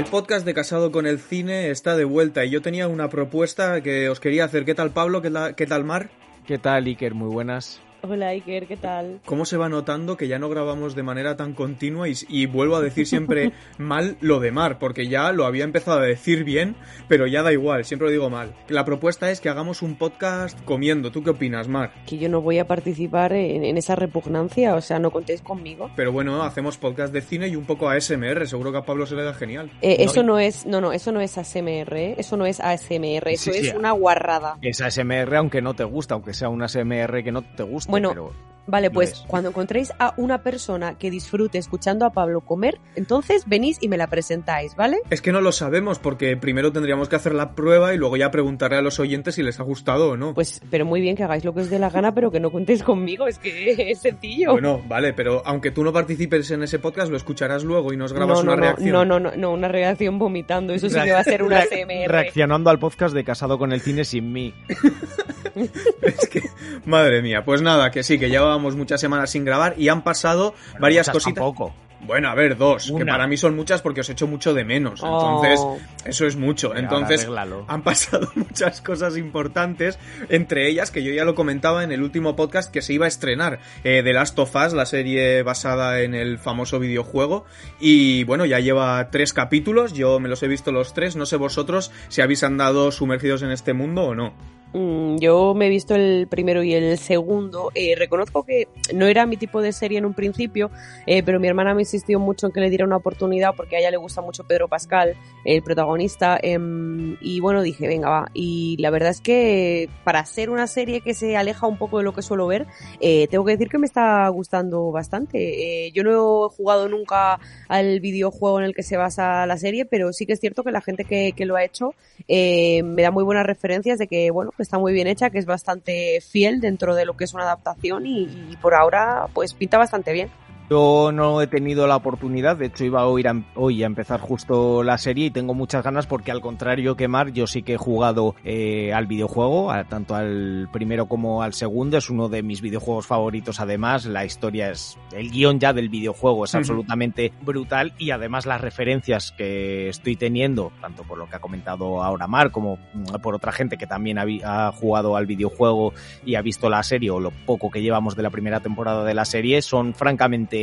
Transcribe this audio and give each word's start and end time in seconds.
El 0.00 0.06
podcast 0.06 0.46
de 0.46 0.54
Casado 0.54 0.92
con 0.92 1.06
el 1.06 1.18
Cine 1.18 1.68
está 1.68 1.94
de 1.94 2.04
vuelta 2.04 2.42
y 2.46 2.48
yo 2.48 2.62
tenía 2.62 2.88
una 2.88 3.10
propuesta 3.10 3.82
que 3.82 4.08
os 4.08 4.18
quería 4.18 4.46
hacer. 4.46 4.64
¿Qué 4.64 4.74
tal 4.74 4.92
Pablo? 4.92 5.20
¿Qué, 5.20 5.66
tal, 5.66 5.84
Mar? 5.84 6.08
¿Qué 6.46 6.56
tal 6.56 6.86
Iker? 6.86 7.12
Muy 7.12 7.28
buenas. 7.28 7.82
Hola 8.02 8.28
Iker, 8.28 8.66
¿qué 8.66 8.76
tal? 8.78 9.20
¿Cómo 9.26 9.44
se 9.44 9.58
va 9.58 9.68
notando 9.68 10.16
que 10.16 10.26
ya 10.26 10.38
no 10.38 10.48
grabamos 10.48 10.94
de 10.94 11.02
manera 11.02 11.36
tan 11.36 11.52
continua 11.52 12.08
y, 12.08 12.14
y, 12.28 12.46
vuelvo 12.46 12.76
a 12.76 12.80
decir 12.80 13.06
siempre 13.06 13.52
mal 13.78 14.16
lo 14.20 14.40
de 14.40 14.50
Mar? 14.52 14.78
Porque 14.78 15.06
ya 15.08 15.32
lo 15.32 15.44
había 15.44 15.64
empezado 15.64 15.98
a 15.98 16.02
decir 16.02 16.44
bien, 16.44 16.76
pero 17.08 17.26
ya 17.26 17.42
da 17.42 17.52
igual, 17.52 17.84
siempre 17.84 18.06
lo 18.06 18.12
digo 18.12 18.30
mal. 18.30 18.54
La 18.68 18.86
propuesta 18.86 19.30
es 19.30 19.40
que 19.40 19.50
hagamos 19.50 19.82
un 19.82 19.96
podcast 19.96 20.58
comiendo. 20.64 21.10
¿Tú 21.12 21.22
qué 21.22 21.30
opinas, 21.30 21.68
Mar? 21.68 21.92
Que 22.06 22.16
yo 22.16 22.30
no 22.30 22.40
voy 22.40 22.58
a 22.58 22.66
participar 22.66 23.34
en, 23.34 23.64
en 23.64 23.76
esa 23.76 23.96
repugnancia, 23.96 24.74
o 24.74 24.80
sea, 24.80 24.98
no 24.98 25.10
contéis 25.10 25.42
conmigo. 25.42 25.90
Pero 25.94 26.10
bueno, 26.10 26.42
hacemos 26.42 26.78
podcast 26.78 27.12
de 27.12 27.20
cine 27.20 27.48
y 27.48 27.56
un 27.56 27.66
poco 27.66 27.90
ASMR, 27.90 28.46
seguro 28.48 28.72
que 28.72 28.78
a 28.78 28.84
Pablo 28.86 29.04
se 29.04 29.14
le 29.14 29.24
da 29.24 29.34
genial. 29.34 29.70
Eh, 29.82 29.96
eso 30.00 30.22
no 30.22 30.38
es, 30.38 30.64
no, 30.64 30.80
no, 30.80 30.92
eso 30.92 31.12
no 31.12 31.20
es 31.20 31.36
ASMR, 31.36 31.94
¿eh? 31.96 32.14
eso 32.16 32.36
no 32.38 32.46
es 32.46 32.60
ASMR, 32.60 33.28
eso 33.28 33.52
Sí, 33.52 33.58
es 33.58 33.70
sí. 33.70 33.76
una 33.76 33.92
guarrada. 33.92 34.56
Es 34.62 34.80
ASMR 34.80 35.36
aunque 35.36 35.60
no 35.60 35.74
te 35.74 35.84
gusta, 35.84 36.14
aunque 36.14 36.32
sea 36.32 36.48
un 36.48 36.62
ASMR 36.62 37.22
que 37.22 37.32
no 37.32 37.42
te 37.42 37.62
guste, 37.62 37.89
Bueno, 37.90 38.30
Vale, 38.66 38.90
pues 38.90 39.12
es. 39.12 39.24
cuando 39.26 39.50
encontréis 39.50 39.92
a 39.98 40.14
una 40.16 40.42
persona 40.42 40.96
que 40.98 41.10
disfrute 41.10 41.58
escuchando 41.58 42.06
a 42.06 42.10
Pablo 42.10 42.40
comer, 42.42 42.78
entonces 42.94 43.44
venís 43.46 43.78
y 43.80 43.88
me 43.88 43.96
la 43.96 44.06
presentáis, 44.08 44.76
¿vale? 44.76 44.98
Es 45.10 45.20
que 45.22 45.32
no 45.32 45.40
lo 45.40 45.52
sabemos 45.52 45.98
porque 45.98 46.36
primero 46.36 46.72
tendríamos 46.72 47.08
que 47.08 47.16
hacer 47.16 47.34
la 47.34 47.54
prueba 47.54 47.94
y 47.94 47.98
luego 47.98 48.16
ya 48.16 48.30
preguntarle 48.30 48.78
a 48.78 48.82
los 48.82 49.00
oyentes 49.00 49.34
si 49.34 49.42
les 49.42 49.60
ha 49.60 49.62
gustado 49.62 50.10
o 50.10 50.16
no. 50.16 50.34
Pues, 50.34 50.60
pero 50.70 50.84
muy 50.84 51.00
bien 51.00 51.16
que 51.16 51.24
hagáis 51.24 51.44
lo 51.44 51.54
que 51.54 51.60
os 51.60 51.70
dé 51.70 51.78
la 51.78 51.90
gana, 51.90 52.14
pero 52.14 52.30
que 52.30 52.40
no 52.40 52.50
contéis 52.50 52.82
conmigo, 52.82 53.26
es 53.26 53.38
que 53.38 53.90
es 53.90 54.00
sencillo. 54.00 54.52
Bueno, 54.52 54.82
vale, 54.88 55.12
pero 55.12 55.42
aunque 55.44 55.70
tú 55.70 55.84
no 55.84 55.92
participes 55.92 56.50
en 56.50 56.62
ese 56.62 56.78
podcast, 56.78 57.10
lo 57.10 57.16
escucharás 57.16 57.64
luego 57.64 57.92
y 57.92 57.96
nos 57.96 58.12
grabas 58.12 58.38
no, 58.38 58.44
no, 58.44 58.52
una 58.52 58.56
no, 58.56 58.62
reacción. 58.62 58.92
no, 58.92 59.04
no, 59.04 59.20
no, 59.20 59.36
no, 59.36 59.52
una 59.52 59.68
reacción 59.68 60.18
vomitando, 60.18 60.72
eso 60.72 60.88
sí 60.88 61.00
que 61.00 61.12
va 61.12 61.20
a 61.20 61.24
ser 61.24 61.42
una 61.42 61.58
ASMR. 61.58 62.08
reaccionando 62.08 62.70
al 62.70 62.78
podcast 62.78 63.14
de 63.14 63.24
Casado 63.24 63.58
con 63.58 63.72
el 63.72 63.80
Cine 63.80 64.04
sin 64.04 64.32
mí. 64.32 64.54
Es 66.02 66.28
que, 66.28 66.42
madre 66.84 67.22
mía, 67.22 67.44
pues 67.44 67.60
nada, 67.60 67.90
que 67.90 68.02
sí, 68.02 68.18
que 68.18 68.30
llevábamos 68.50 68.76
muchas 68.76 69.00
semanas 69.00 69.30
sin 69.30 69.44
grabar 69.44 69.74
y 69.76 69.88
han 69.88 70.02
pasado 70.02 70.54
varias 70.78 71.08
cositas. 71.08 71.34
Tampoco. 71.34 71.72
Bueno, 72.02 72.30
a 72.30 72.34
ver, 72.34 72.56
dos, 72.56 72.90
que 72.96 73.04
para 73.04 73.26
mí 73.26 73.36
son 73.36 73.54
muchas 73.54 73.82
porque 73.82 74.00
os 74.00 74.08
echo 74.08 74.26
mucho 74.26 74.54
de 74.54 74.64
menos. 74.64 75.00
Oh. 75.02 75.44
Entonces, 75.44 76.06
eso 76.06 76.26
es 76.26 76.34
mucho. 76.34 76.74
Entonces, 76.74 77.28
han 77.68 77.82
pasado 77.82 78.30
muchas 78.34 78.80
cosas 78.80 79.18
importantes, 79.18 79.98
entre 80.30 80.66
ellas 80.68 80.90
que 80.90 81.02
yo 81.02 81.12
ya 81.12 81.26
lo 81.26 81.34
comentaba 81.34 81.84
en 81.84 81.92
el 81.92 82.02
último 82.02 82.36
podcast 82.36 82.72
que 82.72 82.80
se 82.80 82.94
iba 82.94 83.04
a 83.04 83.08
estrenar 83.08 83.60
eh, 83.84 84.00
The 84.02 84.14
Last 84.14 84.38
of 84.38 84.54
Us, 84.56 84.72
la 84.72 84.86
serie 84.86 85.42
basada 85.42 86.00
en 86.00 86.14
el 86.14 86.38
famoso 86.38 86.78
videojuego. 86.78 87.44
Y 87.80 88.24
bueno, 88.24 88.46
ya 88.46 88.60
lleva 88.60 89.10
tres 89.10 89.34
capítulos, 89.34 89.92
yo 89.92 90.18
me 90.20 90.30
los 90.30 90.42
he 90.42 90.48
visto 90.48 90.72
los 90.72 90.94
tres, 90.94 91.16
no 91.16 91.26
sé 91.26 91.36
vosotros 91.36 91.92
si 92.08 92.22
habéis 92.22 92.42
andado 92.44 92.92
sumergidos 92.92 93.42
en 93.42 93.50
este 93.50 93.74
mundo 93.74 94.04
o 94.04 94.14
no. 94.14 94.32
Mm, 94.72 95.16
Yo 95.18 95.52
me 95.54 95.66
he 95.66 95.68
visto 95.68 95.96
el 95.96 96.28
primero 96.28 96.62
y 96.62 96.74
el 96.74 96.96
segundo. 96.98 97.72
Eh, 97.74 97.94
reconozco 97.96 98.44
que 98.44 98.68
no 98.94 99.06
era 99.06 99.26
mi 99.26 99.36
tipo 99.36 99.60
de 99.60 99.72
serie 99.72 99.98
en 99.98 100.04
un 100.06 100.14
principio, 100.14 100.70
eh, 101.06 101.22
pero 101.24 101.40
mi 101.40 101.48
hermana 101.48 101.74
me 101.74 101.82
insistió 101.82 102.20
mucho 102.20 102.46
en 102.46 102.52
que 102.52 102.60
le 102.60 102.68
diera 102.70 102.84
una 102.84 102.96
oportunidad 102.96 103.54
porque 103.56 103.76
a 103.76 103.78
ella 103.80 103.90
le 103.90 103.96
gusta 103.96 104.20
mucho 104.22 104.44
Pedro 104.44 104.68
Pascal, 104.68 105.16
el 105.44 105.62
protagonista. 105.62 106.38
em, 106.40 107.16
y 107.20 107.40
bueno, 107.40 107.62
dije, 107.62 107.88
venga, 107.88 108.08
va. 108.08 108.30
Y 108.32 108.76
la 108.78 108.90
verdad 108.90 109.10
es 109.10 109.20
que 109.20 109.88
para 110.04 110.24
ser 110.24 110.50
una 110.50 110.66
serie 110.68 111.00
que 111.00 111.14
se 111.14 111.36
aleja 111.36 111.66
un 111.66 111.76
poco 111.76 111.98
de 111.98 112.04
lo 112.04 112.14
que 112.14 112.22
suelo 112.22 112.46
ver, 112.46 112.66
eh, 113.00 113.26
tengo 113.28 113.44
que 113.44 113.52
decir 113.52 113.68
que 113.68 113.78
me 113.78 113.86
está 113.86 114.28
gustando 114.28 114.92
bastante. 114.92 115.86
Eh, 115.86 115.92
yo 115.92 116.04
no 116.04 116.46
he 116.46 116.48
jugado 116.56 116.88
nunca 116.88 117.40
al 117.68 117.98
videojuego 118.00 118.60
en 118.60 118.66
el 118.66 118.74
que 118.74 118.82
se 118.84 118.96
basa 118.96 119.46
la 119.46 119.56
serie, 119.58 119.84
pero 119.84 120.12
sí 120.12 120.26
que 120.26 120.34
es 120.34 120.40
cierto 120.40 120.62
que 120.62 120.70
la 120.70 120.80
gente 120.80 121.04
que, 121.04 121.32
que 121.32 121.44
lo 121.44 121.56
ha 121.56 121.64
hecho 121.64 121.94
me 122.28 123.02
da 123.02 123.10
muy 123.10 123.24
buenas 123.24 123.44
referencias 123.46 123.98
de 123.98 124.06
que, 124.06 124.30
bueno, 124.30 124.52
está 124.62 124.78
muy 124.78 124.92
bien 124.92 125.06
hecha, 125.06 125.30
que 125.30 125.38
es 125.38 125.46
bastante 125.46 126.20
fiel 126.20 126.60
dentro 126.60 126.94
de 126.94 127.04
lo 127.04 127.16
que 127.16 127.24
es 127.24 127.34
una 127.34 127.44
adaptación 127.44 128.06
y, 128.06 128.22
y 128.50 128.56
por 128.60 128.74
ahora, 128.74 129.26
pues 129.32 129.54
pinta 129.54 129.78
bastante 129.78 130.12
bien. 130.12 130.30
Yo 130.70 131.10
no 131.12 131.42
he 131.42 131.48
tenido 131.48 131.88
la 131.88 131.96
oportunidad, 131.96 132.56
de 132.56 132.66
hecho 132.66 132.84
iba 132.84 133.02
a 133.02 133.18
ir 133.18 133.26
a- 133.26 133.42
hoy 133.56 133.82
a 133.82 133.86
empezar 133.86 134.20
justo 134.20 134.84
la 134.84 134.98
serie 134.98 135.26
y 135.26 135.30
tengo 135.32 135.52
muchas 135.52 135.82
ganas 135.82 136.06
porque 136.06 136.30
al 136.30 136.40
contrario 136.40 136.94
que 136.94 137.08
Mar, 137.08 137.32
yo 137.32 137.48
sí 137.48 137.64
que 137.64 137.72
he 137.74 137.76
jugado 137.76 138.36
eh, 138.44 138.92
al 138.94 139.08
videojuego, 139.08 139.72
a- 139.72 139.82
tanto 139.82 140.14
al 140.14 140.68
primero 140.72 141.06
como 141.06 141.42
al 141.42 141.54
segundo, 141.54 141.98
es 141.98 142.08
uno 142.08 142.28
de 142.28 142.44
mis 142.44 142.60
videojuegos 142.60 143.04
favoritos. 143.08 143.58
Además, 143.58 144.04
la 144.06 144.24
historia 144.24 144.70
es, 144.70 144.96
el 145.10 145.32
guion 145.32 145.58
ya 145.58 145.72
del 145.72 145.88
videojuego 145.88 146.44
es 146.44 146.54
absolutamente 146.54 147.32
brutal 147.42 147.92
y 147.98 148.12
además 148.12 148.46
las 148.46 148.60
referencias 148.60 149.32
que 149.32 149.88
estoy 149.88 150.14
teniendo, 150.14 150.70
tanto 150.80 151.02
por 151.02 151.18
lo 151.18 151.28
que 151.28 151.34
ha 151.34 151.40
comentado 151.40 152.00
ahora 152.00 152.28
Mar 152.28 152.52
como 152.52 152.78
por 153.24 153.34
otra 153.34 153.50
gente 153.50 153.76
que 153.76 153.88
también 153.88 154.18
ha 154.44 154.70
jugado 154.70 155.16
al 155.16 155.26
videojuego 155.26 155.94
y 156.24 156.36
ha 156.36 156.42
visto 156.42 156.70
la 156.70 156.84
serie 156.84 157.10
o 157.10 157.18
lo 157.18 157.32
poco 157.44 157.72
que 157.72 157.82
llevamos 157.82 158.14
de 158.14 158.22
la 158.22 158.30
primera 158.30 158.60
temporada 158.60 159.02
de 159.04 159.14
la 159.14 159.24
serie, 159.24 159.62
son 159.62 159.94
francamente 159.94 160.59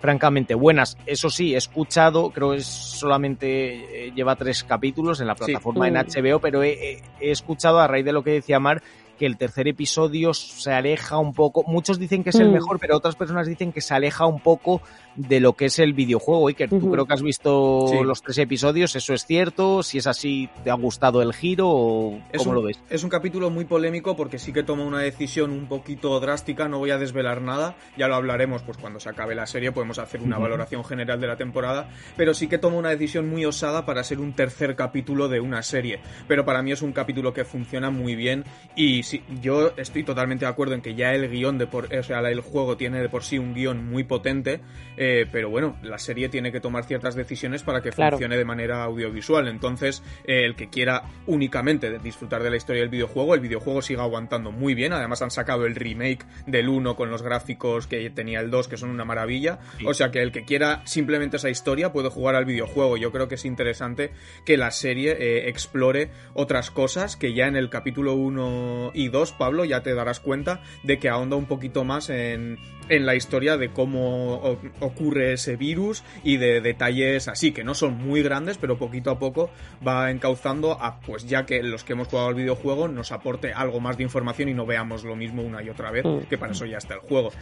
francamente 0.00 0.54
buenas. 0.54 0.98
Eso 1.06 1.30
sí, 1.30 1.54
he 1.54 1.56
escuchado, 1.56 2.30
creo 2.30 2.50
que 2.50 2.58
es 2.58 2.66
solamente 2.66 4.06
eh, 4.08 4.12
lleva 4.14 4.36
tres 4.36 4.62
capítulos 4.64 5.20
en 5.20 5.26
la 5.28 5.34
Sí. 5.34 5.44
plataforma 5.46 5.88
en 5.88 5.94
Mm. 5.94 5.96
HBO, 5.98 6.38
pero 6.40 6.62
he, 6.62 6.72
he- 6.72 7.02
he 7.20 7.30
escuchado 7.30 7.80
a 7.80 7.86
raíz 7.86 8.04
de 8.04 8.12
lo 8.12 8.22
que 8.22 8.32
decía 8.32 8.58
Mar 8.60 8.82
que 9.18 9.26
el 9.26 9.36
tercer 9.36 9.68
episodio 9.68 10.34
se 10.34 10.72
aleja 10.72 11.18
un 11.18 11.32
poco. 11.32 11.64
Muchos 11.66 11.98
dicen 11.98 12.22
que 12.24 12.30
es 12.30 12.36
el 12.36 12.48
Mm. 12.50 12.52
mejor, 12.54 12.78
pero 12.80 12.96
otras 12.96 13.14
personas 13.16 13.46
dicen 13.46 13.72
que 13.72 13.80
se 13.80 13.94
aleja 13.94 14.26
un 14.26 14.40
poco 14.40 14.80
de 15.16 15.38
lo 15.40 15.52
que 15.52 15.66
es 15.66 15.78
el 15.78 15.92
videojuego. 15.92 16.48
Iker, 16.48 16.68
tú 16.68 16.76
Ujú. 16.76 16.90
creo 16.92 17.06
que 17.06 17.14
has 17.14 17.22
visto 17.22 17.86
Sí. 17.88 18.02
los 18.02 18.20
tres 18.22 18.38
episodios, 18.38 18.96
¿eso 18.96 19.14
es 19.14 19.24
cierto? 19.24 19.82
Si 19.84 19.98
es 19.98 20.06
así, 20.08 20.48
¿te 20.64 20.70
ha 20.70 20.74
gustado 20.74 21.22
el 21.22 21.32
giro 21.32 21.68
o 21.70 22.18
Es 22.32 22.38
cómo 22.38 22.50
un, 22.50 22.56
lo 22.56 22.62
ves? 22.62 22.80
es 22.90 23.04
un 23.04 23.10
capítulo 23.10 23.50
muy 23.50 23.64
polémico 23.64 24.16
porque 24.16 24.38
sí 24.40 24.52
que 24.52 24.64
toma 24.64 24.82
una 24.84 24.98
decisión 24.98 25.52
un 25.52 25.66
poquito 25.66 26.18
drástica, 26.18 26.66
no 26.68 26.78
voy 26.78 26.90
a 26.90 26.98
desvelar 26.98 27.40
nada, 27.42 27.76
ya 27.96 28.08
lo 28.08 28.16
hablaremos 28.16 28.62
pues 28.62 28.76
cuando 28.78 28.98
se 28.98 29.08
acabe 29.08 29.36
la 29.36 29.46
serie, 29.46 29.70
podemos 29.70 30.00
hacer 30.00 30.20
una 30.20 30.38
valoración 30.38 30.84
general 30.84 31.20
de 31.20 31.28
la 31.28 31.36
temporada, 31.36 31.88
pero 32.16 32.34
sí 32.34 32.48
que 32.48 32.58
toma 32.58 32.76
una 32.76 32.90
decisión 32.90 33.28
muy 33.28 33.44
osada 33.44 33.86
para 33.86 34.02
ser 34.02 34.18
un 34.18 34.32
tercer 34.32 34.74
capítulo 34.74 35.28
de 35.28 35.38
una 35.38 35.62
serie, 35.62 36.00
pero 36.26 36.44
para 36.44 36.60
mí 36.62 36.72
es 36.72 36.82
un 36.82 36.92
capítulo 36.92 37.32
que 37.32 37.44
funciona 37.44 37.90
muy 37.90 38.16
bien 38.16 38.42
y 38.74 39.03
sí, 39.04 39.22
yo 39.40 39.72
estoy 39.76 40.02
totalmente 40.02 40.44
de 40.44 40.50
acuerdo 40.50 40.74
en 40.74 40.80
que 40.80 40.94
ya 40.94 41.14
el 41.14 41.28
guion 41.30 41.58
de 41.58 41.66
por, 41.66 41.94
o 41.94 42.02
sea, 42.02 42.20
el 42.20 42.40
juego 42.40 42.76
tiene 42.76 43.00
de 43.00 43.08
por 43.08 43.22
sí 43.22 43.38
un 43.38 43.54
guion 43.54 43.88
muy 43.88 44.04
potente, 44.04 44.60
eh, 44.96 45.26
pero 45.30 45.50
bueno, 45.50 45.76
la 45.82 45.98
serie 45.98 46.28
tiene 46.28 46.50
que 46.50 46.60
tomar 46.60 46.84
ciertas 46.84 47.14
decisiones 47.14 47.62
para 47.62 47.80
que 47.82 47.90
Claro. 47.90 48.12
funcione 48.16 48.36
de 48.36 48.44
manera 48.44 48.82
audiovisual. 48.84 49.48
Entonces, 49.48 50.02
eh, 50.26 50.44
el 50.44 50.56
que 50.56 50.68
quiera 50.68 51.02
únicamente 51.26 51.98
disfrutar 51.98 52.42
de 52.42 52.50
la 52.50 52.56
historia 52.56 52.80
del 52.82 52.90
videojuego, 52.90 53.34
el 53.34 53.40
videojuego 53.40 53.82
sigue 53.82 54.00
aguantando 54.00 54.50
muy 54.50 54.74
bien. 54.74 54.92
Además, 54.92 55.22
han 55.22 55.30
sacado 55.30 55.66
el 55.66 55.74
remake 55.74 56.24
del 56.46 56.68
1 56.68 56.96
con 56.96 57.10
los 57.10 57.22
gráficos 57.22 57.86
que 57.86 58.08
tenía 58.10 58.40
el 58.40 58.50
2, 58.50 58.68
que 58.68 58.76
son 58.76 58.90
una 58.90 59.04
maravilla. 59.04 59.58
Sí. 59.78 59.84
O 59.86 59.94
sea 59.94 60.10
que 60.10 60.22
el 60.22 60.32
que 60.32 60.44
quiera 60.44 60.82
simplemente 60.84 61.36
esa 61.36 61.50
historia 61.50 61.92
puede 61.92 62.08
jugar 62.08 62.34
al 62.34 62.44
videojuego. 62.44 62.96
Yo 62.96 63.12
creo 63.12 63.28
que 63.28 63.34
es 63.36 63.44
interesante 63.44 64.12
que 64.44 64.56
la 64.56 64.70
serie 64.70 65.16
eh, 65.18 65.48
explore 65.48 66.10
otras 66.32 66.70
cosas 66.70 67.16
que 67.16 67.34
ya 67.34 67.46
en 67.46 67.56
el 67.56 67.70
capítulo 67.70 68.14
1 68.14 68.92
y 68.94 69.08
2, 69.08 69.32
Pablo, 69.32 69.64
ya 69.64 69.82
te 69.82 69.94
darás 69.94 70.20
cuenta 70.20 70.60
de 70.82 70.98
que 70.98 71.08
ahonda 71.08 71.36
un 71.36 71.46
poquito 71.46 71.84
más 71.84 72.08
en, 72.10 72.58
en 72.88 73.06
la 73.06 73.14
historia 73.14 73.56
de 73.56 73.70
cómo 73.70 74.36
ocurre 74.80 75.32
ese 75.34 75.56
virus 75.56 76.02
y 76.22 76.36
de 76.36 76.60
detalles 76.60 77.28
así, 77.28 77.52
que 77.52 77.64
no 77.64 77.74
son 77.74 77.94
muy 77.98 78.22
grandes, 78.22 78.56
pero 78.58 78.78
poquito 78.78 79.10
a 79.10 79.18
poco 79.18 79.50
va 79.86 80.10
encauzando 80.10 80.72
a, 80.80 81.00
pues 81.00 81.26
ya 81.26 81.44
que 81.46 81.62
los 81.62 81.84
que 81.84 81.94
hemos 81.94 82.08
jugado 82.08 82.28
al 82.28 82.34
videojuego 82.34 82.88
nos 82.88 83.12
aporte 83.12 83.52
algo 83.52 83.80
más 83.80 83.96
de 83.96 84.04
información 84.04 84.48
y 84.48 84.54
no 84.54 84.64
veamos 84.66 85.04
lo 85.04 85.16
mismo 85.16 85.42
una 85.42 85.62
y 85.62 85.68
otra 85.70 85.90
vez, 85.90 86.04
Mm. 86.04 86.20
que 86.28 86.38
para 86.38 86.52
eso 86.52 86.64
ya 86.66 86.78
está 86.78 86.94
el 86.94 87.00
juego. 87.00 87.32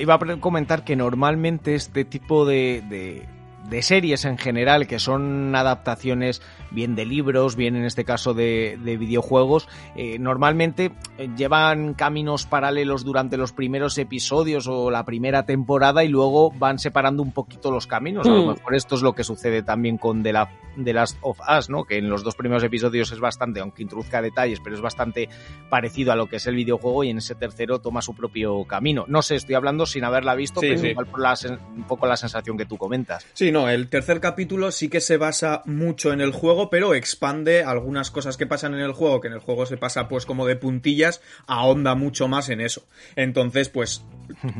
Iba 0.00 0.14
a 0.14 0.18
comentar 0.40 0.84
que 0.84 0.96
normalmente 0.96 1.74
este 1.74 2.04
tipo 2.04 2.44
de, 2.46 2.82
de- 2.88 3.26
de 3.68 3.82
series 3.82 4.24
en 4.24 4.38
general, 4.38 4.86
que 4.86 4.98
son 4.98 5.54
adaptaciones 5.54 6.40
bien 6.70 6.94
de 6.94 7.06
libros, 7.06 7.56
bien 7.56 7.76
en 7.76 7.84
este 7.84 8.04
caso 8.04 8.34
de, 8.34 8.78
de 8.82 8.96
videojuegos, 8.96 9.68
eh, 9.96 10.18
normalmente 10.18 10.92
eh, 11.18 11.28
llevan 11.36 11.94
caminos 11.94 12.46
paralelos 12.46 13.04
durante 13.04 13.36
los 13.36 13.52
primeros 13.52 13.96
episodios 13.98 14.66
o 14.66 14.90
la 14.90 15.04
primera 15.04 15.44
temporada 15.46 16.04
y 16.04 16.08
luego 16.08 16.50
van 16.52 16.78
separando 16.78 17.22
un 17.22 17.32
poquito 17.32 17.70
los 17.70 17.86
caminos. 17.86 18.26
A 18.26 18.30
lo 18.30 18.42
Mm. 18.44 18.48
mejor 18.48 18.74
esto 18.74 18.94
es 18.94 19.02
lo 19.02 19.14
que 19.14 19.24
sucede 19.24 19.62
también 19.62 19.98
con 19.98 20.22
The, 20.22 20.32
La- 20.32 20.50
The 20.82 20.92
Last 20.92 21.18
of 21.22 21.38
Us, 21.58 21.68
¿no? 21.70 21.84
Que 21.84 21.98
en 21.98 22.08
los 22.08 22.22
dos 22.22 22.34
primeros 22.36 22.62
episodios 22.62 23.10
es 23.12 23.20
bastante, 23.20 23.60
aunque 23.60 23.82
introduzca 23.82 24.22
detalles, 24.22 24.60
pero 24.62 24.76
es 24.76 24.82
bastante 24.82 25.28
parecido 25.70 26.12
a 26.12 26.16
lo 26.16 26.26
que 26.26 26.36
es 26.36 26.46
el 26.46 26.54
videojuego 26.54 27.04
y 27.04 27.10
en 27.10 27.18
ese 27.18 27.34
tercero 27.34 27.80
toma 27.80 28.02
su 28.02 28.14
propio 28.14 28.64
camino. 28.64 29.04
No 29.08 29.22
sé, 29.22 29.36
estoy 29.36 29.54
hablando 29.54 29.86
sin 29.86 30.04
haberla 30.04 30.34
visto, 30.34 30.60
Sí, 30.60 30.68
pero 30.68 30.80
sí. 30.80 30.86
igual 30.88 31.06
por 31.06 31.20
la 31.20 31.34
un 31.76 31.84
poco 31.84 32.06
la 32.06 32.16
sensación 32.16 32.56
que 32.56 32.64
tú 32.64 32.76
comentas. 32.76 33.24
Sí, 33.34 33.52
no, 33.52 33.68
el 33.68 33.88
tercer 33.88 34.20
capítulo 34.20 34.70
sí 34.72 34.88
que 34.88 35.00
se 35.00 35.16
basa 35.18 35.62
mucho 35.66 36.12
en 36.12 36.20
el 36.20 36.32
juego, 36.32 36.57
pero 36.70 36.94
expande 36.94 37.62
algunas 37.62 38.10
cosas 38.10 38.36
que 38.36 38.46
pasan 38.46 38.74
en 38.74 38.80
el 38.80 38.92
juego, 38.92 39.20
que 39.20 39.28
en 39.28 39.34
el 39.34 39.40
juego 39.40 39.66
se 39.66 39.76
pasa 39.76 40.08
pues 40.08 40.26
como 40.26 40.46
de 40.46 40.56
puntillas, 40.56 41.22
ahonda 41.46 41.94
mucho 41.94 42.26
más 42.28 42.48
en 42.48 42.60
eso. 42.60 42.84
Entonces, 43.16 43.68
pues 43.68 44.04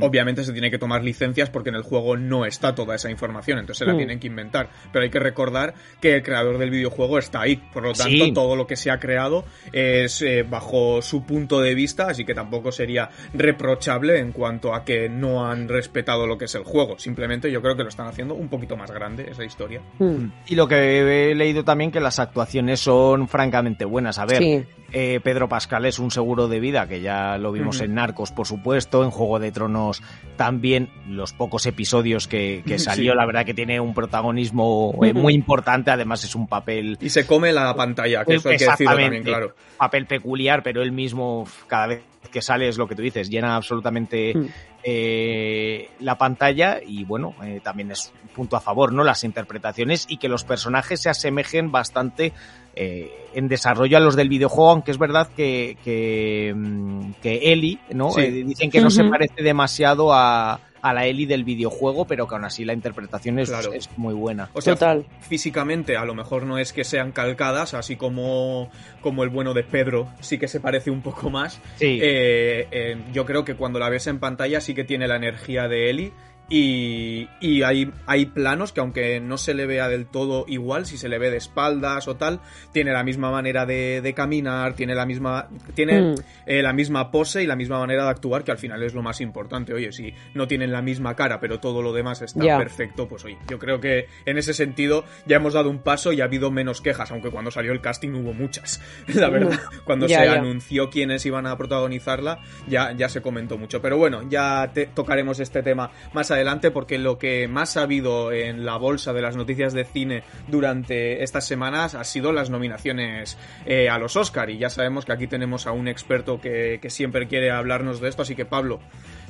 obviamente 0.00 0.44
se 0.44 0.52
tiene 0.52 0.70
que 0.70 0.78
tomar 0.78 1.04
licencias 1.04 1.50
porque 1.50 1.68
en 1.68 1.74
el 1.74 1.82
juego 1.82 2.16
no 2.16 2.46
está 2.46 2.74
toda 2.74 2.94
esa 2.94 3.10
información, 3.10 3.58
entonces 3.58 3.78
se 3.80 3.84
la 3.84 3.92
Mm. 3.92 3.98
tienen 3.98 4.20
que 4.20 4.26
inventar. 4.28 4.70
Pero 4.92 5.02
hay 5.02 5.10
que 5.10 5.18
recordar 5.18 5.74
que 6.00 6.14
el 6.14 6.22
creador 6.22 6.56
del 6.58 6.70
videojuego 6.70 7.18
está 7.18 7.42
ahí, 7.42 7.56
por 7.72 7.82
lo 7.82 7.92
tanto 7.92 8.24
Sí. 8.24 8.32
todo 8.32 8.56
lo 8.56 8.66
que 8.66 8.76
se 8.76 8.90
ha 8.90 8.98
creado 8.98 9.44
es 9.72 10.22
eh, 10.22 10.42
bajo 10.48 11.02
su 11.02 11.24
punto 11.26 11.60
de 11.60 11.74
vista, 11.74 12.08
así 12.08 12.24
que 12.24 12.34
tampoco 12.34 12.72
sería 12.72 13.10
reprochable 13.34 14.18
en 14.20 14.32
cuanto 14.32 14.74
a 14.74 14.84
que 14.84 15.08
no 15.08 15.46
han 15.50 15.68
respetado 15.68 16.26
lo 16.26 16.38
que 16.38 16.44
es 16.46 16.54
el 16.54 16.64
juego. 16.64 16.98
Simplemente 16.98 17.50
yo 17.50 17.60
creo 17.62 17.76
que 17.76 17.82
lo 17.82 17.88
están 17.88 18.06
haciendo 18.06 18.34
un 18.34 18.48
poquito 18.48 18.76
más 18.76 18.90
grande 18.90 19.26
esa 19.30 19.44
historia. 19.44 19.80
Mm. 19.98 20.26
Y 20.46 20.54
lo 20.54 20.68
que 20.68 21.30
he 21.30 21.34
leído 21.34 21.64
también 21.64 21.87
que 21.90 22.00
las 22.00 22.18
actuaciones 22.18 22.80
son 22.80 23.28
francamente 23.28 23.84
buenas. 23.84 24.18
A 24.18 24.26
ver, 24.26 24.38
Sí. 24.38 24.64
eh, 24.92 25.20
Pedro 25.22 25.48
Pascal 25.48 25.84
es 25.86 25.98
un 25.98 26.10
seguro 26.10 26.48
de 26.48 26.60
vida, 26.60 26.86
que 26.88 27.00
ya 27.00 27.36
lo 27.38 27.52
vimos 27.52 27.80
en 27.80 27.94
Narcos, 27.94 28.32
por 28.32 28.46
supuesto, 28.46 29.04
en 29.04 29.10
Juego 29.10 29.38
de 29.38 29.52
Tronos 29.52 30.02
también, 30.36 30.88
los 31.08 31.32
pocos 31.32 31.66
episodios 31.66 32.26
que, 32.28 32.62
que 32.66 32.78
Sí. 32.78 32.84
salió, 32.86 33.14
la 33.14 33.26
verdad 33.26 33.44
que 33.44 33.54
tiene 33.54 33.80
un 33.80 33.94
protagonismo 33.94 34.94
eh, 35.04 35.12
muy 35.12 35.34
importante, 35.34 35.90
además 35.90 36.24
es 36.24 36.34
un 36.34 36.46
papel 36.46 36.96
Y 37.00 37.08
se 37.10 37.26
come 37.26 37.52
la 37.52 37.74
pantalla, 37.74 38.24
que 38.24 38.34
eso 38.36 38.48
hay 38.48 38.56
que 38.56 38.66
decirlo 38.66 38.96
también, 38.96 39.22
claro. 39.22 39.54
papel 39.76 40.06
peculiar, 40.06 40.62
pero 40.62 40.82
él 40.82 40.92
mismo 40.92 41.46
cada 41.66 41.86
vez 41.88 42.02
que 42.32 42.42
sale 42.42 42.68
es 42.68 42.76
lo 42.76 42.86
que 42.86 42.94
tú 42.94 43.00
dices, 43.02 43.30
llena 43.30 43.56
absolutamente 43.56 44.32
Mm. 44.34 44.46
Eh, 44.82 45.90
la 46.00 46.16
pantalla 46.16 46.80
y 46.84 47.04
bueno, 47.04 47.34
eh, 47.42 47.60
también 47.62 47.90
es 47.90 48.12
un 48.22 48.28
punto 48.28 48.56
a 48.56 48.60
favor, 48.60 48.92
¿no? 48.92 49.04
Las 49.04 49.24
interpretaciones 49.24 50.06
y 50.08 50.18
que 50.18 50.28
los 50.28 50.44
personajes 50.44 51.00
se 51.00 51.10
asemejen 51.10 51.72
bastante 51.72 52.32
eh, 52.80 53.10
en 53.34 53.48
desarrollo 53.48 53.96
a 53.96 54.00
los 54.00 54.14
del 54.14 54.28
videojuego, 54.28 54.70
aunque 54.70 54.92
es 54.92 54.98
verdad 54.98 55.28
que, 55.34 55.76
que, 55.82 56.54
mm, 56.54 57.14
que 57.20 57.52
Ellie, 57.52 57.80
¿no? 57.90 58.12
Sí. 58.12 58.20
Eh, 58.20 58.44
dicen 58.44 58.70
que 58.70 58.80
no 58.80 58.88
se 58.88 59.02
parece 59.02 59.42
demasiado 59.42 60.12
a, 60.12 60.60
a 60.82 60.92
la 60.94 61.06
Ellie 61.06 61.26
del 61.26 61.44
videojuego, 61.44 62.06
pero 62.06 62.26
que 62.28 62.34
aún 62.34 62.44
así 62.44 62.64
la 62.64 62.72
interpretación 62.72 63.38
es, 63.38 63.48
Claro. 63.48 63.72
es 63.72 63.88
muy 63.96 64.14
buena. 64.14 64.48
O 64.52 64.60
sea, 64.60 64.74
Total. 64.74 65.04
físicamente 65.20 65.96
a 65.96 66.04
lo 66.04 66.14
mejor 66.14 66.44
no 66.44 66.58
es 66.58 66.72
que 66.72 66.84
sean 66.84 67.12
calcadas, 67.12 67.74
así 67.74 67.96
como, 67.96 68.70
como 69.00 69.22
el 69.24 69.28
bueno 69.30 69.54
de 69.54 69.62
Pedro 69.64 70.08
sí 70.20 70.38
que 70.38 70.48
se 70.48 70.60
parece 70.60 70.90
un 70.90 71.02
poco 71.02 71.30
más. 71.30 71.60
Sí. 71.76 71.98
Eh, 72.02 72.66
eh, 72.70 72.96
yo 73.12 73.24
creo 73.26 73.44
que 73.44 73.54
cuando 73.54 73.78
la 73.78 73.88
ves 73.88 74.06
en 74.06 74.18
pantalla 74.18 74.60
sí 74.60 74.74
que 74.74 74.84
tiene 74.84 75.06
la 75.08 75.16
energía 75.16 75.68
de 75.68 75.90
Ellie. 75.90 76.12
Y, 76.50 77.28
y 77.40 77.62
hay, 77.62 77.92
hay 78.06 78.24
planos 78.26 78.72
que 78.72 78.80
aunque 78.80 79.20
no 79.20 79.36
se 79.36 79.52
le 79.52 79.66
vea 79.66 79.88
del 79.88 80.06
todo 80.06 80.46
igual, 80.48 80.86
si 80.86 80.96
se 80.96 81.08
le 81.08 81.18
ve 81.18 81.30
de 81.30 81.36
espaldas 81.36 82.08
o 82.08 82.16
tal, 82.16 82.40
tiene 82.72 82.92
la 82.92 83.04
misma 83.04 83.30
manera 83.30 83.66
de, 83.66 84.00
de 84.00 84.14
caminar, 84.14 84.72
tiene 84.74 84.94
la 84.94 85.04
misma, 85.04 85.48
tiene 85.74 85.98
Mm. 85.98 86.14
eh, 86.46 86.62
la 86.62 86.72
misma 86.72 87.10
pose 87.10 87.42
y 87.42 87.46
la 87.46 87.56
misma 87.56 87.78
manera 87.80 88.04
de 88.04 88.10
actuar, 88.10 88.44
que 88.44 88.50
al 88.52 88.56
final 88.58 88.82
es 88.82 88.94
lo 88.94 89.02
más 89.02 89.20
importante. 89.20 89.74
Oye, 89.74 89.92
si 89.92 90.14
no 90.34 90.46
tienen 90.48 90.72
la 90.72 90.80
misma 90.80 91.14
cara, 91.14 91.38
pero 91.38 91.60
todo 91.60 91.82
lo 91.82 91.92
demás 91.92 92.22
está 92.22 92.44
perfecto, 92.58 93.08
pues 93.08 93.24
oye, 93.24 93.36
yo 93.50 93.58
creo 93.58 93.80
que 93.80 94.06
en 94.24 94.38
ese 94.38 94.54
sentido 94.54 95.04
ya 95.26 95.36
hemos 95.36 95.52
dado 95.54 95.68
un 95.68 95.80
paso 95.82 96.12
y 96.12 96.20
ha 96.22 96.24
habido 96.24 96.50
menos 96.50 96.80
quejas, 96.80 97.10
aunque 97.10 97.30
cuando 97.30 97.50
salió 97.50 97.72
el 97.72 97.80
casting 97.82 98.10
hubo 98.14 98.32
muchas, 98.32 98.80
la 99.08 99.28
verdad. 99.28 99.58
Cuando 99.84 100.06
Ya, 100.06 100.20
se 100.22 100.28
anunció 100.28 100.88
quiénes 100.88 101.26
iban 101.26 101.46
a 101.46 101.56
protagonizarla, 101.58 102.38
ya, 102.68 102.92
ya 102.92 103.08
se 103.10 103.20
comentó 103.20 103.58
mucho. 103.58 103.82
Pero 103.82 103.98
bueno, 103.98 104.22
ya 104.30 104.70
te- 104.72 104.86
tocaremos 104.86 105.40
este 105.40 105.62
tema 105.62 105.90
más 106.14 106.30
adelante 106.30 106.37
porque 106.70 106.98
lo 106.98 107.18
que 107.18 107.48
más 107.48 107.76
ha 107.76 107.82
habido 107.82 108.32
en 108.32 108.64
la 108.64 108.76
bolsa 108.76 109.12
de 109.12 109.22
las 109.22 109.36
noticias 109.36 109.72
de 109.72 109.84
cine 109.84 110.22
durante 110.46 111.22
estas 111.22 111.46
semanas 111.46 111.94
ha 111.94 112.04
sido 112.04 112.32
las 112.32 112.50
nominaciones 112.50 113.38
eh, 113.66 113.88
a 113.88 113.98
los 113.98 114.16
Oscar 114.16 114.50
y 114.50 114.58
ya 114.58 114.70
sabemos 114.70 115.04
que 115.04 115.12
aquí 115.12 115.26
tenemos 115.26 115.66
a 115.66 115.72
un 115.72 115.88
experto 115.88 116.40
que, 116.40 116.78
que 116.80 116.90
siempre 116.90 117.28
quiere 117.28 117.50
hablarnos 117.50 118.00
de 118.00 118.08
esto, 118.08 118.22
así 118.22 118.34
que 118.34 118.44
Pablo, 118.44 118.80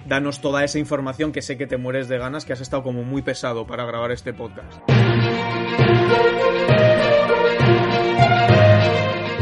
danos 0.06 0.40
toda 0.40 0.64
esa 0.64 0.78
información 0.78 1.32
que 1.32 1.42
sé 1.42 1.56
que 1.56 1.66
te 1.66 1.76
mueres 1.76 2.08
de 2.08 2.18
ganas, 2.18 2.44
que 2.44 2.52
has 2.52 2.60
estado 2.60 2.82
como 2.82 3.02
muy 3.02 3.22
pesado 3.22 3.66
para 3.66 3.84
grabar 3.84 4.10
este 4.12 4.32
podcast. 4.32 4.80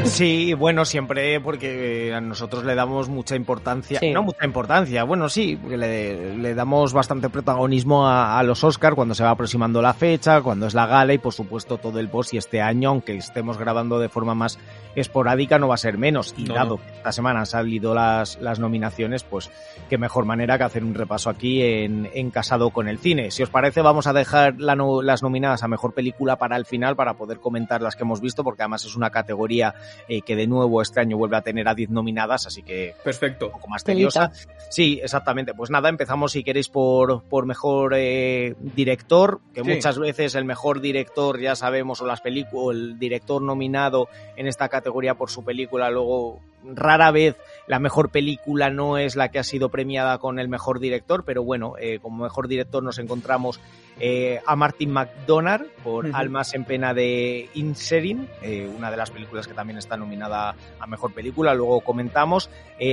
Sí, 0.08 0.54
bueno, 0.54 0.84
siempre 0.84 1.40
porque 1.40 2.12
a 2.14 2.20
nosotros 2.20 2.64
le 2.64 2.74
damos 2.74 3.08
mucha 3.08 3.36
importancia, 3.36 3.98
Sí. 4.00 4.12
no 4.12 4.22
mucha 4.22 4.44
importancia, 4.44 5.04
bueno, 5.04 5.28
sí, 5.28 5.58
porque 5.60 5.76
le, 5.76 6.36
le 6.36 6.54
damos 6.54 6.92
bastante 6.92 7.28
protagonismo 7.28 8.06
a, 8.06 8.38
a 8.38 8.42
los 8.42 8.62
Oscar 8.64 8.94
cuando 8.94 9.14
se 9.14 9.24
va 9.24 9.30
aproximando 9.30 9.82
la 9.82 9.92
fecha, 9.94 10.40
cuando 10.40 10.66
es 10.66 10.74
la 10.74 10.86
gala 10.86 11.12
y 11.12 11.18
por 11.18 11.32
supuesto 11.32 11.78
todo 11.78 11.98
el 12.00 12.08
post 12.08 12.34
y 12.34 12.38
este 12.38 12.62
año, 12.62 12.90
aunque 12.90 13.16
estemos 13.16 13.58
grabando 13.58 13.98
de 13.98 14.08
forma 14.08 14.34
más 14.34 14.58
esporádica, 14.94 15.58
no 15.58 15.68
va 15.68 15.74
a 15.74 15.78
ser 15.78 15.98
menos. 15.98 16.34
Y 16.38 16.44
No, 16.44 16.54
dado 16.54 16.76
no. 16.76 16.82
que 16.82 16.96
esta 16.96 17.12
semana 17.12 17.40
han 17.40 17.46
salido 17.46 17.94
las, 17.94 18.40
las 18.40 18.58
nominaciones, 18.58 19.24
pues 19.24 19.50
qué 19.90 19.98
mejor 19.98 20.24
manera 20.24 20.56
que 20.56 20.64
hacer 20.64 20.84
un 20.84 20.94
repaso 20.94 21.28
aquí 21.28 21.62
en, 21.62 22.08
en 22.14 22.30
Casado 22.30 22.70
con 22.70 22.88
el 22.88 22.98
Cine. 22.98 23.30
Si 23.30 23.42
os 23.42 23.50
parece, 23.50 23.82
vamos 23.82 24.06
a 24.06 24.12
dejar 24.14 24.54
la 24.58 24.74
no- 24.74 25.02
las 25.02 25.22
nominadas 25.22 25.62
a 25.62 25.68
Mejor 25.68 25.92
Película 25.92 26.36
para 26.36 26.56
el 26.56 26.64
final, 26.64 26.96
para 26.96 27.14
poder 27.14 27.38
comentar 27.40 27.82
las 27.82 27.94
que 27.96 28.04
hemos 28.04 28.20
visto, 28.22 28.42
porque 28.42 28.62
además 28.62 28.84
es 28.86 28.96
una 28.96 29.10
categoría 29.10 29.74
eh, 30.08 30.22
que 30.22 30.36
de 30.36 30.46
nuevo 30.46 30.82
este 30.82 31.00
año 31.00 31.16
vuelve 31.16 31.36
a 31.36 31.42
tener 31.42 31.68
a 31.68 31.74
10 31.74 31.90
nominadas, 31.90 32.46
así 32.46 32.62
que 32.62 32.94
Perfecto. 33.02 33.46
un 33.46 33.52
poco 33.52 33.68
más 33.68 33.84
tediosa. 33.84 34.32
Sí, 34.70 35.00
exactamente. 35.02 35.54
Pues 35.54 35.70
nada, 35.70 35.88
empezamos 35.88 36.32
si 36.32 36.42
queréis 36.44 36.68
por, 36.68 37.22
por 37.24 37.46
mejor 37.46 37.94
eh, 37.96 38.54
director, 38.60 39.40
que 39.54 39.62
Sí. 39.62 39.68
muchas 39.68 39.98
veces 39.98 40.34
el 40.34 40.44
mejor 40.44 40.80
director, 40.80 41.40
ya 41.40 41.56
sabemos, 41.56 42.00
o 42.00 42.06
las 42.06 42.20
películas, 42.20 42.76
el 42.76 42.98
director 42.98 43.40
nominado 43.42 44.08
en 44.36 44.46
esta 44.46 44.68
categoría 44.68 45.14
por 45.14 45.30
su 45.30 45.44
película, 45.44 45.90
luego 45.90 46.40
rara 46.64 47.10
vez 47.10 47.36
la 47.66 47.78
mejor 47.78 48.10
película 48.10 48.70
no 48.70 48.98
es 48.98 49.16
la 49.16 49.30
que 49.30 49.38
ha 49.38 49.44
sido 49.44 49.68
premiada 49.68 50.18
con 50.18 50.38
el 50.38 50.48
mejor 50.48 50.80
director, 50.80 51.24
pero 51.24 51.42
bueno, 51.42 51.74
eh, 51.78 51.98
como 52.00 52.22
mejor 52.22 52.48
director 52.48 52.82
nos 52.82 52.98
encontramos 52.98 53.60
eh, 53.98 54.40
a 54.46 54.56
Martin 54.56 54.92
McDonagh 54.92 55.66
por 55.82 56.06
Ujú. 56.06 56.16
Almas 56.16 56.54
en 56.54 56.64
pena 56.64 56.94
de 56.94 57.48
Inserin, 57.54 58.28
eh, 58.42 58.70
una 58.76 58.90
de 58.90 58.96
las 58.96 59.10
películas 59.10 59.48
que 59.48 59.54
también 59.54 59.78
está 59.78 59.96
nominada 59.96 60.54
a 60.78 60.86
mejor 60.86 61.12
película, 61.12 61.54
luego 61.54 61.80
comentamos, 61.80 62.50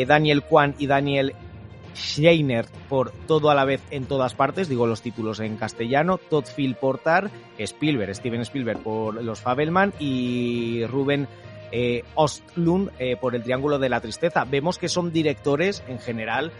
Daniel 0.07 0.43
Kwan 0.43 0.75
y 0.79 0.87
Daniel 0.87 1.35
Schreiner 1.95 2.65
por 2.89 3.11
Todo 3.27 3.49
a 3.49 3.55
la 3.55 3.65
vez 3.65 3.81
en 3.91 4.05
todas 4.05 4.33
partes, 4.33 4.67
digo 4.67 4.87
los 4.87 5.01
títulos 5.01 5.39
en 5.39 5.57
castellano, 5.57 6.17
Todd 6.17 6.45
Phil 6.55 6.75
Portar, 6.75 7.29
Spielberg, 7.57 8.15
Steven 8.15 8.41
Spielberg 8.41 8.79
por 8.79 9.21
Los 9.21 9.41
Fabelman 9.41 9.93
y 9.99 10.85
Ruben 10.85 11.27
eh, 11.75 12.03
Ostlund 12.13 12.91
eh, 12.99 13.15
por 13.19 13.33
El 13.33 13.41
Triángulo 13.41 13.79
de 13.79 13.89
la 13.89 13.99
Tristeza. 13.99 14.45
Vemos 14.45 14.77
que 14.77 14.87
son 14.87 15.11
directores 15.11 15.81
en 15.87 15.97
general, 15.97 16.51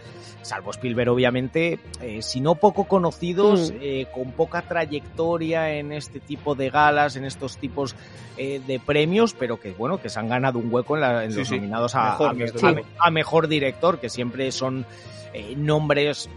salvo 0.42 0.72
Spielberg 0.72 1.08
obviamente, 1.10 1.78
eh, 2.02 2.20
si 2.20 2.40
no 2.40 2.56
poco 2.56 2.84
conocidos, 2.84 3.70
Mm. 3.70 3.76
eh, 3.80 4.06
con 4.12 4.32
poca 4.32 4.62
trayectoria 4.62 5.72
en 5.74 5.92
este 5.92 6.18
tipo 6.18 6.56
de 6.56 6.68
galas, 6.70 7.14
en 7.14 7.24
estos 7.24 7.56
tipos 7.58 7.94
eh, 8.36 8.60
de 8.66 8.80
premios, 8.80 9.32
pero 9.38 9.60
que 9.60 9.70
bueno, 9.70 10.00
que 10.02 10.08
se 10.08 10.18
han 10.18 10.28
ganado 10.28 10.58
un 10.58 10.66
hueco 10.74 10.96
en, 10.96 11.00
la- 11.02 11.22
en 11.24 11.30
Sí, 11.30 11.38
los 11.38 11.48
sí. 11.48 11.54
nominados 11.54 11.94
a, 11.94 12.10
Mejor, 12.10 12.30
a- 12.30 12.34
desde 12.34 12.66
a- 12.66 12.72
luego. 12.72 12.88
a 12.98 13.10
mejor 13.12 13.46
director, 13.46 14.00
que 14.00 14.08
siempre 14.10 14.50
son 14.50 14.84
eh, 15.32 15.54
nombres 15.56 16.28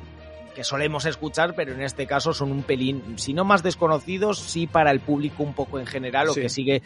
que 0.57 0.63
solemos 0.63 1.05
escuchar, 1.05 1.53
pero 1.53 1.71
en 1.71 1.83
este 1.83 2.07
caso 2.07 2.33
son 2.33 2.51
un 2.51 2.63
pelín, 2.63 3.19
si 3.19 3.31
no 3.31 3.45
más 3.45 3.61
desconocidos, 3.61 4.39
sí 4.39 4.65
para 4.65 4.89
el 4.89 5.01
público 5.01 5.43
un 5.43 5.53
poco 5.53 5.79
en 5.79 5.85
general, 5.85 6.29
o 6.29 6.33
Sí. 6.33 6.41
que 6.41 6.49
sigue 6.49 6.81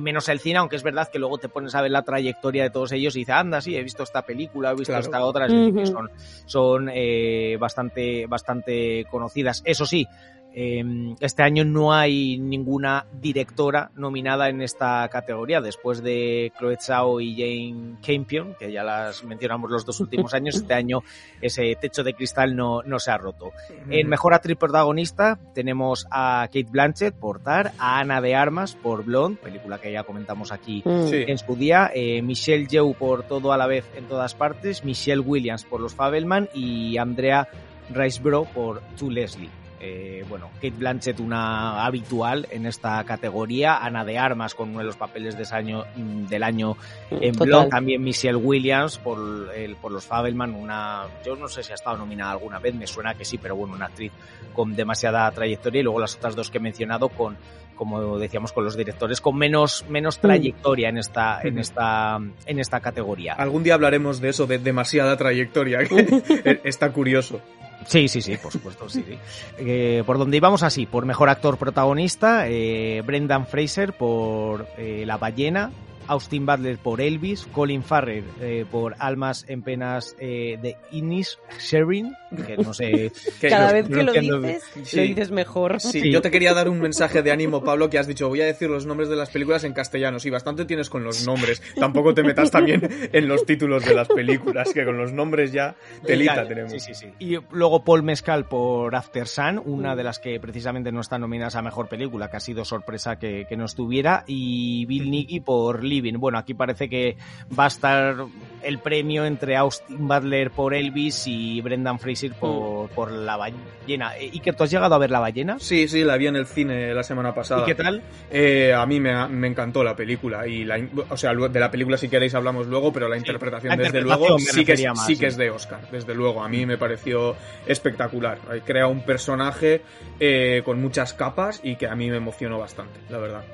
menos 0.00 0.28
el 0.28 0.40
cine, 0.40 0.58
aunque 0.58 0.74
es 0.74 0.82
verdad 0.82 1.08
que 1.08 1.20
luego 1.20 1.38
te 1.38 1.48
pones 1.48 1.72
a 1.76 1.82
ver 1.82 1.92
la 1.92 2.02
trayectoria 2.02 2.64
de 2.64 2.70
todos 2.70 2.90
ellos 2.90 3.14
y 3.14 3.20
dices, 3.20 3.36
anda, 3.36 3.60
sí, 3.60 3.76
he 3.76 3.82
visto 3.84 4.02
esta 4.02 4.22
película, 4.22 4.72
he 4.72 4.74
visto 4.74 4.86
Claro. 4.92 5.04
esta 5.04 5.24
otra, 5.24 5.48
son, 5.48 6.10
son 6.46 6.90
eh, 6.92 7.56
bastante, 7.60 8.26
bastante 8.26 9.04
conocidas. 9.08 9.62
Eso 9.64 9.86
sí, 9.86 10.08
este 10.54 11.42
año 11.42 11.64
no 11.64 11.92
hay 11.94 12.38
ninguna 12.38 13.06
directora 13.20 13.90
nominada 13.96 14.48
en 14.48 14.60
esta 14.62 15.08
categoría, 15.08 15.60
después 15.60 16.02
de 16.02 16.52
Chloe 16.58 16.76
Zhao 16.80 17.20
y 17.20 17.34
Jane 17.34 17.96
Campion, 18.06 18.54
que 18.58 18.70
ya 18.70 18.82
las 18.84 19.24
mencionamos 19.24 19.70
los 19.70 19.84
dos 19.86 20.00
últimos 20.00 20.34
años, 20.34 20.56
este 20.56 20.74
año 20.74 21.02
ese 21.40 21.74
techo 21.80 22.04
de 22.04 22.14
cristal 22.14 22.54
no, 22.54 22.82
no 22.82 22.98
se 22.98 23.10
ha 23.10 23.18
roto. 23.18 23.52
En 23.88 24.08
Mejor 24.08 24.34
Actriz 24.34 24.56
Protagonista 24.56 25.38
tenemos 25.54 26.06
a 26.10 26.44
Kate 26.48 26.68
Blanchett 26.70 27.14
por 27.14 27.40
Tar, 27.40 27.72
a 27.78 27.98
Ana 28.00 28.20
de 28.20 28.34
Armas 28.34 28.74
por 28.74 29.04
Blonde, 29.04 29.38
película 29.42 29.78
que 29.78 29.90
ya 29.92 30.04
comentamos 30.04 30.52
aquí 30.52 30.82
Mm. 30.84 31.08
Sí. 31.08 31.24
en 31.28 31.38
su 31.38 31.54
día, 31.56 31.90
eh, 31.94 32.22
Michelle 32.22 32.66
Yeoh 32.66 32.94
por 32.94 33.22
Todo 33.22 33.52
a 33.52 33.56
la 33.56 33.66
vez 33.66 33.84
en 33.96 34.04
todas 34.06 34.34
partes, 34.34 34.84
Michelle 34.84 35.20
Williams 35.20 35.64
por 35.64 35.80
Los 35.80 35.94
Fabelman 35.94 36.48
y 36.54 36.96
Andrea 36.98 37.48
Riseborough 37.90 38.48
por 38.48 38.80
To 38.98 39.10
Leslie. 39.10 39.48
Eh, 39.84 40.24
bueno, 40.28 40.48
Kate 40.54 40.70
Blanchett 40.70 41.18
una 41.18 41.84
habitual 41.84 42.46
en 42.52 42.66
esta 42.66 43.02
categoría, 43.02 43.78
Ana 43.78 44.04
de 44.04 44.16
Armas 44.16 44.54
con 44.54 44.68
uno 44.68 44.78
de 44.78 44.84
los 44.84 44.96
papeles 44.96 45.36
de 45.36 45.44
año, 45.56 45.84
mm, 45.96 46.26
del 46.26 46.44
año 46.44 46.76
en. 47.10 47.34
Blonde, 47.34 47.68
también 47.68 48.00
Michelle 48.00 48.36
Williams 48.36 48.98
por, 48.98 49.18
el, 49.52 49.74
por 49.74 49.90
Los 49.90 50.06
Fabelman, 50.06 50.54
una, 50.54 51.06
yo 51.26 51.34
no 51.34 51.48
sé 51.48 51.64
si 51.64 51.72
ha 51.72 51.74
estado 51.74 51.96
nominada 51.96 52.30
alguna 52.30 52.60
vez, 52.60 52.76
me 52.76 52.86
suena 52.86 53.14
que 53.14 53.24
sí, 53.24 53.38
pero 53.38 53.56
bueno, 53.56 53.74
una 53.74 53.86
actriz 53.86 54.12
con 54.54 54.76
demasiada 54.76 55.28
trayectoria 55.32 55.80
y 55.80 55.82
luego 55.82 55.98
las 55.98 56.14
otras 56.14 56.36
dos 56.36 56.48
que 56.48 56.58
he 56.58 56.60
mencionado 56.60 57.08
con 57.08 57.36
como 57.74 58.18
decíamos 58.18 58.52
con 58.52 58.64
los 58.64 58.76
directores 58.76 59.20
con 59.20 59.36
menos 59.36 59.84
menos 59.88 60.18
trayectoria 60.18 60.88
en 60.88 60.98
esta 60.98 61.40
en 61.42 61.58
esta 61.58 62.20
en 62.46 62.58
esta 62.58 62.80
categoría. 62.80 63.34
Algún 63.34 63.62
día 63.62 63.74
hablaremos 63.74 64.20
de 64.20 64.30
eso, 64.30 64.46
de 64.46 64.58
demasiada 64.58 65.16
trayectoria. 65.16 65.84
que 65.84 66.60
Está 66.64 66.92
curioso. 66.92 67.40
Sí, 67.86 68.08
sí, 68.08 68.22
sí, 68.22 68.36
por 68.36 68.52
supuesto, 68.52 68.88
sí, 68.88 69.04
sí. 69.06 69.18
Eh, 69.58 70.02
por 70.06 70.18
donde 70.18 70.36
íbamos 70.36 70.62
así, 70.62 70.86
por 70.86 71.04
mejor 71.04 71.28
actor 71.28 71.58
protagonista, 71.58 72.48
eh, 72.48 73.02
Brendan 73.04 73.46
Fraser 73.46 73.92
por 73.92 74.66
eh, 74.78 75.04
La 75.06 75.16
ballena, 75.16 75.70
Austin 76.08 76.46
Butler 76.46 76.78
por 76.78 77.00
Elvis, 77.00 77.46
Colin 77.52 77.82
Farrell 77.82 78.24
eh, 78.40 78.64
por 78.70 78.94
Almas 78.98 79.44
en 79.48 79.62
penas 79.62 80.16
eh, 80.18 80.58
de 80.62 80.76
Inis 80.90 81.38
Sherin, 81.60 82.12
que 82.46 82.56
no 82.56 82.72
sé, 82.74 83.12
Que- 83.40 83.48
Cada 83.48 83.72
vez 83.72 83.88
que 83.88 84.02
lo 84.02 84.12
dices, 84.12 84.62
Sí. 84.84 84.96
lo 84.96 85.02
dices 85.02 85.30
mejor. 85.30 85.80
Sí, 85.80 86.00
Sí. 86.00 86.10
yo 86.10 86.20
te 86.22 86.30
quería 86.30 86.54
dar 86.54 86.68
un 86.68 86.80
mensaje 86.80 87.22
de 87.22 87.30
ánimo, 87.30 87.62
Pablo, 87.62 87.88
que 87.90 87.98
has 87.98 88.06
dicho, 88.06 88.28
voy 88.28 88.40
a 88.40 88.46
decir 88.46 88.68
los 88.70 88.86
nombres 88.86 89.08
de 89.08 89.16
las 89.16 89.30
películas 89.30 89.64
en 89.64 89.72
castellano. 89.72 90.18
Sí, 90.18 90.30
bastante 90.30 90.64
tienes 90.64 90.88
con 90.90 91.04
los 91.04 91.26
nombres. 91.26 91.62
Tampoco 91.78 92.14
te 92.14 92.22
metas 92.22 92.50
también 92.50 92.82
en 93.12 93.28
los 93.28 93.44
títulos 93.46 93.84
de 93.84 93.94
las 93.94 94.08
películas, 94.08 94.72
que 94.72 94.84
con 94.84 94.96
los 94.96 95.12
nombres 95.12 95.52
ya 95.52 95.74
telita 96.04 96.36
Ya, 96.36 96.48
tenemos. 96.48 96.72
sí, 96.72 96.80
sí, 96.80 96.94
sí. 96.94 97.06
Y 97.18 97.38
luego 97.50 97.84
Paul 97.84 98.02
Mescal 98.02 98.46
por 98.46 98.94
After 98.94 99.26
Sun, 99.26 99.60
una 99.64 99.94
de 99.96 100.04
las 100.04 100.18
que 100.18 100.38
precisamente 100.40 100.92
no 100.92 101.00
están 101.00 101.20
nominadas 101.20 101.56
a 101.56 101.62
mejor 101.62 101.88
película, 101.88 102.30
que 102.30 102.36
ha 102.36 102.40
sido 102.40 102.64
sorpresa 102.64 103.18
que, 103.18 103.46
que 103.48 103.56
no 103.56 103.64
estuviera, 103.64 104.24
y 104.26 104.84
Bill 104.86 105.10
Nighy 105.10 105.40
por 105.40 105.84
Living. 105.92 106.14
Bueno, 106.14 106.38
aquí 106.38 106.54
parece 106.54 106.88
que 106.88 107.16
va 107.58 107.64
a 107.64 107.68
estar 107.68 108.16
el 108.62 108.78
premio 108.78 109.24
entre 109.24 109.56
Austin 109.56 110.08
Butler 110.08 110.50
por 110.50 110.74
Elvis 110.74 111.26
y 111.26 111.60
Brendan 111.60 111.98
Fraser 111.98 112.32
por, 112.32 112.88
por 112.90 113.10
La 113.10 113.36
ballena. 113.36 114.16
Eh, 114.16 114.30
¿Y 114.32 114.40
que 114.40 114.52
tú 114.52 114.64
has 114.64 114.70
llegado 114.70 114.94
a 114.94 114.98
ver 114.98 115.10
La 115.10 115.20
ballena? 115.20 115.56
Sí, 115.58 115.88
sí, 115.88 116.04
la 116.04 116.16
vi 116.16 116.28
en 116.28 116.36
el 116.36 116.46
cine 116.46 116.94
la 116.94 117.02
semana 117.02 117.34
pasada. 117.34 117.62
¿Y 117.62 117.66
qué 117.66 117.74
tal? 117.74 118.02
Eh, 118.30 118.72
a 118.72 118.86
mí 118.86 119.00
me, 119.00 119.28
me 119.28 119.48
encantó 119.48 119.82
la 119.84 119.96
película 119.96 120.46
y 120.46 120.64
la, 120.64 120.80
o 121.08 121.16
sea, 121.16 121.34
de 121.34 121.60
la 121.60 121.70
película 121.70 121.96
si 121.96 122.08
queréis 122.08 122.34
hablamos 122.34 122.66
luego, 122.66 122.92
pero 122.92 123.08
la 123.08 123.16
interpretación 123.16 123.70
la 123.70 123.76
desde 123.76 124.00
luego 124.00 124.38
sí 124.38 124.64
que, 124.64 124.72
es, 124.72 124.78
refería 124.78 124.94
más, 124.94 125.06
sí 125.06 125.14
que 125.14 125.20
sí. 125.20 125.26
es 125.26 125.36
de 125.36 125.50
Oscar, 125.50 125.90
desde 125.90 126.14
luego. 126.14 126.42
A 126.42 126.48
mí 126.48 126.66
me 126.66 126.78
pareció 126.78 127.36
espectacular. 127.66 128.38
Eh, 128.52 128.62
Crea 128.64 128.86
un 128.86 129.04
personaje 129.04 129.82
eh, 130.20 130.62
con 130.64 130.80
muchas 130.80 131.14
capas 131.14 131.60
y 131.62 131.76
que 131.76 131.86
a 131.86 131.94
mí 131.94 132.10
me 132.10 132.16
emocionó 132.16 132.58
bastante, 132.58 133.00
la 133.08 133.18
verdad. 133.18 133.44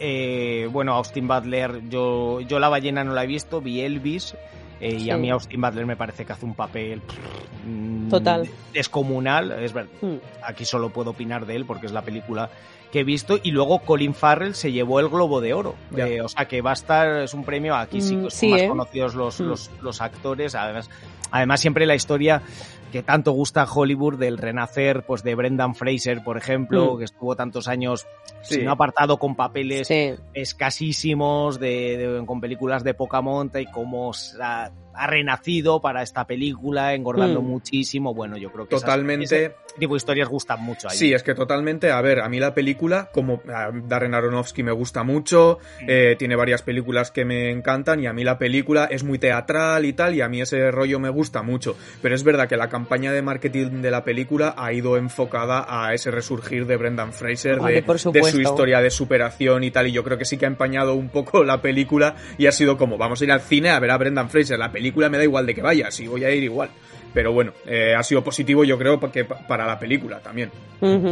Eh, 0.00 0.68
bueno, 0.70 0.94
Austin 0.94 1.26
Butler, 1.26 1.82
yo, 1.88 2.40
yo 2.40 2.58
La 2.58 2.68
ballena 2.68 3.02
no 3.04 3.12
la 3.12 3.24
he 3.24 3.26
visto, 3.26 3.60
vi 3.60 3.80
Elvis. 3.80 4.34
eh, 4.80 4.94
Y 4.94 5.10
a 5.10 5.16
mí 5.16 5.28
Austin 5.30 5.60
Butler 5.60 5.86
me 5.86 5.96
parece 5.96 6.24
que 6.24 6.32
hace 6.32 6.44
un 6.46 6.54
papel 6.54 7.02
mm, 7.66 8.08
Total. 8.08 8.48
descomunal. 8.72 9.52
Es 9.62 9.72
verdad, 9.72 9.90
Mm. 10.00 10.16
aquí 10.42 10.64
solo 10.64 10.90
puedo 10.90 11.10
opinar 11.10 11.46
de 11.46 11.56
él 11.56 11.64
porque 11.66 11.86
es 11.86 11.92
la 11.92 12.02
película 12.02 12.48
que 12.92 13.00
he 13.00 13.04
visto. 13.04 13.38
Y 13.42 13.50
luego 13.50 13.80
Colin 13.80 14.14
Farrell 14.14 14.54
se 14.54 14.70
llevó 14.72 15.00
el 15.00 15.08
Globo 15.08 15.40
de 15.40 15.52
Oro. 15.52 15.74
Ya. 15.90 16.06
Eh, 16.06 16.20
o 16.22 16.28
sea 16.28 16.46
que 16.46 16.62
va 16.62 16.70
a 16.70 16.74
estar, 16.74 17.22
es 17.22 17.34
un 17.34 17.44
premio 17.44 17.74
aquí 17.74 18.00
sí, 18.00 18.16
Mm, 18.16 18.24
que 18.24 18.30
son 18.30 18.38
sí, 18.38 18.48
más 18.50 18.60
¿eh? 18.62 18.68
conocidos 18.68 19.14
los, 19.14 19.40
Mm. 19.40 19.44
los, 19.44 19.70
los 19.82 20.00
actores. 20.00 20.54
Además, 20.54 20.88
además, 21.32 21.60
siempre 21.60 21.84
la 21.84 21.94
historia 21.96 22.40
que 22.92 23.02
tanto 23.02 23.32
gusta 23.32 23.64
Hollywood 23.64 24.18
del 24.18 24.38
renacer 24.38 25.04
pues 25.06 25.22
de 25.22 25.34
Brendan 25.34 25.74
Fraser, 25.74 26.22
por 26.24 26.36
ejemplo, 26.36 26.94
Mm. 26.94 26.98
que 26.98 27.04
estuvo 27.04 27.36
tantos 27.36 27.68
años 27.68 28.06
Sí. 28.42 28.56
sin 28.56 28.68
apartado 28.68 29.18
con 29.18 29.34
papeles 29.36 29.86
Sí. 29.88 30.14
escasísimos 30.34 31.58
de, 31.60 31.96
de- 31.96 32.26
con 32.26 32.40
películas 32.40 32.84
de 32.84 32.94
poca 32.94 33.20
monta 33.20 33.60
y 33.60 33.66
cómo 33.66 34.12
ha, 34.98 35.06
renacido 35.06 35.80
para 35.80 36.02
esta 36.02 36.26
película 36.26 36.94
engordando 36.94 37.40
Mm. 37.42 37.46
muchísimo 37.46 38.14
bueno 38.14 38.36
yo 38.36 38.50
creo 38.50 38.66
que 38.68 38.74
esas- 38.74 38.84
Totalmente. 38.86 39.24
ese 39.24 39.54
tipo 39.78 39.94
de 39.94 39.98
historias 39.98 40.28
gustan 40.28 40.62
mucho 40.62 40.88
ahí 40.88 40.96
Sí, 40.96 41.12
es 41.12 41.22
que 41.22 41.34
totalmente. 41.34 41.90
A 41.92 42.00
ver, 42.00 42.20
a 42.20 42.28
mí 42.28 42.40
la 42.40 42.54
película, 42.54 43.08
como 43.12 43.40
a 43.52 43.70
Darren 43.72 44.14
Aronofsky 44.14 44.62
me 44.62 44.72
gusta 44.72 45.02
mucho, 45.04 45.58
eh, 45.86 46.16
tiene 46.18 46.34
varias 46.36 46.62
películas 46.62 47.10
que 47.10 47.24
me 47.24 47.50
encantan 47.50 48.00
y 48.02 48.06
a 48.06 48.12
mí 48.12 48.24
la 48.24 48.38
película 48.38 48.86
es 48.90 49.04
muy 49.04 49.18
teatral 49.18 49.84
y 49.84 49.92
tal 49.92 50.14
y 50.14 50.20
a 50.20 50.28
mí 50.28 50.40
ese 50.40 50.70
rollo 50.70 50.98
me 50.98 51.08
gusta 51.10 51.42
mucho. 51.42 51.76
Pero 52.02 52.14
es 52.14 52.24
verdad 52.24 52.48
que 52.48 52.56
la 52.56 52.68
campaña 52.68 53.12
de 53.12 53.22
marketing 53.22 53.80
de 53.82 53.90
la 53.90 54.02
película 54.04 54.54
ha 54.56 54.72
ido 54.72 54.96
enfocada 54.96 55.64
a 55.68 55.94
ese 55.94 56.10
resurgir 56.10 56.66
de 56.66 56.76
Brendan 56.76 57.12
Fraser, 57.12 57.58
Vale, 57.60 57.74
de, 57.76 57.82
por 57.82 57.96
de 58.00 58.22
su 58.24 58.40
historia 58.40 58.80
de 58.80 58.90
superación 58.90 59.62
y 59.64 59.70
tal 59.70 59.86
y 59.86 59.92
yo 59.92 60.02
creo 60.02 60.18
que 60.18 60.24
sí 60.24 60.36
que 60.38 60.44
ha 60.46 60.48
empañado 60.48 60.94
un 60.94 61.08
poco 61.08 61.44
la 61.44 61.60
película 61.62 62.16
y 62.36 62.46
ha 62.46 62.52
sido 62.52 62.76
como, 62.76 62.98
vamos 62.98 63.20
a 63.20 63.24
ir 63.24 63.32
al 63.32 63.40
cine 63.40 63.70
a 63.70 63.78
ver 63.78 63.90
a 63.90 63.96
Brendan 63.98 64.28
Fraser, 64.30 64.58
la 64.58 64.72
película 64.72 64.87
me 65.10 65.18
da 65.18 65.24
igual 65.24 65.46
de 65.46 65.54
que 65.54 65.62
vaya, 65.62 65.90
si 65.90 66.06
voy 66.06 66.24
a 66.24 66.30
ir 66.30 66.42
igual. 66.42 66.70
Pero 67.14 67.32
bueno, 67.32 67.52
eh, 67.66 67.94
ha 67.96 68.02
sido 68.02 68.22
positivo 68.22 68.64
yo 68.64 68.76
creo 68.78 69.00
que 69.10 69.24
pa- 69.24 69.38
para 69.46 69.66
la 69.66 69.78
película 69.78 70.20
también. 70.20 70.50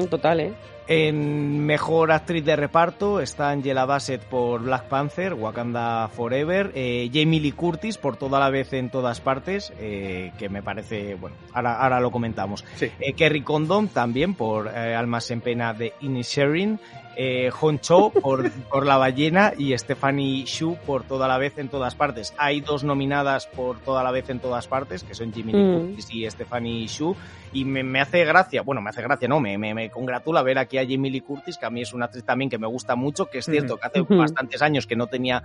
Total, 0.08 0.40
¿eh? 0.40 0.52
En 0.88 1.66
mejor 1.66 2.12
actriz 2.12 2.44
de 2.44 2.54
reparto 2.56 3.20
está 3.20 3.50
Angela 3.50 3.86
Bassett 3.86 4.22
por 4.22 4.62
Black 4.62 4.84
Panther 4.84 5.34
Wakanda 5.34 6.08
Forever 6.08 6.70
eh, 6.74 7.10
Jamie 7.12 7.40
Lee 7.40 7.52
Curtis 7.52 7.98
por 7.98 8.16
toda 8.16 8.38
la 8.38 8.50
vez 8.50 8.72
en 8.72 8.90
todas 8.90 9.20
partes 9.20 9.72
eh, 9.80 10.32
que 10.38 10.48
me 10.48 10.62
parece 10.62 11.14
bueno 11.16 11.36
ahora, 11.52 11.80
ahora 11.82 12.00
lo 12.00 12.10
comentamos 12.10 12.64
Sí. 12.76 12.90
Eh, 13.00 13.14
Kerry 13.14 13.42
Condon 13.42 13.88
también 13.88 14.34
por 14.34 14.68
eh, 14.68 14.94
Almas 14.94 15.30
en 15.30 15.40
Pena 15.40 15.72
de 15.74 15.92
Inisherin, 16.00 16.78
eh, 17.16 17.50
Hon 17.60 17.78
Cho 17.80 18.10
por, 18.10 18.50
por 18.70 18.86
La 18.86 18.96
Ballena 18.98 19.52
y 19.56 19.76
Stephanie 19.76 20.44
Shu 20.44 20.76
por 20.86 21.04
Toda 21.04 21.26
la 21.28 21.38
Vez 21.38 21.56
en 21.58 21.68
Todas 21.68 21.94
Partes. 21.94 22.34
Hay 22.36 22.60
dos 22.60 22.84
nominadas 22.84 23.46
por 23.46 23.78
Toda 23.80 24.02
la 24.04 24.10
Vez 24.10 24.28
en 24.30 24.38
Todas 24.40 24.66
Partes, 24.68 25.02
que 25.02 25.14
son 25.14 25.32
Jimmy 25.32 25.52
Lee 25.52 25.62
Mm. 25.62 25.86
Curtis 25.86 26.08
y 26.10 26.30
Stephanie 26.30 26.86
Shu, 26.86 27.16
y 27.52 27.64
me, 27.64 27.82
me 27.82 28.00
hace 28.00 28.24
gracia, 28.24 28.62
bueno, 28.62 28.82
me 28.82 28.90
hace 28.90 29.00
gracia, 29.02 29.26
no, 29.28 29.40
me, 29.40 29.56
me, 29.56 29.72
me 29.74 29.88
congratula 29.90 30.42
ver 30.42 30.58
aquí 30.58 30.75
a 30.78 30.86
Jamie 30.86 31.10
Lee 31.10 31.20
Curtis, 31.20 31.58
que 31.58 31.66
a 31.66 31.70
mí 31.70 31.82
es 31.82 31.92
una 31.92 32.06
actriz 32.06 32.24
también 32.24 32.50
que 32.50 32.58
me 32.58 32.66
gusta 32.66 32.96
mucho, 32.96 33.26
que 33.26 33.38
es 33.38 33.46
cierto 33.46 33.76
que 33.76 33.86
hace 33.86 34.02
bastantes 34.02 34.62
años 34.62 34.86
que 34.86 34.96
no 34.96 35.06
tenía, 35.06 35.42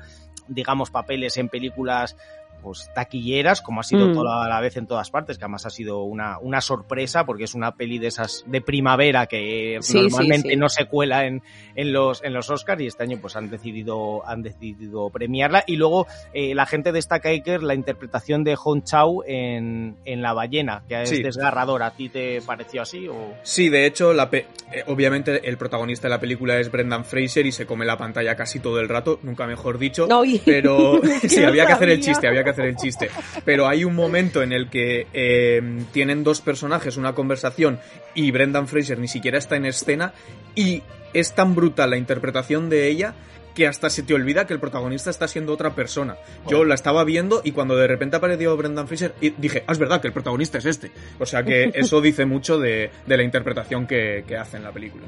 digamos, 0.48 0.92
papeles 0.92 1.38
en 1.38 1.50
películas 1.50 2.16
pues 2.62 2.90
taquilleras, 2.94 3.62
como 3.62 3.80
ha 3.82 3.84
sido 3.84 4.08
Mm. 4.08 4.14
toda 4.14 4.48
la 4.48 4.60
vez 4.60 4.78
en 4.78 4.88
todas 4.88 5.10
partes, 5.10 5.38
que 5.38 5.44
además 5.46 5.66
ha 5.66 5.70
sido 5.70 6.04
una, 6.04 6.38
una 6.40 6.62
sorpresa, 6.62 7.26
porque 7.26 7.44
es 7.46 7.56
una 7.56 7.74
peli 7.76 8.00
de 8.00 8.08
esas 8.08 8.44
de 8.48 8.62
primavera 8.62 9.26
que 9.28 9.78
Sí, 9.82 10.00
normalmente 10.02 10.50
sí, 10.50 10.54
sí. 10.56 10.60
no 10.60 10.70
se 10.70 10.86
cuela 10.86 11.26
en, 11.26 11.42
en 11.76 11.92
los 11.94 12.24
en 12.24 12.34
los 12.34 12.50
Oscars 12.50 12.82
y 12.82 12.88
este 12.88 13.04
año 13.04 13.18
pues 13.22 13.36
han 13.36 13.50
decidido 13.50 14.28
han 14.28 14.42
decidido 14.42 15.10
premiarla 15.10 15.64
y 15.68 15.76
luego 15.76 16.08
eh, 16.34 16.54
la 16.56 16.66
gente 16.66 16.92
destaca 16.92 17.30
Iker 17.30 17.64
la 17.64 17.74
interpretación 17.76 18.44
de 18.44 18.56
Hong 18.56 18.84
Chau 18.84 19.24
en, 19.26 19.96
en 20.06 20.22
La 20.22 20.34
ballena 20.34 20.84
que 20.88 21.02
es 21.04 21.10
Sí. 21.10 21.22
desgarradora 21.24 21.88
¿a 21.88 21.92
ti 21.96 22.10
te 22.10 22.42
pareció 22.42 22.82
así 22.82 23.08
o 23.08 23.34
Sí, 23.44 23.70
de 23.70 23.86
hecho, 23.86 24.14
la 24.14 24.30
pe- 24.30 24.46
eh, 24.72 24.84
obviamente 24.88 25.48
el 25.48 25.58
protagonista 25.58 26.08
de 26.08 26.12
la 26.12 26.20
película 26.20 26.60
es 26.60 26.72
Brendan 26.72 27.04
Fraser 27.06 27.46
y 27.46 27.52
se 27.52 27.66
come 27.66 27.86
la 27.86 27.98
pantalla 27.98 28.36
casi 28.36 28.60
todo 28.60 28.80
el 28.80 28.88
rato, 28.90 29.20
nunca 29.24 29.46
mejor 29.48 29.78
dicho. 29.78 30.08
No, 30.08 30.24
y- 30.24 30.40
Pero 30.46 31.00
sí, 31.28 31.44
había 31.44 31.66
que 31.66 31.74
hacer 31.74 31.90
el 31.90 32.02
chiste, 32.02 32.28
había 32.28 32.44
que 32.44 32.51
hacer 32.52 32.66
el 32.66 32.76
chiste. 32.76 33.10
Pero 33.46 33.68
hay 33.68 33.84
un 33.84 33.96
momento 33.96 34.42
en 34.42 34.54
el 34.54 34.70
que 34.70 35.08
eh, 35.14 35.62
tienen 35.92 36.24
dos 36.24 36.42
personajes 36.42 36.98
una 36.98 37.14
conversación 37.14 37.80
y 38.14 38.32
Brendan 38.32 38.68
Fraser 38.68 39.00
ni 39.00 39.08
siquiera 39.08 39.38
está 39.38 39.56
en 39.56 39.66
escena 39.66 40.14
y 40.56 40.84
es 41.14 41.34
tan 41.34 41.56
brutal 41.56 41.90
la 41.90 41.98
interpretación 41.98 42.70
de 42.70 42.88
ella 42.88 43.14
que 43.54 43.68
hasta 43.68 43.90
se 43.90 44.04
te 44.04 44.14
olvida 44.14 44.48
que 44.48 44.54
el 44.54 44.60
protagonista 44.60 45.10
está 45.10 45.28
siendo 45.28 45.54
otra 45.54 45.76
persona. 45.76 46.16
Yo 46.48 46.64
la 46.64 46.76
estaba 46.76 47.04
viendo 47.04 47.42
y 47.44 47.52
cuando 47.52 47.76
de 47.76 47.88
repente 47.88 48.16
apareció 48.16 48.56
Brendan 48.56 48.88
Fraser 48.88 49.14
y 49.20 49.32
dije, 49.32 49.64
ah, 49.68 49.74
es 49.74 49.78
verdad 49.78 50.00
que 50.00 50.08
el 50.08 50.14
protagonista 50.14 50.58
es 50.58 50.66
este. 50.66 50.92
O 51.20 51.26
sea 51.26 51.44
que 51.44 51.72
eso 51.74 52.02
dice 52.02 52.26
mucho 52.26 52.60
de, 52.60 52.90
de 53.06 53.18
la 53.18 53.24
interpretación 53.24 53.88
que, 53.88 54.24
que 54.28 54.38
hace 54.38 54.58
en 54.58 54.64
la 54.64 54.72
película. 54.72 55.04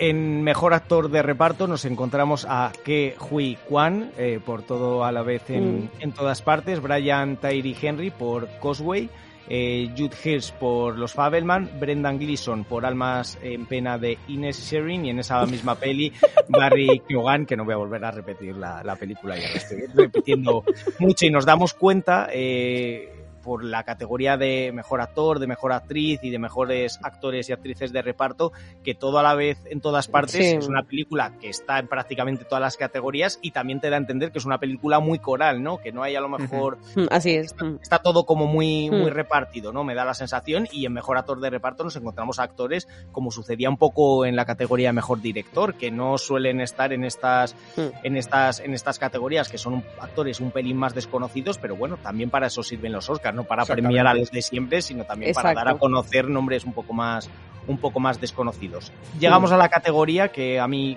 En 0.00 0.42
mejor 0.42 0.74
actor 0.74 1.10
de 1.10 1.22
reparto 1.22 1.66
nos 1.66 1.84
encontramos 1.84 2.46
a 2.48 2.70
Ke 2.84 3.16
Hui 3.30 3.56
Kwan 3.68 4.12
eh, 4.16 4.38
por 4.44 4.62
todo 4.62 5.04
a 5.04 5.10
la 5.10 5.22
vez 5.22 5.50
en, 5.50 5.84
Mm. 5.84 5.88
en 6.00 6.12
todas 6.12 6.40
partes, 6.40 6.80
Brian 6.80 7.36
Tyree 7.36 7.76
Henry 7.80 8.10
por 8.10 8.48
Cosway 8.60 9.08
eh, 9.50 9.90
Jude 9.96 10.14
Hirsch 10.22 10.52
por 10.52 10.98
Los 10.98 11.14
Fabelman, 11.14 11.70
Brendan 11.80 12.18
Gleeson 12.18 12.64
por 12.64 12.84
Almas 12.84 13.38
en 13.42 13.64
Pena 13.66 13.96
de 13.98 14.18
Ines 14.28 14.58
Sherin 14.70 15.06
y 15.06 15.10
en 15.10 15.18
esa 15.20 15.44
misma 15.46 15.74
peli 15.74 16.12
Barry 16.48 17.02
Keoghan, 17.08 17.46
que 17.46 17.56
no 17.56 17.64
voy 17.64 17.72
a 17.74 17.78
volver 17.78 18.04
a 18.04 18.10
repetir 18.10 18.54
la, 18.56 18.84
la 18.84 18.94
película, 18.96 19.36
ya 19.36 19.50
que 19.50 19.58
estoy 19.58 19.86
repitiendo 19.94 20.62
mucho 20.98 21.24
y 21.26 21.30
nos 21.30 21.46
damos 21.46 21.72
cuenta 21.74 22.28
eh, 22.30 23.10
por 23.48 23.64
la 23.64 23.82
categoría 23.82 24.36
de 24.36 24.72
mejor 24.74 25.00
actor, 25.00 25.38
de 25.38 25.46
mejor 25.46 25.72
actriz 25.72 26.20
y 26.22 26.28
de 26.28 26.38
mejores 26.38 26.98
actores 27.02 27.48
y 27.48 27.52
actrices 27.54 27.94
de 27.94 28.02
reparto, 28.02 28.52
que 28.84 28.94
todo 28.94 29.18
a 29.18 29.22
la 29.22 29.34
vez 29.34 29.58
en 29.70 29.80
todas 29.80 30.06
partes 30.06 30.34
Sí. 30.34 30.56
es 30.56 30.68
una 30.68 30.82
película 30.82 31.32
que 31.40 31.48
está 31.48 31.78
en 31.78 31.88
prácticamente 31.88 32.44
todas 32.44 32.60
las 32.60 32.76
categorías 32.76 33.38
y 33.40 33.52
también 33.52 33.80
te 33.80 33.88
da 33.88 33.96
a 33.96 34.00
entender 34.00 34.32
que 34.32 34.38
es 34.38 34.44
una 34.44 34.58
película 34.58 35.00
muy 35.00 35.18
coral, 35.18 35.62
¿no? 35.62 35.78
Que 35.78 35.92
no 35.92 36.02
hay 36.02 36.14
a 36.14 36.20
lo 36.20 36.28
mejor 36.28 36.76
Mm, 36.94 37.06
Así 37.10 37.30
es. 37.36 37.54
está 37.80 38.00
todo 38.00 38.26
como 38.26 38.46
muy, 38.46 38.90
muy 38.90 39.10
Mm. 39.10 39.14
repartido, 39.14 39.72
¿no? 39.72 39.82
Me 39.82 39.94
da 39.94 40.04
la 40.04 40.12
sensación 40.12 40.68
y 40.70 40.84
en 40.84 40.92
mejor 40.92 41.16
actor 41.16 41.40
de 41.40 41.48
reparto 41.48 41.84
nos 41.84 41.96
encontramos 41.96 42.38
actores 42.38 42.86
como 43.12 43.30
sucedía 43.30 43.70
un 43.70 43.78
poco 43.78 44.26
en 44.26 44.36
la 44.36 44.44
categoría 44.44 44.90
de 44.90 44.92
mejor 44.92 45.22
director, 45.22 45.72
que 45.74 45.90
no 45.90 46.18
suelen 46.18 46.60
estar 46.60 46.92
en 46.92 47.04
estas, 47.04 47.56
Mm. 47.78 47.80
en 48.02 48.16
estas, 48.18 48.60
en 48.60 48.74
estas 48.74 48.98
categorías, 48.98 49.48
que 49.48 49.56
son 49.56 49.82
actores 50.00 50.40
un 50.40 50.50
pelín 50.50 50.76
más 50.76 50.94
desconocidos, 50.94 51.56
pero 51.56 51.76
bueno, 51.76 51.96
también 52.02 52.28
para 52.28 52.48
eso 52.48 52.62
sirven 52.62 52.92
los 52.92 53.08
Oscars, 53.08 53.34
no 53.34 53.37
para 53.44 53.62
Exactamente. 53.62 53.88
premiar 53.88 54.06
a 54.06 54.14
los 54.14 54.30
de 54.30 54.42
siempre, 54.42 54.82
sino 54.82 55.04
también 55.04 55.34
para 55.34 55.54
dar 55.54 55.68
a 55.68 55.74
conocer 55.78 56.28
nombres 56.28 56.64
un 56.64 56.72
poco 56.72 56.92
más, 56.92 57.28
un 57.66 57.78
poco 57.78 58.00
más 58.00 58.20
desconocidos. 58.20 58.92
Llegamos 59.18 59.52
a 59.52 59.56
la 59.56 59.68
categoría 59.68 60.28
que 60.28 60.58
a 60.58 60.68
mí 60.68 60.96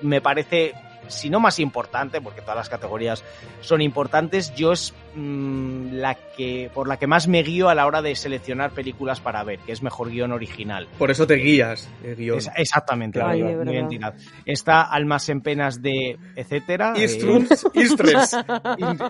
me 0.00 0.20
parece, 0.20 0.74
si 1.08 1.30
no 1.30 1.40
más 1.40 1.58
importante, 1.58 2.20
porque 2.20 2.40
todas 2.40 2.56
las 2.56 2.68
categorías 2.68 3.24
son 3.60 3.82
importantes, 3.82 4.54
yo 4.54 4.72
es 4.72 4.94
mm, 5.14 5.94
la 5.94 6.14
que 6.36 6.70
por 6.74 6.86
la 6.88 6.96
que 6.98 7.06
más 7.06 7.26
me 7.28 7.42
guío 7.42 7.68
a 7.68 7.74
la 7.74 7.86
hora 7.86 8.02
de 8.02 8.14
seleccionar 8.14 8.70
películas 8.70 9.20
para 9.20 9.42
ver, 9.44 9.58
que 9.60 9.72
es 9.72 9.82
mejor 9.82 10.10
guion 10.10 10.32
original. 10.32 10.86
Por 10.98 11.10
eso 11.10 11.26
te 11.26 11.34
guías, 11.34 11.88
eh, 12.04 12.14
guion. 12.16 12.38
Es- 12.38 12.50
exactamente, 12.56 13.20
Ay, 13.20 13.42
bien 13.42 13.64
verdad. 13.64 13.88
tirado. 13.88 14.14
Está 14.44 14.82
Almas 14.82 15.28
en 15.28 15.40
penas 15.40 15.82
de 15.82 16.18
etcétera. 16.36 16.92
eh, 16.96 17.04
Istrus, 17.04 17.48
Istres. 17.74 18.36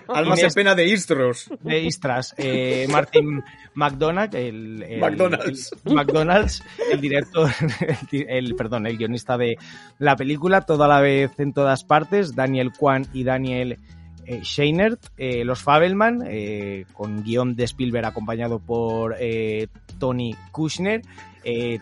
Almas 0.07 0.41
en 0.43 0.51
pena 0.53 0.75
de 0.75 0.85
Istros. 0.87 1.49
de 1.61 1.79
Istras, 1.83 2.33
eh, 2.37 2.87
Martin 2.89 3.43
McDonagh, 3.75 4.33
el, 4.35 4.83
el- 4.83 4.99
McDonald's. 4.99 5.71
el- 5.85 5.93
McDonald's, 5.93 6.63
el 6.91 7.01
director, 7.01 7.49
el, 7.81 7.97
di- 8.11 8.25
el- 8.27 8.55
perdón, 8.55 8.87
el 8.87 8.97
guionista 8.97 9.37
de 9.37 9.57
la 9.99 10.15
película, 10.15 10.61
toda 10.61 10.87
la 10.87 10.99
vez 11.01 11.31
en 11.39 11.53
todas 11.53 11.83
partes, 11.89 12.35
Daniel 12.35 12.71
Kwan 12.71 13.07
y 13.13 13.23
Daniel 13.23 13.79
eh, 14.25 14.41
Scheinert, 14.43 15.07
eh, 15.17 15.43
los 15.43 15.63
Fabelman, 15.63 16.23
eh, 16.27 16.85
con 16.93 17.23
guion 17.23 17.55
de 17.55 17.63
Spielberg 17.63 18.05
acompañado 18.05 18.59
por 18.59 19.15
eh, 19.19 19.67
Tony 19.97 20.35
Kushner, 20.51 21.01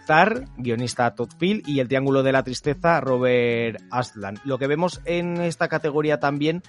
Tar, 0.05 0.45
guionista 0.55 1.13
Todd 1.13 1.31
Field, 1.37 1.67
y 1.67 1.81
El 1.81 1.89
Triángulo 1.89 2.23
de 2.23 2.31
la 2.31 2.43
Tristeza, 2.43 3.01
Robert 3.01 3.81
Aslan. 3.91 4.39
Lo 4.45 4.57
que 4.57 4.67
vemos 4.67 5.01
en 5.03 5.41
esta 5.41 5.67
categoría 5.67 6.21
también 6.21 6.63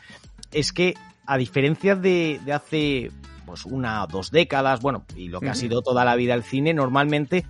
es 0.50 0.72
que, 0.72 0.94
a 1.24 1.36
diferencia 1.36 1.94
de, 1.94 2.40
de 2.44 2.52
hace 2.52 3.12
pues 3.46 3.66
una 3.66 4.02
o 4.02 4.08
dos 4.08 4.32
décadas, 4.32 4.80
bueno, 4.80 5.04
y 5.14 5.28
lo 5.28 5.40
que 5.40 5.48
ha 5.48 5.54
sido 5.54 5.80
toda 5.80 6.04
la 6.04 6.16
vida 6.16 6.34
el 6.34 6.42
cine, 6.42 6.74
normalmente 6.74 7.46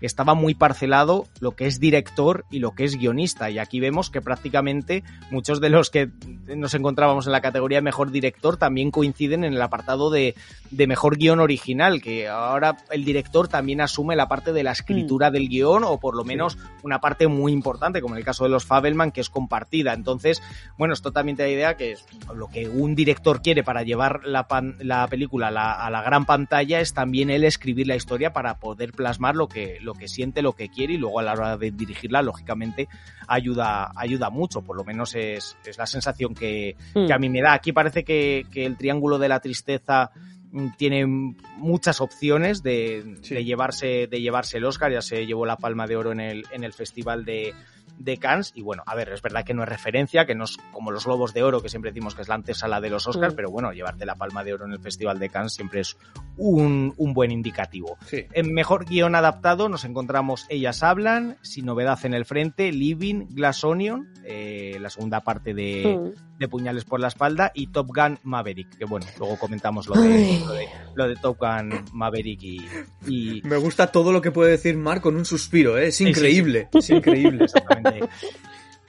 estaba 0.00 0.34
muy 0.34 0.54
parcelado 0.54 1.26
lo 1.40 1.52
que 1.56 1.66
es 1.66 1.80
director 1.80 2.44
y 2.50 2.58
lo 2.58 2.72
que 2.72 2.84
es 2.84 2.96
guionista. 2.96 3.50
Y 3.50 3.58
aquí 3.58 3.80
vemos 3.80 4.10
que 4.10 4.20
prácticamente 4.20 5.02
muchos 5.30 5.60
de 5.60 5.70
los 5.70 5.90
que 5.90 6.10
nos 6.46 6.74
encontrábamos 6.74 7.26
en 7.26 7.32
la 7.32 7.40
categoría 7.40 7.78
de 7.78 7.82
mejor 7.82 8.10
director 8.10 8.56
también 8.56 8.90
coinciden 8.90 9.44
en 9.44 9.52
el 9.52 9.62
apartado 9.62 10.10
de, 10.10 10.34
de 10.70 10.86
mejor 10.86 11.16
guion 11.18 11.40
original, 11.40 12.00
que 12.02 12.28
ahora 12.28 12.76
el 12.90 13.04
director 13.04 13.48
también 13.48 13.80
asume 13.80 14.16
la 14.16 14.28
parte 14.28 14.52
de 14.52 14.62
la 14.62 14.72
escritura 14.72 15.30
del 15.30 15.48
guion 15.48 15.84
o 15.84 15.98
por 15.98 16.16
lo 16.16 16.24
menos 16.24 16.58
una 16.82 17.00
parte 17.00 17.26
muy 17.28 17.52
importante, 17.52 18.00
como 18.00 18.14
en 18.14 18.18
el 18.18 18.24
caso 18.24 18.44
de 18.44 18.50
los 18.50 18.64
Fabelman, 18.64 19.12
que 19.12 19.20
es 19.20 19.30
compartida. 19.30 19.92
Entonces, 19.92 20.42
bueno, 20.78 20.94
esto 20.94 21.12
también 21.12 21.36
te 21.36 21.42
da 21.42 21.48
idea 21.48 21.76
que 21.76 21.92
es 21.92 22.04
lo 22.34 22.48
que 22.48 22.68
un 22.68 22.94
director 22.94 23.42
quiere 23.42 23.62
para 23.64 23.82
llevar 23.82 24.20
la, 24.24 24.46
pan- 24.48 24.76
la 24.80 25.06
película 25.08 25.48
a 25.48 25.50
la, 25.50 25.72
a 25.72 25.90
la 25.90 26.02
gran 26.02 26.24
pantalla 26.26 26.80
es 26.80 26.94
también 26.94 27.30
él 27.30 27.44
escribir 27.44 27.86
la 27.86 27.96
historia 27.96 28.32
para 28.32 28.58
poder 28.58 28.92
plasmar 28.92 29.34
lo 29.34 29.48
que, 29.48 29.65
lo 29.80 29.94
que 29.94 30.08
siente, 30.08 30.42
lo 30.42 30.52
que 30.54 30.68
quiere 30.68 30.94
y 30.94 30.98
luego 30.98 31.20
a 31.20 31.22
la 31.22 31.32
hora 31.32 31.56
de 31.56 31.70
dirigirla, 31.70 32.22
lógicamente, 32.22 32.88
ayuda, 33.28 33.90
ayuda 33.96 34.30
mucho. 34.30 34.62
Por 34.62 34.76
lo 34.76 34.84
menos 34.84 35.14
es, 35.14 35.56
es 35.64 35.78
la 35.78 35.86
sensación 35.86 36.34
que, 36.34 36.76
Mm. 36.94 37.06
que 37.06 37.12
a 37.12 37.18
mí 37.18 37.28
me 37.28 37.40
da. 37.42 37.54
Aquí 37.54 37.72
parece 37.72 38.04
que, 38.04 38.44
que 38.50 38.64
el 38.66 38.76
Triángulo 38.76 39.18
de 39.18 39.28
la 39.28 39.40
Tristeza 39.40 40.10
mm, 40.52 40.68
tiene 40.76 41.06
muchas 41.06 42.00
opciones 42.00 42.62
de, 42.62 43.16
Sí. 43.22 43.34
de 43.34 43.44
llevarse 43.44 44.06
de 44.06 44.20
llevarse 44.20 44.58
el 44.58 44.64
Oscar 44.64 44.92
ya 44.92 45.02
se 45.02 45.26
llevó 45.26 45.44
la 45.44 45.56
Palma 45.56 45.86
de 45.86 45.96
Oro 45.96 46.12
en 46.12 46.20
el 46.20 46.44
en 46.52 46.62
el 46.64 46.72
festival 46.72 47.24
de, 47.24 47.52
de 47.98 48.18
Cannes 48.18 48.52
y 48.54 48.62
bueno 48.62 48.82
a 48.86 48.94
ver 48.94 49.08
es 49.10 49.22
verdad 49.22 49.44
que 49.44 49.54
no 49.54 49.62
es 49.62 49.68
referencia 49.68 50.26
que 50.26 50.34
no 50.34 50.44
es 50.44 50.56
como 50.72 50.90
los 50.90 51.04
Globos 51.06 51.32
de 51.34 51.42
Oro 51.42 51.62
que 51.62 51.68
siempre 51.68 51.90
decimos 51.90 52.14
que 52.14 52.22
es 52.22 52.28
la 52.28 52.34
antesala 52.34 52.80
de 52.80 52.90
los 52.90 53.06
Oscars 53.06 53.32
Mm. 53.32 53.36
pero 53.36 53.50
bueno 53.50 53.72
llevarte 53.72 54.04
la 54.06 54.14
Palma 54.16 54.44
de 54.44 54.54
Oro 54.54 54.66
en 54.66 54.72
el 54.72 54.80
festival 54.80 55.18
de 55.18 55.28
Cannes 55.30 55.54
siempre 55.54 55.80
es 55.80 55.96
un, 56.36 56.92
un 56.96 57.14
buen 57.14 57.30
indicativo 57.30 57.96
Sí. 58.06 58.24
en 58.32 58.52
mejor 58.52 58.84
guion 58.84 59.14
adaptado 59.14 59.68
nos 59.68 59.84
encontramos 59.84 60.46
Ellas 60.48 60.82
Hablan, 60.82 61.36
Sin 61.42 61.66
Novedad 61.66 61.98
en 62.04 62.14
el 62.14 62.24
Frente, 62.26 62.70
Living, 62.72 63.26
Glass 63.30 63.64
Onion, 63.64 64.08
eh, 64.24 64.76
la 64.80 64.90
segunda 64.90 65.20
parte 65.22 65.54
de, 65.54 65.84
Mm. 65.96 66.35
De 66.38 66.48
Puñales 66.48 66.84
por 66.84 67.00
la 67.00 67.08
Espalda 67.08 67.50
y 67.54 67.68
Top 67.68 67.88
Gun 67.94 68.18
Maverick, 68.22 68.76
que 68.76 68.84
bueno, 68.84 69.06
luego 69.18 69.38
comentamos 69.38 69.86
lo 69.88 69.94
de, 70.00 70.40
lo 70.40 70.52
de, 70.52 70.68
lo 70.94 71.08
de 71.08 71.16
Top 71.16 71.38
Gun 71.38 71.84
Maverick 71.92 72.42
y... 72.42 72.66
y- 73.06 73.40
Me 73.44 73.56
gusta 73.56 73.86
todo 73.88 74.12
lo 74.12 74.20
que 74.20 74.30
puede 74.30 74.50
decir 74.52 74.76
Mark 74.76 75.00
con 75.02 75.16
un 75.16 75.24
suspiro, 75.24 75.78
¿eh? 75.78 75.88
es 75.88 75.96
Sí, 75.96 76.04
sí, 76.04 76.10
increíble. 76.10 76.68
Es 76.72 76.90
increíble. 76.90 77.44
Exactamente. 77.44 78.08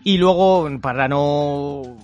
Y 0.04 0.18
luego, 0.18 0.70
para 0.82 1.08
no 1.08 1.98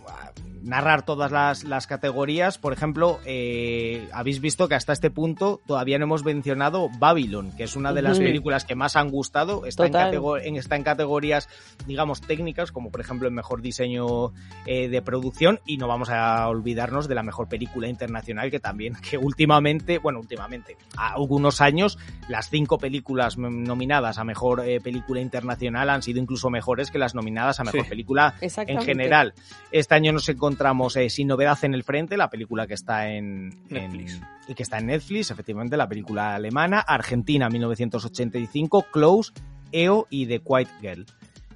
narrar 0.63 1.03
todas 1.05 1.31
las, 1.31 1.63
las 1.65 1.87
categorías, 1.87 2.57
por 2.57 2.71
ejemplo, 2.73 3.19
eh, 3.25 4.07
habéis 4.13 4.39
visto 4.39 4.67
que 4.69 4.75
hasta 4.75 4.93
este 4.93 5.11
punto 5.11 5.59
todavía 5.67 5.97
no 5.99 6.05
hemos 6.05 6.23
mencionado 6.23 6.89
Babylon, 6.99 7.51
que 7.57 7.63
es 7.65 7.75
una 7.75 7.91
de 7.91 8.01
las 8.01 8.17
películas 8.19 8.63
que 8.63 8.73
más 8.75 8.95
han 8.95 9.09
gustado. 9.09 9.65
Está 9.65 9.85
en, 9.85 9.91
Total. 9.91 10.11
catego- 10.13 10.39
en- 10.41 10.55
está 10.55 10.75
en 10.77 10.83
categorías, 10.83 11.49
digamos, 11.85 12.21
técnicas, 12.21 12.71
como 12.71 12.91
por 12.91 13.01
ejemplo 13.01 13.27
el 13.27 13.33
mejor 13.33 13.61
diseño 13.61 14.31
eh, 14.65 14.87
de 14.87 15.01
producción, 15.01 15.59
y 15.65 15.75
no 15.77 15.87
vamos 15.89 16.09
a 16.09 16.47
olvidarnos 16.47 17.09
de 17.09 17.15
la 17.15 17.23
mejor 17.23 17.49
película 17.49 17.89
internacional, 17.89 18.49
que 18.49 18.61
también, 18.61 18.95
que 18.95 19.17
últimamente, 19.17 19.97
bueno, 19.97 20.19
últimamente, 20.19 20.77
a 20.95 21.13
algunos 21.13 21.59
años, 21.59 21.97
las 22.29 22.49
cinco 22.49 22.77
películas 22.77 23.37
nominadas 23.37 24.17
a 24.17 24.23
mejor 24.23 24.61
eh, 24.65 24.79
película 24.79 25.19
internacional 25.19 25.89
han 25.89 26.01
sido 26.03 26.19
incluso 26.21 26.49
mejores 26.49 26.89
que 26.89 26.99
las 26.99 27.15
nominadas 27.15 27.59
a 27.59 27.65
mejor 27.65 27.83
Sí. 27.83 27.89
película 27.89 28.35
en 28.39 28.81
general. 28.81 29.33
Este 29.71 29.93
año 29.95 30.13
nos 30.13 30.29
encontramos 30.29 30.52
eh, 30.97 31.09
Sin 31.09 31.27
Novedad 31.27 31.57
en 31.63 31.73
el 31.73 31.83
Frente, 31.83 32.17
la 32.17 32.29
película 32.29 32.67
que 32.67 32.73
está 32.73 33.09
en 33.09 33.49
Netflix. 33.69 34.15
en- 34.15 34.23
y 34.47 34.55
que 34.55 34.63
está 34.63 34.79
en 34.79 34.87
Netflix, 34.87 35.31
efectivamente, 35.31 35.77
la 35.77 35.87
película 35.87 36.35
alemana. 36.35 36.79
Argentina, 36.79 37.49
1985, 37.49 38.87
Close, 38.91 39.31
EO 39.71 40.05
y 40.09 40.25
The 40.27 40.39
Quiet 40.39 40.67
Girl. 40.81 41.05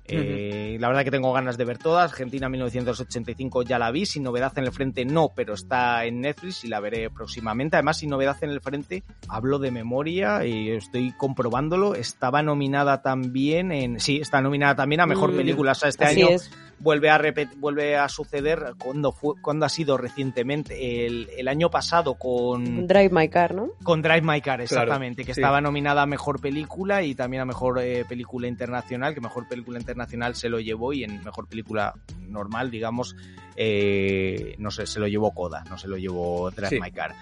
Eh, 0.10 0.78
La 0.80 0.88
verdad 0.88 1.04
que 1.04 1.12
tengo 1.12 1.34
ganas 1.34 1.58
de 1.58 1.66
ver 1.66 1.78
todas. 1.80 2.10
Argentina 2.12 2.48
1985 2.48 3.64
ya 3.64 3.78
la 3.78 3.92
vi, 3.92 4.06
sin 4.06 4.24
novedad 4.24 4.54
en 4.58 4.64
el 4.64 4.72
frente 4.72 5.04
no, 5.04 5.34
pero 5.36 5.54
está 5.54 6.06
en 6.06 6.22
Netflix 6.22 6.64
y 6.64 6.70
la 6.70 6.80
veré 6.80 7.10
próximamente. 7.10 7.76
Además, 7.76 7.98
sin 7.98 8.10
novedad 8.12 8.38
en 8.42 8.52
el 8.52 8.62
frente, 8.62 9.04
hablo 9.28 9.60
de 9.60 9.72
memoria 9.72 10.46
y 10.46 10.70
estoy 10.70 11.12
comprobándolo. 11.12 11.94
Estaba 11.94 12.42
nominada 12.42 13.02
también 13.02 13.74
en. 13.74 14.00
Sí, 14.00 14.18
está 14.22 14.40
nominada 14.42 14.76
también 14.76 15.02
a 15.02 15.06
mejor 15.08 15.34
Mm, 15.34 15.38
película. 15.38 15.72
O 15.74 15.76
sea, 15.76 15.90
este 15.90 16.06
Así 16.06 16.22
año 16.22 16.30
es. 16.36 16.52
Vuelve 16.80 17.10
a 17.10 17.18
repet- 17.18 17.56
vuelve 17.58 17.96
a 17.98 18.08
suceder 18.10 18.74
cuando 18.78 19.12
fue 19.12 19.36
cuando 19.42 19.66
ha 19.66 19.70
sido 19.70 19.98
recientemente 19.98 21.06
el, 21.06 21.30
el 21.38 21.48
año 21.48 21.70
pasado 21.70 22.16
con 22.16 22.88
Drive 22.88 23.10
My 23.12 23.30
Car, 23.30 23.56
¿no? 23.56 23.70
con 23.84 24.02
Drive 24.02 24.22
My 24.22 24.42
Car 24.42 24.62
exactamente 24.62 25.24
que 25.24 25.34
sí. 25.34 25.42
estaba 25.42 25.62
nominada 25.62 26.04
a 26.04 26.06
mejor 26.06 26.40
película 26.40 27.04
y 27.04 27.16
también 27.16 27.42
a 27.42 27.46
mejor 27.46 27.80
eh, 27.82 28.06
película 28.08 28.48
internacional 28.48 29.14
que 29.14 29.22
mejor 29.22 29.48
película 29.48 29.80
internacional 29.80 30.36
se 30.36 30.50
lo 30.50 30.60
llevó 30.60 30.94
y 30.94 31.04
en 31.04 31.24
mejor 31.24 31.48
película 31.48 31.94
normal 32.38 32.70
digamos 32.72 33.16
eh, 33.56 34.56
no 34.60 34.70
sé 34.70 34.86
se 34.86 35.00
lo 35.00 35.08
llevó 35.08 35.32
Coda 35.32 35.64
no 35.70 35.78
se 35.80 35.88
lo 35.88 35.98
llevó 35.98 36.52
Drive 36.52 36.70
Sí. 36.70 36.80
My 36.80 36.92
Car. 36.92 37.16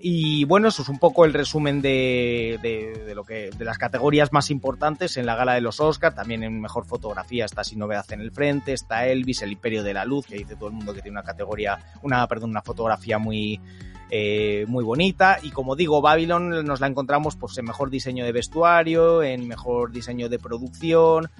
Y 0.00 0.44
bueno 0.44 0.68
eso 0.68 0.82
es 0.82 0.88
un 0.88 0.98
poco 0.98 1.24
el 1.24 1.32
resumen 1.32 1.80
de, 1.80 2.58
de, 2.60 3.04
de 3.04 3.14
lo 3.14 3.22
que 3.24 3.50
de 3.56 3.64
las 3.64 3.78
categorías 3.78 4.32
más 4.32 4.50
importantes 4.50 5.16
en 5.16 5.26
la 5.26 5.36
gala 5.36 5.54
de 5.54 5.60
los 5.60 5.78
Oscar. 5.80 6.14
También 6.14 6.42
en 6.42 6.60
mejor 6.60 6.86
fotografía 6.86 7.44
está 7.44 7.62
Sin 7.62 7.78
Novedad 7.78 8.04
en 8.10 8.20
el 8.20 8.32
Frente 8.32 8.72
está 8.72 9.06
Elvis 9.06 9.42
El 9.42 9.52
Imperio 9.52 9.84
de 9.84 9.94
la 9.94 10.04
Luz 10.04 10.26
que 10.26 10.36
dice 10.36 10.56
todo 10.56 10.68
el 10.68 10.74
mundo 10.74 10.92
que 10.92 11.02
tiene 11.02 11.18
una 11.18 11.22
categoría 11.26 11.78
una 12.02 12.26
perdón 12.26 12.50
una 12.50 12.62
fotografía 12.62 13.18
muy 13.18 13.60
eh, 14.10 14.64
muy 14.68 14.84
bonita. 14.84 15.38
Y 15.42 15.50
como 15.50 15.76
digo 15.76 16.00
Babylon 16.00 16.64
nos 16.64 16.80
la 16.80 16.86
encontramos 16.88 17.36
pues 17.36 17.56
en 17.58 17.64
mejor 17.64 17.90
diseño 17.90 18.24
de 18.24 18.32
vestuario 18.32 19.22
en 19.22 19.46
mejor 19.46 19.92
diseño 19.92 20.28
de 20.28 20.38
producción 20.38 21.30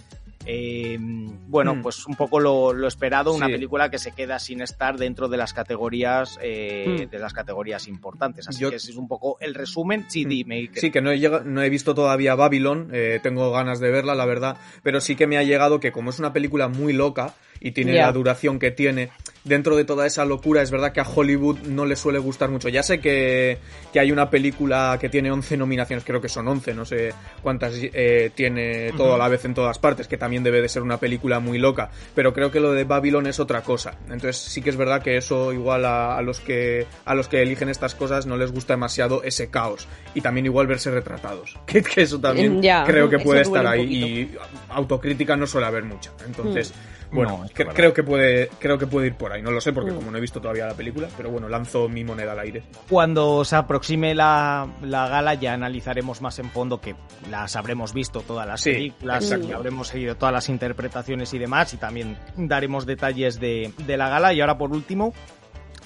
Eh, 0.49 0.97
bueno, 1.01 1.75
Mm. 1.75 1.83
pues 1.83 2.07
un 2.07 2.15
poco 2.15 2.39
lo, 2.41 2.73
lo 2.73 2.87
esperado, 2.89 3.33
una 3.35 3.47
película 3.47 3.91
que 3.91 3.99
se 3.99 4.13
queda 4.13 4.39
sin 4.39 4.61
estar 4.61 4.97
dentro 4.97 5.29
de 5.29 5.37
las 5.37 5.53
categorías 5.53 6.39
eh, 6.41 7.05
Mm. 7.07 7.11
de 7.11 7.19
las 7.19 7.33
categorías 7.33 7.89
importantes. 7.89 8.49
Así 8.49 8.61
Yo- 8.61 8.71
que 8.71 8.77
ese 8.77 8.91
es 8.93 8.97
un 8.97 9.09
poco 9.09 9.37
el 9.41 9.55
resumen. 9.55 10.05
Sí, 10.09 10.25
Mm. 10.25 10.29
dime. 10.29 10.71
Sí, 10.75 10.91
que 10.91 11.01
no 11.03 11.11
he, 11.11 11.19
llega- 11.19 11.43
no 11.45 11.63
he 11.63 11.69
visto 11.71 11.95
todavía 11.95 12.35
Babylon, 12.37 12.91
eh, 12.93 13.19
tengo 13.23 13.51
ganas 13.51 13.81
de 13.81 13.91
verla, 13.91 14.15
la 14.15 14.25
verdad, 14.27 14.57
pero 14.83 15.01
sí 15.01 15.17
que 15.17 15.27
me 15.27 15.37
ha 15.37 15.43
llegado 15.43 15.81
que 15.81 15.91
como 15.93 16.11
es 16.11 16.19
una 16.19 16.33
película 16.33 16.69
muy 16.69 16.93
loca 16.93 17.35
y 17.61 17.73
tiene 17.73 17.95
la 17.95 18.13
duración 18.13 18.59
que 18.59 18.71
tiene, 18.71 19.11
dentro 19.45 19.77
de 19.77 19.85
toda 19.85 20.07
esa 20.07 20.25
locura 20.25 20.63
es 20.63 20.71
verdad 20.71 20.93
que 20.93 21.01
a 21.01 21.09
Hollywood 21.09 21.61
no 21.61 21.87
le 21.87 21.97
suele 21.97 22.19
gustar 22.19 22.51
mucho. 22.51 22.69
Ya 22.69 22.83
sé 22.83 23.01
que, 23.01 23.59
que 23.93 24.01
hay 24.01 24.13
una 24.13 24.29
película 24.29 24.99
que 25.01 25.09
tiene 25.09 25.31
11 25.31 25.57
nominaciones, 25.57 26.05
creo 26.05 26.21
que 26.21 26.29
son 26.29 26.49
11, 26.49 26.75
no 26.75 26.85
sé 26.85 27.13
cuántas 27.43 27.75
eh, 27.77 28.31
tiene 28.35 28.93
todo 28.97 29.15
a 29.15 29.19
la 29.19 29.29
vez 29.29 29.45
en 29.45 29.55
todas 29.55 29.79
partes, 29.79 30.09
que 30.09 30.19
también 30.19 30.43
debe 30.43 30.61
de 30.61 30.69
ser 30.69 30.83
una 30.83 30.99
película 30.99 31.41
muy 31.41 31.59
loca, 31.59 31.91
pero 32.15 32.33
creo 32.33 32.51
que 32.51 32.61
lo 32.61 32.73
de 32.73 32.85
Babylon 32.85 33.27
es 33.27 33.41
otra 33.41 33.63
cosa. 33.63 33.97
Entonces 34.05 34.37
sí 34.37 34.63
que 34.63 34.71
es 34.71 34.77
verdad 34.77 35.03
que 35.03 35.17
eso 35.17 35.53
igual 35.53 35.85
a, 35.85 36.17
a 36.17 36.23
los 36.23 36.41
que 36.41 36.87
a 37.05 37.15
los 37.15 37.29
que 37.29 37.43
eligen 37.43 37.69
estas 37.69 37.95
cosas 37.95 38.27
no 38.27 38.37
les 38.37 38.53
gusta 38.53 38.75
demasiado 38.75 39.23
ese 39.23 39.49
caos 39.49 39.89
y 40.15 40.21
también 40.21 40.47
igual 40.47 40.67
verse 40.67 40.91
retratados. 40.91 41.57
Que, 41.67 41.83
que 41.83 42.03
eso 42.03 42.21
también 42.21 42.61
creo 42.87 43.11
que 43.11 43.19
puede 43.19 43.43
estar 43.43 43.67
ahí 43.67 43.83
y 43.83 44.37
autocrítica 44.69 45.37
no 45.37 45.47
suele 45.47 45.67
haber 45.67 45.85
mucha. 45.85 46.13
Entonces, 46.25 46.73
Mm. 46.73 46.96
Bueno, 47.11 47.39
No, 47.39 47.45
cre- 47.49 47.73
creo 47.75 47.93
que 47.95 48.03
puede 48.03 48.49
creo 48.59 48.79
que 48.79 48.87
puede 48.87 49.09
ir 49.09 49.15
por 49.15 49.33
ahí. 49.33 49.43
No 49.43 49.51
lo 49.51 49.61
sé 49.61 49.73
porque 49.73 49.91
Mm. 49.93 49.97
como 49.97 50.11
no 50.11 50.19
he 50.19 50.21
visto 50.21 50.41
todavía 50.41 50.67
la 50.67 50.75
película, 50.75 51.09
pero 51.17 51.31
bueno, 51.31 51.49
lanzo 51.49 51.89
mi 51.89 52.05
moneda 52.05 52.33
al 52.33 52.39
aire. 52.41 52.63
Cuando 52.89 53.45
se 53.45 53.57
aproxime 53.57 54.15
la, 54.15 54.67
la 54.83 55.09
gala 55.09 55.35
ya 55.35 55.53
analizaremos 55.55 56.21
más 56.21 56.39
en 56.39 56.51
fondo 56.51 56.81
que 56.81 56.95
las 57.31 57.57
habremos 57.57 57.93
visto 57.93 58.21
todas 58.23 58.47
las 58.47 58.61
Sí, 58.61 58.73
películas, 58.73 59.33
y 59.43 59.53
habremos 59.53 59.89
seguido 59.89 60.17
todas 60.17 60.33
las 60.33 60.49
interpretaciones 60.49 61.33
y 61.35 61.39
demás 61.39 61.73
y 61.75 61.77
también 61.77 62.17
daremos 62.37 62.87
detalles 62.87 63.39
de, 63.41 63.73
de 63.79 63.97
la 63.97 64.09
gala 64.09 64.33
y 64.33 64.41
ahora 64.41 64.59
por 64.59 64.73
último 64.73 65.13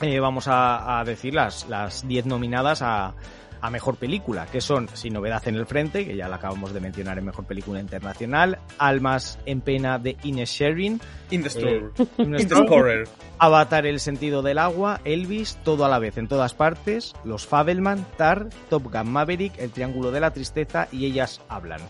eh, 0.01 0.19
vamos 0.19 0.49
a, 0.49 0.99
a 1.01 1.05
decir 1.05 1.35
las 1.35 1.69
las 1.69 2.07
10 2.09 2.25
nominadas 2.27 2.81
a, 2.83 3.15
a 3.61 3.71
Mejor 3.71 3.97
Película, 3.97 4.47
que 4.47 4.61
son 4.61 4.89
Sin 4.95 5.13
Novedad 5.15 5.47
en 5.49 5.57
el 5.57 5.67
Frente, 5.67 6.07
que 6.07 6.17
ya 6.17 6.29
la 6.29 6.37
acabamos 6.37 6.73
de 6.73 6.81
mencionar 6.81 7.19
en 7.19 7.25
Mejor 7.27 7.45
Película 7.47 7.81
Internacional, 7.81 8.59
Almas 8.79 9.39
en 9.47 9.61
Pena 9.61 9.99
de 9.99 10.17
Ines 10.23 10.51
Sherin, 10.51 11.01
In 11.31 11.43
the 11.43 11.49
store. 11.49 11.77
eh, 11.77 11.91
In 11.99 12.07
the 12.17 12.27
nuestro- 12.27 12.67
scorer. 12.67 13.09
Avatar 13.39 13.87
el 13.87 14.01
sentido 14.01 14.43
del 14.43 14.59
agua, 14.59 15.01
Elvis, 15.05 15.57
todo 15.65 15.85
a 15.85 15.89
la 15.89 15.99
vez 15.99 16.19
en 16.19 16.29
todas 16.29 16.53
partes, 16.55 17.15
Los 17.25 17.47
Fabelman, 17.47 18.07
Tar, 18.19 18.49
Top 18.69 18.93
Gun 18.93 19.11
Maverick, 19.11 19.59
El 19.59 19.71
Triángulo 19.71 20.11
de 20.11 20.21
la 20.21 20.31
Tristeza 20.33 20.89
y 20.93 21.07
Ellas 21.07 21.41
Hablan. 21.49 21.81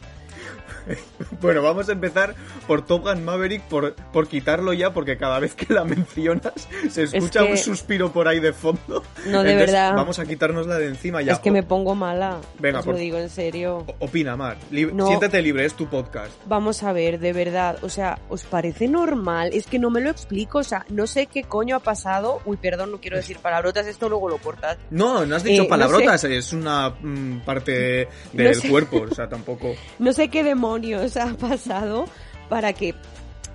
Bueno, 1.40 1.62
vamos 1.62 1.88
a 1.88 1.92
empezar 1.92 2.34
por 2.66 2.84
Top 2.84 3.02
Gun 3.04 3.24
Maverick 3.24 3.62
por, 3.62 3.94
por 3.94 4.28
quitarlo 4.28 4.72
ya, 4.72 4.92
porque 4.92 5.16
cada 5.16 5.38
vez 5.38 5.54
que 5.54 5.72
la 5.72 5.84
mencionas 5.84 6.52
se 6.90 7.04
escucha 7.04 7.44
que- 7.44 7.52
un 7.52 7.56
suspiro 7.58 8.12
por 8.12 8.28
ahí 8.28 8.40
de 8.40 8.52
fondo. 8.52 9.02
No, 9.26 9.42
de 9.42 9.52
Entonces, 9.52 9.56
verdad. 9.74 9.94
Vamos 9.94 10.18
a 10.18 10.26
quitárnosla 10.26 10.78
de 10.78 10.86
encima 10.88 11.22
ya. 11.22 11.32
Es 11.32 11.38
que 11.38 11.50
me 11.50 11.62
pongo 11.62 11.94
mala. 11.94 12.38
Venga, 12.58 12.80
os 12.80 12.84
por- 12.84 12.94
lo 12.94 13.00
digo 13.00 13.18
en 13.18 13.30
serio. 13.30 13.84
O- 13.98 14.06
Opina, 14.06 14.36
Mar. 14.36 14.56
Lib- 14.70 14.92
No. 14.92 15.06
Siéntete 15.06 15.40
libre, 15.42 15.64
es 15.64 15.74
tu 15.74 15.86
podcast. 15.88 16.32
Vamos 16.46 16.82
a 16.82 16.92
ver, 16.92 17.18
de 17.20 17.32
verdad, 17.32 17.78
o 17.82 17.88
sea, 17.88 18.18
¿os 18.28 18.42
parece 18.44 18.88
normal? 18.88 19.50
Es 19.52 19.66
que 19.66 19.78
no 19.78 19.90
me 19.90 20.00
lo 20.00 20.10
explico, 20.10 20.58
o 20.58 20.64
sea, 20.64 20.84
no 20.88 21.06
sé 21.06 21.26
qué 21.26 21.42
coño 21.44 21.76
ha 21.76 21.80
pasado. 21.80 22.40
Uy, 22.44 22.56
perdón, 22.56 22.90
no 22.92 22.98
quiero 23.00 23.16
decir 23.16 23.38
palabrotas, 23.38 23.86
esto 23.86 24.08
luego 24.08 24.28
lo 24.28 24.38
cortas. 24.38 24.78
No, 24.90 25.24
no 25.26 25.36
has 25.36 25.42
dicho 25.44 25.62
Eh, 25.62 25.64
no 25.64 25.68
palabrotas, 25.68 26.24
es 26.24 26.52
una 26.52 26.90
mm, 26.90 27.40
parte 27.44 28.08
No 28.32 28.42
del 28.44 28.54
sé. 28.54 28.68
cuerpo, 28.68 29.06
o 29.10 29.14
sea, 29.14 29.28
tampoco. 29.28 29.74
No 29.98 30.12
sé 30.12 30.28
qué 30.28 30.42
demonios 30.60 31.16
ha 31.16 31.32
pasado 31.34 32.04
para 32.50 32.74
que 32.74 32.94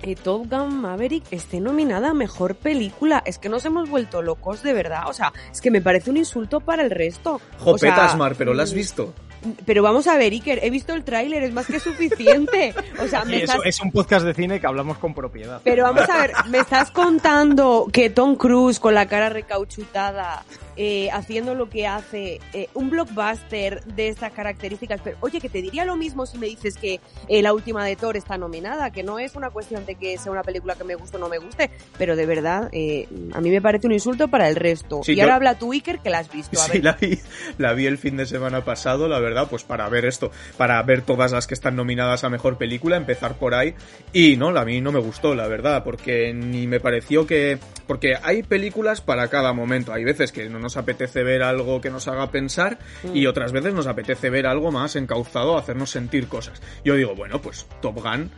eh, 0.02 0.16
Top 0.16 0.50
Gun 0.50 0.80
Maverick 0.80 1.24
esté 1.30 1.60
nominada 1.60 2.10
a 2.10 2.14
Mejor 2.14 2.56
Película. 2.56 3.22
Es 3.24 3.38
que 3.38 3.48
nos 3.48 3.64
hemos 3.64 3.88
vuelto 3.88 4.22
locos, 4.22 4.62
de 4.64 4.72
verdad. 4.72 5.08
O 5.08 5.12
sea, 5.12 5.32
es 5.52 5.60
que 5.60 5.70
me 5.70 5.80
parece 5.80 6.10
un 6.10 6.16
insulto 6.16 6.60
para 6.60 6.82
el 6.82 6.90
resto. 6.90 7.40
O 7.64 7.78
sea, 7.78 7.90
Jopetas, 7.92 8.16
Mar, 8.16 8.34
pero 8.36 8.54
¿la 8.54 8.64
has 8.64 8.72
mm, 8.72 8.76
visto? 8.76 9.14
Pero 9.64 9.82
vamos 9.82 10.06
a 10.06 10.16
ver, 10.16 10.32
Iker, 10.32 10.60
he 10.62 10.70
visto 10.70 10.92
el 10.94 11.04
tráiler, 11.04 11.42
es 11.42 11.52
más 11.52 11.66
que 11.66 11.80
suficiente. 11.80 12.74
O 13.02 13.06
sea, 13.08 13.24
me 13.24 13.38
estás 13.42 13.58
es 13.64 13.80
un 13.80 13.90
podcast 13.92 14.24
de 14.26 14.34
cine 14.34 14.60
que 14.60 14.66
hablamos 14.66 14.98
con 14.98 15.14
propiedad. 15.14 15.60
Pero 15.64 15.84
vamos 15.84 16.08
a 16.08 16.18
ver, 16.22 16.32
me 16.48 16.58
estás 16.58 16.90
contando 16.90 17.86
que 17.92 18.10
Tom 18.10 18.36
Cruise 18.36 18.78
con 18.80 18.94
la 18.94 19.06
cara 19.06 19.28
recauchutada, 19.28 20.44
eh, 20.78 21.08
haciendo 21.10 21.54
lo 21.54 21.68
que 21.70 21.86
hace, 21.86 22.40
eh, 22.52 22.68
un 22.74 22.90
blockbuster 22.90 23.82
de 23.84 24.08
estas 24.08 24.32
características, 24.32 25.00
pero 25.02 25.16
oye, 25.20 25.40
que 25.40 25.48
te 25.48 25.62
diría 25.62 25.84
lo 25.84 25.96
mismo 25.96 26.26
si 26.26 26.36
me 26.38 26.46
dices 26.46 26.76
que 26.76 27.00
eh, 27.28 27.42
la 27.42 27.52
última 27.54 27.84
de 27.84 27.96
Thor 27.96 28.16
está 28.16 28.36
nominada, 28.38 28.90
que 28.90 29.02
no 29.02 29.18
es 29.18 29.36
una 29.36 29.50
cuestión 29.50 29.86
de 29.86 29.94
que 29.94 30.18
sea 30.18 30.30
una 30.32 30.42
película 30.42 30.74
que 30.74 30.84
me 30.84 30.94
guste 30.94 31.16
o 31.16 31.20
no 31.20 31.28
me 31.28 31.38
guste, 31.38 31.70
pero 31.98 32.14
de 32.16 32.26
verdad, 32.26 32.68
eh, 32.72 33.08
a 33.32 33.40
mí 33.40 33.50
me 33.50 33.60
parece 33.62 33.86
un 33.86 33.92
insulto 33.94 34.28
para 34.28 34.48
el 34.48 34.56
resto. 34.56 35.00
Sí, 35.02 35.12
y 35.12 35.16
yo- 35.16 35.22
ahora 35.24 35.36
habla 35.36 35.58
tú, 35.58 35.72
Iker, 35.72 35.98
que 36.00 36.10
la 36.10 36.18
has 36.18 36.30
visto. 36.30 36.60
A 36.60 36.64
Sí, 36.64 36.72
ver. 36.72 36.84
la 36.84 36.92
vi, 36.92 37.18
la 37.58 37.72
vi 37.72 37.86
el 37.86 37.98
fin 37.98 38.16
de 38.16 38.26
semana 38.26 38.64
pasado, 38.64 39.08
la 39.08 39.18
verdad, 39.18 39.35
pues 39.44 39.62
para 39.62 39.86
ver 39.90 40.06
esto, 40.06 40.30
para 40.56 40.82
ver 40.82 41.02
todas 41.02 41.32
las 41.32 41.46
que 41.46 41.52
están 41.54 41.76
nominadas 41.76 42.24
a 42.24 42.30
mejor 42.30 42.56
película, 42.56 42.96
empezar 42.96 43.34
por 43.36 43.54
ahí. 43.54 43.74
Y 44.14 44.38
no, 44.38 44.48
a 44.48 44.64
mí 44.64 44.80
no 44.80 44.92
me 44.92 45.00
gustó, 45.00 45.34
la 45.34 45.46
verdad, 45.46 45.84
porque 45.84 46.32
ni 46.32 46.66
me 46.66 46.80
pareció 46.80 47.26
que. 47.26 47.58
Porque 47.86 48.14
hay 48.22 48.42
películas 48.42 49.00
para 49.00 49.28
cada 49.28 49.52
momento. 49.52 49.92
Hay 49.92 50.02
veces 50.04 50.32
que 50.32 50.48
no 50.48 50.58
nos 50.58 50.76
apetece 50.78 51.22
ver 51.22 51.42
algo 51.42 51.80
que 51.80 51.90
nos 51.90 52.08
haga 52.08 52.30
pensar 52.30 52.78
Mm. 53.02 53.16
y 53.16 53.26
otras 53.26 53.52
veces 53.52 53.74
nos 53.74 53.86
apetece 53.86 54.30
ver 54.30 54.46
algo 54.46 54.72
más 54.72 54.96
encauzado, 54.96 55.58
hacernos 55.58 55.90
sentir 55.90 56.28
cosas. 56.28 56.62
Yo 56.84 56.94
digo, 56.94 57.14
bueno, 57.14 57.40
pues 57.40 57.66
Top 57.80 57.96
Gun, 58.02 58.30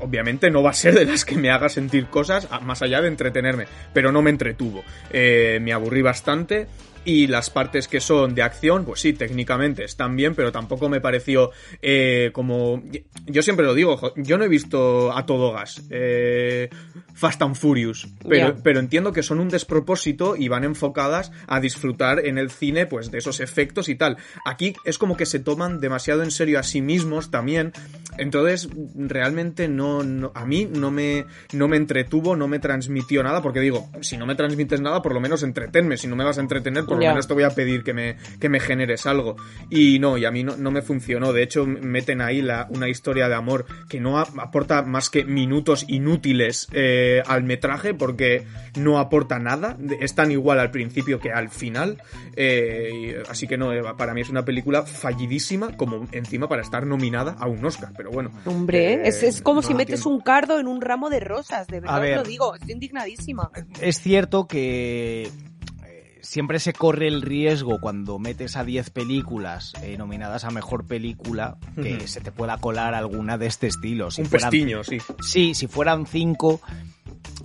obviamente 0.00 0.50
no 0.50 0.62
va 0.62 0.70
a 0.70 0.74
ser 0.74 0.94
de 0.94 1.04
las 1.04 1.24
que 1.24 1.36
me 1.36 1.50
haga 1.50 1.68
sentir 1.68 2.06
cosas, 2.06 2.48
más 2.62 2.82
allá 2.82 3.00
de 3.00 3.08
entretenerme, 3.08 3.66
pero 3.92 4.12
no 4.12 4.22
me 4.22 4.30
entretuvo. 4.30 4.84
Eh, 5.10 5.58
me 5.60 5.72
aburrí 5.72 6.02
bastante. 6.02 6.66
Y 7.04 7.26
las 7.26 7.50
partes 7.50 7.86
que 7.88 8.00
son 8.00 8.34
de 8.34 8.42
acción, 8.42 8.84
pues 8.84 9.00
sí, 9.00 9.12
técnicamente 9.12 9.84
están 9.84 10.16
bien, 10.16 10.34
pero 10.34 10.52
tampoco 10.52 10.88
me 10.88 11.00
pareció 11.00 11.50
eh, 11.82 12.30
como... 12.32 12.82
Yo 13.26 13.42
siempre 13.42 13.66
lo 13.66 13.74
digo, 13.74 14.12
yo 14.16 14.38
no 14.38 14.44
he 14.44 14.48
visto 14.48 15.16
a 15.16 15.26
todo 15.26 15.52
gas 15.52 15.82
eh, 15.90 16.70
Fast 17.14 17.42
and 17.42 17.54
Furious, 17.56 18.08
pero, 18.28 18.56
pero 18.62 18.80
entiendo 18.80 19.12
que 19.12 19.22
son 19.22 19.38
un 19.40 19.48
despropósito 19.48 20.34
y 20.36 20.48
van 20.48 20.64
enfocadas 20.64 21.30
a 21.46 21.60
disfrutar 21.60 22.24
en 22.26 22.38
el 22.38 22.50
cine 22.50 22.86
pues 22.86 23.10
de 23.10 23.18
esos 23.18 23.40
efectos 23.40 23.88
y 23.88 23.94
tal. 23.94 24.16
Aquí 24.44 24.74
es 24.84 24.98
como 24.98 25.16
que 25.16 25.26
se 25.26 25.38
toman 25.38 25.80
demasiado 25.80 26.22
en 26.22 26.30
serio 26.30 26.58
a 26.58 26.62
sí 26.62 26.80
mismos 26.82 27.30
también, 27.30 27.72
entonces 28.18 28.68
realmente 28.96 29.68
no, 29.68 30.02
no- 30.02 30.32
a 30.34 30.44
mí 30.44 30.66
no 30.70 30.90
me, 30.90 31.26
no 31.52 31.68
me 31.68 31.76
entretuvo, 31.76 32.34
no 32.36 32.48
me 32.48 32.58
transmitió 32.58 33.22
nada, 33.22 33.42
porque 33.42 33.60
digo, 33.60 33.88
si 34.00 34.16
no 34.16 34.26
me 34.26 34.34
transmites 34.34 34.80
nada, 34.80 35.02
por 35.02 35.14
lo 35.14 35.20
menos 35.20 35.42
entretenme, 35.42 35.96
si 35.96 36.06
no 36.08 36.16
me 36.16 36.24
vas 36.24 36.38
a 36.38 36.40
entretener, 36.40 36.84
por 36.94 37.00
lo 37.02 37.12
menos 37.14 37.26
te 37.28 37.34
voy 37.34 37.42
a 37.44 37.50
pedir 37.50 37.82
que 37.84 37.92
me, 37.94 38.16
que 38.40 38.48
me 38.48 38.60
generes 38.60 39.06
algo. 39.06 39.36
Y 39.70 39.98
no, 39.98 40.16
y 40.18 40.24
a 40.24 40.30
mí 40.30 40.42
no, 40.44 40.56
no 40.56 40.70
me 40.70 40.82
funcionó, 40.82 41.32
de 41.32 41.42
hecho 41.42 41.66
meten 41.66 42.20
ahí 42.20 42.42
la, 42.42 42.66
una 42.70 42.88
historia 42.88 43.28
de 43.28 43.34
amor 43.34 43.66
que 43.88 44.00
no 44.00 44.18
a- 44.18 44.26
aporta 44.38 44.82
más 44.82 45.10
que 45.10 45.24
minutos 45.24 45.84
inútiles 45.88 46.68
eh, 46.72 47.22
al 47.26 47.42
metraje, 47.44 47.94
porque 47.94 48.46
no 48.78 48.98
aporta 48.98 49.38
nada, 49.38 49.76
es 50.00 50.14
tan 50.14 50.30
igual 50.30 50.58
al 50.60 50.70
principio 50.70 51.18
que 51.20 51.30
al 51.32 51.50
final, 51.50 52.02
eh, 52.36 52.90
y- 52.94 53.30
así 53.30 53.46
que 53.46 53.56
no, 53.56 53.72
eh, 53.72 53.82
para 53.96 54.14
mí 54.14 54.20
es 54.20 54.30
una 54.30 54.44
película 54.44 54.82
fallidísima, 54.82 55.76
como 55.76 56.06
encima 56.12 56.48
para 56.48 56.62
estar 56.62 56.86
nominada 56.86 57.36
a 57.38 57.46
un 57.46 57.64
Oscar, 57.64 57.92
pero 57.96 58.10
bueno. 58.10 58.30
Hombre, 58.44 58.94
eh, 58.94 59.00
es, 59.04 59.22
es 59.22 59.42
como 59.42 59.60
no 59.60 59.66
si 59.66 59.74
metes 59.74 60.06
un 60.06 60.20
cardo 60.20 60.58
en 60.58 60.66
un 60.66 60.80
ramo 60.80 61.10
de 61.10 61.20
rosas, 61.20 61.66
de 61.68 61.80
verdad 61.80 62.02
os 62.02 62.16
lo 62.16 62.22
digo, 62.24 62.54
estoy 62.54 62.72
indignadísima. 62.72 63.50
Es 63.80 64.00
cierto 64.00 64.46
que 64.46 65.30
siempre 66.24 66.58
se 66.58 66.72
corre 66.72 67.06
el 67.06 67.22
riesgo 67.22 67.78
cuando 67.80 68.18
metes 68.18 68.56
a 68.56 68.64
10 68.64 68.90
películas 68.90 69.72
eh, 69.82 69.96
nominadas 69.98 70.44
a 70.44 70.50
mejor 70.50 70.86
película 70.86 71.56
que 71.76 72.08
se 72.08 72.20
te 72.20 72.32
pueda 72.32 72.56
colar 72.58 72.94
alguna 72.94 73.38
de 73.38 73.46
este 73.46 73.66
estilo. 73.68 74.10
Si 74.10 74.22
un 74.22 74.28
fueran- 74.28 74.50
pestiño, 74.50 74.82
sí. 74.84 74.98
Sí, 75.20 75.54
si 75.54 75.66
fueran 75.66 76.06
5, 76.06 76.60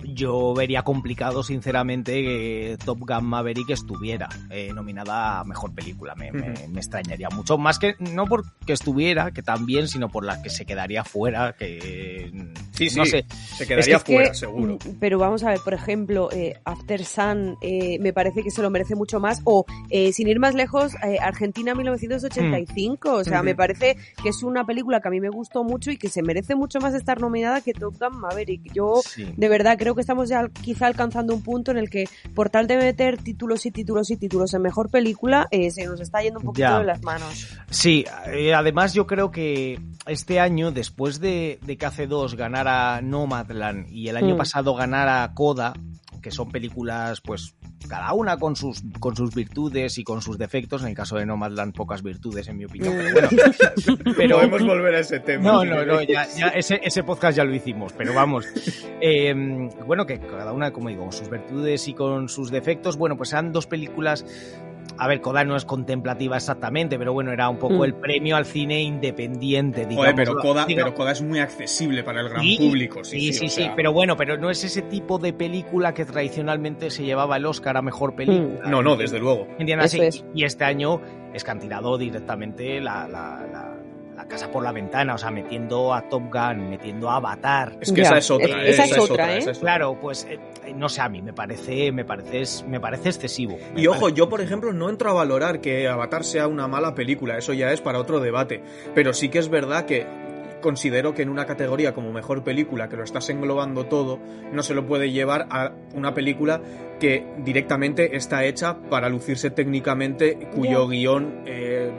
yo 0.04 0.54
vería 0.54 0.82
complicado, 0.82 1.42
sinceramente, 1.42 2.12
que 2.22 2.78
Top 2.84 2.98
Gun 3.00 3.24
Maverick 3.24 3.70
estuviera 3.70 4.28
eh, 4.50 4.72
nominada 4.74 5.40
a 5.40 5.44
mejor 5.44 5.74
película. 5.74 6.14
Me, 6.14 6.32
me- 6.32 6.52
Ujú. 6.52 6.68
me 6.70 6.78
extrañaría 6.80 7.28
mucho. 7.30 7.58
Más 7.58 7.78
que 7.78 7.94
no 7.98 8.26
porque 8.26 8.72
estuviera, 8.72 9.30
que 9.30 9.42
también, 9.42 9.88
sino 9.88 10.08
por 10.08 10.24
la 10.24 10.42
que 10.42 10.50
se 10.50 10.64
quedaría 10.66 11.04
fuera, 11.04 11.54
que 11.58 12.30
Sí, 12.72 12.88
no 12.96 13.04
sí. 13.04 13.10
sé. 13.10 13.26
Se 13.56 13.66
quedaría 13.66 13.96
Es 13.96 14.04
que, 14.04 14.14
fuera, 14.14 14.34
seguro. 14.34 14.74
mm, 14.76 14.94
Pero 14.98 15.18
vamos 15.18 15.42
a 15.44 15.50
ver, 15.50 15.58
por 15.62 15.74
ejemplo, 15.74 16.30
eh, 16.32 16.54
After 16.64 17.04
Sun 17.04 17.56
eh, 17.60 17.98
me 18.00 18.12
parece 18.12 18.42
que 18.42 18.50
se 18.50 18.62
lo 18.62 18.70
merece 18.70 18.94
mucho 18.94 19.20
más. 19.20 19.40
O, 19.44 19.66
eh, 19.90 20.12
sin 20.12 20.28
ir 20.28 20.38
más 20.40 20.54
lejos, 20.54 20.92
eh, 21.06 21.18
Argentina 21.20 21.74
1985. 21.74 23.12
O 23.12 23.24
sea, 23.24 23.42
me 23.42 23.54
parece 23.54 23.96
que 24.22 24.28
es 24.30 24.42
una 24.42 24.64
película 24.64 25.00
que 25.00 25.08
a 25.08 25.10
mí 25.10 25.20
me 25.20 25.28
gustó 25.28 25.64
mucho 25.64 25.90
y 25.90 25.96
que 25.96 26.08
se 26.08 26.22
merece 26.22 26.54
mucho 26.54 26.80
más 26.80 26.94
estar 26.94 27.20
nominada 27.20 27.60
que 27.60 27.72
Top 27.72 27.94
Gun 28.00 28.18
Maverick. 28.20 28.72
Yo, 28.72 29.00
Sí. 29.04 29.32
de 29.36 29.48
verdad, 29.48 29.59
creo 29.76 29.94
que 29.94 30.00
estamos 30.00 30.28
ya 30.28 30.48
quizá 30.62 30.86
alcanzando 30.86 31.34
un 31.34 31.42
punto 31.42 31.70
en 31.70 31.76
el 31.78 31.90
que, 31.90 32.04
por 32.34 32.50
tal 32.50 32.66
de 32.66 32.76
meter 32.76 33.18
títulos 33.18 33.66
y 33.66 33.70
títulos 33.70 34.10
y 34.10 34.16
títulos 34.16 34.52
en 34.54 34.62
mejor 34.62 34.90
película, 34.90 35.46
eh, 35.50 35.70
se 35.70 35.86
nos 35.86 36.00
está 36.00 36.22
yendo 36.22 36.40
un 36.40 36.46
poquito 36.46 36.68
Ya. 36.68 36.78
de 36.78 36.84
las 36.84 37.02
manos. 37.02 37.48
Sí, 37.70 38.04
eh, 38.32 38.54
además 38.54 38.94
yo 38.94 39.06
creo 39.06 39.30
que 39.30 39.78
este 40.06 40.40
año, 40.40 40.70
después 40.72 41.20
de, 41.20 41.58
de 41.62 41.76
que 41.76 41.86
hace 41.86 42.06
dos 42.06 42.34
ganara 42.34 43.00
Nomadland 43.02 43.88
y 43.90 44.08
el 44.08 44.16
año 44.16 44.34
Mm. 44.34 44.38
pasado 44.38 44.74
ganara 44.74 45.30
Coda, 45.34 45.72
que 46.22 46.30
son 46.30 46.50
películas, 46.50 47.20
pues, 47.22 47.54
cada 47.88 48.12
una 48.12 48.36
con 48.36 48.54
sus, 48.54 48.82
con 49.00 49.16
sus 49.16 49.34
virtudes 49.34 49.96
y 49.96 50.04
con 50.04 50.20
sus 50.20 50.36
defectos. 50.36 50.82
En 50.82 50.88
el 50.88 50.94
caso 50.94 51.16
de 51.16 51.24
Nomadland, 51.24 51.74
pocas 51.74 52.02
virtudes, 52.02 52.46
en 52.48 52.58
mi 52.58 52.66
opinión. 52.66 52.94
Pero 52.94 53.12
bueno, 53.12 53.28
pero- 54.16 54.36
Podemos 54.36 54.62
volver 54.66 54.94
a 54.96 55.00
ese 55.00 55.20
tema. 55.20 55.44
no, 55.50 55.64
no, 55.64 55.84
no, 55.86 56.02
ya, 56.02 56.26
ya 56.36 56.48
ese, 56.48 56.78
ese 56.84 57.02
podcast 57.04 57.38
ya 57.38 57.44
lo 57.44 57.54
hicimos, 57.54 57.94
pero 57.94 58.12
vamos. 58.12 58.44
Eh, 59.00 59.32
bueno, 59.86 60.06
que 60.06 60.18
cada 60.18 60.52
una, 60.52 60.72
como 60.72 60.88
digo, 60.88 61.02
con 61.02 61.12
sus 61.12 61.28
virtudes 61.30 61.86
y 61.88 61.94
con 61.94 62.28
sus 62.28 62.50
defectos. 62.50 62.96
Bueno, 62.96 63.16
pues 63.16 63.32
eran 63.32 63.52
dos 63.52 63.66
películas. 63.66 64.24
A 64.98 65.06
ver, 65.06 65.20
Coda 65.22 65.44
no 65.44 65.56
es 65.56 65.64
contemplativa 65.64 66.36
exactamente, 66.36 66.98
pero 66.98 67.12
bueno, 67.14 67.32
era 67.32 67.48
un 67.48 67.58
poco 67.58 67.78
Mm. 67.78 67.84
el 67.84 67.94
premio 67.94 68.36
al 68.36 68.44
cine 68.44 68.82
independiente, 68.82 69.80
digamos. 69.86 69.96
Joder, 69.98 70.14
pero 70.14 70.36
Coda, 70.36 70.66
Diga- 70.66 70.82
pero 70.84 70.94
Coda 70.94 71.12
es 71.12 71.22
muy 71.22 71.38
accesible 71.38 72.02
para 72.02 72.20
el 72.20 72.28
gran 72.28 72.42
Sí, 72.42 72.56
público. 72.58 73.04
Sí, 73.04 73.18
Sí, 73.20 73.32
sí, 73.32 73.38
sí, 73.38 73.46
o 73.46 73.48
sí, 73.48 73.62
sea, 73.62 73.74
pero 73.76 73.92
bueno, 73.92 74.16
pero 74.16 74.36
no 74.36 74.50
es 74.50 74.62
ese 74.64 74.82
tipo 74.82 75.18
de 75.18 75.32
película 75.32 75.94
que 75.94 76.04
tradicionalmente 76.04 76.90
se 76.90 77.04
llevaba 77.04 77.36
el 77.36 77.46
Oscar 77.46 77.76
a 77.76 77.82
mejor 77.82 78.14
película. 78.14 78.68
No, 78.68 78.82
no, 78.82 78.96
desde 78.96 79.18
luego. 79.18 79.46
¿Entiendes? 79.58 79.94
Eso 79.94 80.02
Así, 80.02 80.18
es. 80.18 80.24
Y 80.34 80.44
este 80.44 80.64
año 80.64 81.00
es 81.32 81.44
que 81.44 81.50
han 81.50 81.60
tirado 81.60 81.96
directamente 81.96 82.80
la, 82.80 83.08
la- 83.08 83.46
la- 83.50 83.76
la 83.79 83.79
casa 84.30 84.50
por 84.50 84.62
la 84.62 84.72
ventana, 84.72 85.14
o 85.14 85.18
sea, 85.18 85.30
metiendo 85.30 85.92
a 85.92 86.08
Top 86.08 86.32
Gun, 86.32 86.70
metiendo 86.70 87.10
a 87.10 87.16
Avatar. 87.16 87.76
Es 87.80 87.92
que 87.92 88.00
Ya, 88.00 88.08
esa 88.08 88.18
es 88.18 88.30
otra. 88.30 88.64
esa 88.64 88.84
eh, 88.84 88.86
es 88.90 88.98
otra, 88.98 89.34
¿eh? 89.34 89.38
esa 89.38 89.50
es 89.50 89.58
otra. 89.58 89.76
Claro, 89.76 89.98
pues 90.00 90.26
eh, 90.30 90.38
no 90.74 90.88
sé, 90.88 91.02
a 91.02 91.08
mí 91.10 91.20
me 91.20 91.32
parece, 91.34 91.92
me 91.92 92.04
parece, 92.06 92.64
me 92.66 92.80
parece 92.80 93.10
excesivo. 93.10 93.58
Me 93.74 93.82
Y 93.82 93.86
ojo, 93.88 94.08
yo 94.08 94.28
por 94.30 94.40
ejemplo 94.40 94.72
no 94.72 94.88
entro 94.88 95.10
a 95.10 95.12
valorar 95.12 95.60
que 95.60 95.86
Avatar 95.88 96.24
sea 96.24 96.46
una 96.48 96.66
mala 96.68 96.94
película, 96.94 97.36
eso 97.36 97.52
ya 97.52 97.72
es 97.72 97.80
para 97.82 97.98
otro 97.98 98.20
debate. 98.20 98.62
Pero 98.94 99.12
sí 99.12 99.28
que 99.28 99.38
es 99.40 99.48
verdad 99.50 99.84
que 99.84 100.06
considero 100.60 101.14
que 101.14 101.22
en 101.22 101.30
una 101.30 101.46
categoría 101.46 101.94
como 101.94 102.12
mejor 102.12 102.44
película, 102.44 102.88
que 102.88 102.96
lo 102.96 103.02
estás 103.04 103.30
englobando 103.30 103.86
todo, 103.86 104.18
no 104.52 104.62
se 104.62 104.74
lo 104.74 104.86
puede 104.86 105.10
llevar 105.10 105.46
a 105.50 105.72
una 105.94 106.12
película 106.12 106.60
que 107.00 107.26
directamente 107.38 108.14
está 108.14 108.44
hecha 108.44 108.76
para 108.90 109.08
lucirse 109.08 109.50
técnicamente, 109.50 110.36
cuyo 110.54 110.84
Ya. 110.84 110.90
guion... 110.90 111.42
eh, 111.46 111.90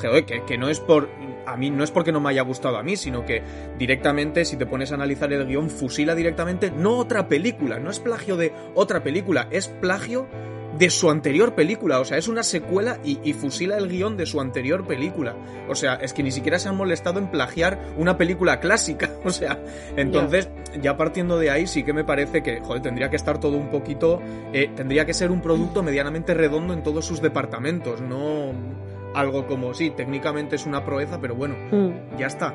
que, 0.00 0.42
que 0.46 0.58
no 0.58 0.68
es 0.68 0.80
por... 0.80 1.08
A 1.46 1.56
mí 1.56 1.70
no 1.70 1.84
es 1.84 1.90
porque 1.90 2.10
no 2.12 2.20
me 2.20 2.30
haya 2.30 2.42
gustado 2.42 2.76
a 2.76 2.82
mí, 2.82 2.96
sino 2.96 3.24
que 3.24 3.42
directamente, 3.78 4.44
si 4.44 4.56
te 4.56 4.66
pones 4.66 4.90
a 4.90 4.96
analizar 4.96 5.32
el 5.32 5.46
guion, 5.46 5.70
fusila 5.70 6.14
directamente 6.14 6.72
no 6.72 6.96
otra 6.98 7.28
película, 7.28 7.78
no 7.78 7.90
es 7.90 8.00
plagio 8.00 8.36
de 8.36 8.52
otra 8.74 9.04
película, 9.04 9.46
es 9.50 9.68
plagio 9.68 10.26
de 10.78 10.90
su 10.90 11.10
anterior 11.10 11.54
película. 11.54 12.00
O 12.00 12.04
sea, 12.04 12.18
es 12.18 12.28
una 12.28 12.42
secuela 12.42 12.98
y, 13.04 13.18
y 13.22 13.32
fusila 13.32 13.76
el 13.76 13.88
guion 13.88 14.16
de 14.16 14.26
su 14.26 14.40
anterior 14.40 14.86
película. 14.86 15.36
O 15.68 15.74
sea, 15.74 15.94
es 15.94 16.12
que 16.12 16.22
ni 16.22 16.30
siquiera 16.30 16.58
se 16.58 16.68
han 16.68 16.76
molestado 16.76 17.18
en 17.18 17.30
plagiar 17.30 17.78
una 17.96 18.16
película 18.18 18.60
clásica. 18.60 19.10
O 19.24 19.30
sea, 19.30 19.58
entonces, 19.96 20.48
ya 20.80 20.96
partiendo 20.96 21.38
de 21.38 21.50
ahí, 21.50 21.66
sí 21.66 21.82
que 21.82 21.92
me 21.92 22.04
parece 22.04 22.42
que, 22.42 22.60
joder, 22.60 22.80
tendría 22.80 23.10
que 23.10 23.16
estar 23.16 23.40
todo 23.40 23.56
un 23.56 23.70
poquito. 23.70 24.22
eh, 24.52 24.70
tendría 24.74 25.04
que 25.04 25.14
ser 25.14 25.30
un 25.30 25.40
producto 25.42 25.82
medianamente 25.82 26.32
redondo 26.32 26.72
en 26.72 26.82
todos 26.82 27.04
sus 27.04 27.20
departamentos, 27.20 28.00
no 28.00 28.52
algo 29.16 29.46
como, 29.46 29.72
sí, 29.74 29.90
técnicamente 29.90 30.56
es 30.56 30.66
una 30.66 30.84
proeza, 30.84 31.18
pero 31.20 31.34
bueno, 31.34 31.56
Mm. 31.72 32.18
ya 32.18 32.26
está. 32.26 32.54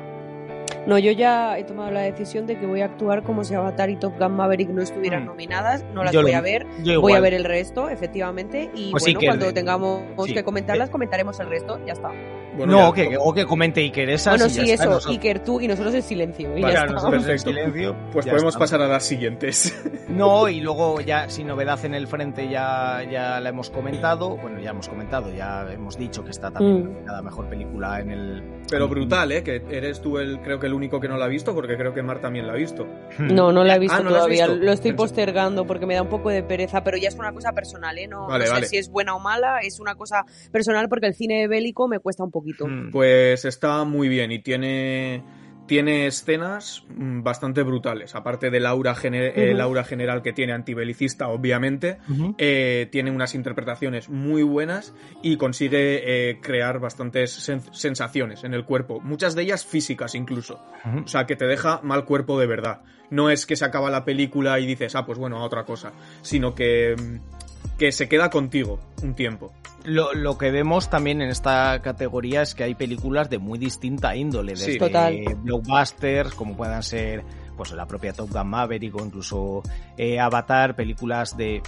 No, 0.86 0.98
yo 0.98 1.12
ya 1.12 1.58
he 1.58 1.64
tomado 1.64 1.90
la 1.90 2.00
decisión 2.00 2.46
de 2.46 2.56
que 2.58 2.66
voy 2.66 2.80
a 2.80 2.86
actuar 2.86 3.22
como 3.22 3.44
si 3.44 3.54
Avatar 3.54 3.90
y 3.90 3.96
Top 3.96 4.18
Gun 4.18 4.32
Maverick 4.32 4.68
no 4.70 4.80
estuvieran 4.82 5.24
Mm. 5.24 5.26
nominadas, 5.26 5.84
no 5.92 6.02
las 6.04 6.12
Yo 6.12 6.22
voy 6.22 6.32
lo- 6.32 6.38
a 6.38 6.40
ver, 6.40 6.66
voy 7.00 7.12
a 7.12 7.20
ver 7.20 7.34
el 7.34 7.44
resto, 7.44 7.88
efectivamente, 7.88 8.70
y 8.74 8.90
Pues 8.92 9.02
sí 9.04 9.10
bueno, 9.10 9.20
que- 9.20 9.26
cuando 9.26 9.52
tengamos 9.54 10.02
sí. 10.26 10.34
que 10.34 10.42
comentarlas, 10.44 10.88
comentaremos 10.90 11.38
el 11.40 11.48
resto, 11.50 11.78
ya 11.84 11.92
está. 11.92 12.10
Bueno, 12.56 12.72
no, 12.72 12.94
ya- 12.94 13.08
que, 13.08 13.16
o 13.18 13.32
que 13.32 13.46
comente 13.46 13.80
Iker 13.80 14.10
esas 14.10 14.34
bueno, 14.38 14.48
sí, 14.52 14.60
está, 14.70 14.84
eso, 14.84 14.92
nosotros- 14.92 15.12
Iker, 15.16 15.38
tú 15.44 15.60
y 15.60 15.68
nosotros 15.68 15.94
en 15.94 16.02
silencio, 16.02 16.56
y 16.56 16.60
Vale, 16.62 16.74
ya 16.74 16.86
nosotros 16.86 17.04
en 17.22 17.26
Perfecto. 17.28 17.48
silencio, 17.50 17.96
Pues 18.12 18.26
ya 18.26 18.32
podemos 18.32 18.54
está. 18.54 18.58
pasar 18.60 18.82
a 18.82 18.88
las 18.88 19.04
siguientes. 19.04 19.74
No, 20.08 20.46
y 20.50 20.60
luego 20.60 21.00
ya 21.00 21.30
sin 21.30 21.46
novedad 21.46 21.82
en 21.86 21.94
el 21.94 22.06
frente 22.06 22.46
ya, 22.50 23.02
ya 23.10 23.40
la 23.40 23.48
hemos 23.48 23.70
comentado. 23.70 24.36
Bueno, 24.36 24.60
ya 24.60 24.70
hemos 24.70 24.86
comentado, 24.88 25.32
ya 25.32 25.66
hemos 25.72 25.96
dicho 25.96 26.22
que 26.22 26.30
está 26.30 26.50
también 26.50 26.80
Mm. 26.82 26.84
nominada 26.92 27.18
a 27.18 27.22
mejor 27.22 27.48
película 27.48 27.98
en 28.00 28.10
el. 28.10 28.42
Pero 28.70 28.88
brutal, 28.88 29.32
¿eh? 29.32 29.42
Que 29.42 29.62
eres 29.70 30.00
tú 30.00 30.18
el, 30.18 30.40
creo 30.40 30.58
que 30.58 30.66
el 30.66 30.72
único 30.72 30.98
que 30.98 31.06
no 31.08 31.16
la 31.18 31.26
ha 31.26 31.28
visto, 31.28 31.54
porque 31.54 31.76
creo 31.76 31.92
que 31.92 32.02
Mar 32.02 32.20
también 32.20 32.46
la 32.46 32.54
ha 32.54 32.56
visto. 32.56 32.86
No, 33.18 33.52
no 33.52 33.64
la 33.64 33.76
he 33.76 33.78
visto 33.78 33.96
Ah, 33.96 34.02
¿no 34.02 34.10
la 34.10 34.16
has 34.16 34.22
todavía, 34.24 34.46
visto? 34.46 34.64
lo 34.64 34.72
estoy 34.72 34.92
postergando 34.92 35.66
porque 35.66 35.84
me 35.84 35.94
da 35.94 36.02
un 36.02 36.08
poco 36.08 36.30
de 36.30 36.42
pereza, 36.42 36.82
pero 36.82 36.96
ya 36.96 37.08
es 37.08 37.14
una 37.16 37.32
cosa 37.32 37.52
personal, 37.52 37.98
¿eh? 37.98 38.06
No, 38.08 38.26
Vale, 38.28 38.44
no 38.44 38.46
sé 38.48 38.52
vale. 38.52 38.66
si 38.66 38.76
es 38.78 38.88
buena 38.88 39.14
o 39.14 39.20
mala, 39.20 39.58
es 39.60 39.78
una 39.78 39.94
cosa 39.94 40.24
personal 40.50 40.88
porque 40.88 41.06
el 41.06 41.14
cine 41.14 41.48
bélico 41.48 41.86
me 41.86 41.98
cuesta 41.98 42.24
un 42.24 42.30
poquito. 42.30 42.66
Mm. 42.66 42.90
Pues 42.92 43.44
está 43.44 43.84
muy 43.84 44.08
bien 44.08 44.32
y 44.32 44.38
tiene, 44.38 45.22
tiene 45.66 46.06
escenas 46.06 46.84
mm, 46.88 47.22
bastante 47.22 47.62
brutales. 47.62 48.14
Aparte 48.14 48.50
del 48.50 48.66
aura, 48.66 48.94
gener- 48.94 49.32
el 49.36 49.54
Ujú. 49.54 49.62
aura 49.62 49.84
general 49.84 50.22
que 50.22 50.32
tiene 50.32 50.52
antibelicista, 50.52 51.28
obviamente, 51.28 51.98
eh, 52.38 52.88
tiene 52.90 53.10
unas 53.10 53.34
interpretaciones 53.34 54.08
muy 54.08 54.42
buenas 54.42 54.92
y 55.22 55.36
consigue 55.36 56.30
eh, 56.30 56.40
crear 56.40 56.78
bastantes 56.80 57.48
sen- 57.48 57.72
sensaciones 57.72 58.44
en 58.44 58.54
el 58.54 58.64
cuerpo. 58.64 59.00
Muchas 59.00 59.34
de 59.34 59.42
ellas 59.42 59.64
físicas 59.64 60.14
incluso. 60.14 60.60
O 61.04 61.06
sea, 61.08 61.26
que 61.26 61.36
te 61.36 61.46
deja 61.46 61.80
mal 61.82 62.04
cuerpo 62.04 62.38
de 62.40 62.46
verdad. 62.46 62.82
No 63.10 63.28
es 63.30 63.44
que 63.46 63.56
se 63.56 63.64
acaba 63.64 63.90
la 63.90 64.04
película 64.04 64.58
y 64.58 64.66
dices, 64.66 64.94
ah, 64.96 65.04
pues 65.04 65.18
bueno, 65.18 65.38
a 65.38 65.44
otra 65.44 65.64
cosa. 65.64 65.92
Sino 66.22 66.54
que, 66.54 66.96
mm, 66.98 67.41
que 67.78 67.92
se 67.92 68.08
queda 68.08 68.30
contigo 68.30 68.78
un 69.02 69.14
tiempo. 69.14 69.52
Lo, 69.84 70.12
lo 70.14 70.38
que 70.38 70.50
vemos 70.52 70.88
también 70.90 71.20
en 71.22 71.30
esta 71.30 71.80
categoría 71.82 72.42
es 72.42 72.54
que 72.54 72.62
hay 72.64 72.74
películas 72.76 73.28
de 73.28 73.38
muy 73.38 73.58
distinta 73.58 74.14
índole, 74.14 74.54
Sí. 74.54 74.72
desde 74.72 74.78
Total. 74.78 75.34
blockbusters, 75.42 76.34
como 76.34 76.56
puedan 76.56 76.82
ser 76.82 77.24
pues 77.56 77.72
la 77.72 77.86
propia 77.86 78.12
Top 78.12 78.30
Gun 78.30 78.48
Maverick 78.48 78.94
o 78.96 79.04
incluso 79.04 79.62
eh, 79.98 80.18
Avatar, 80.20 80.74
películas 80.76 81.36
de 81.36 81.62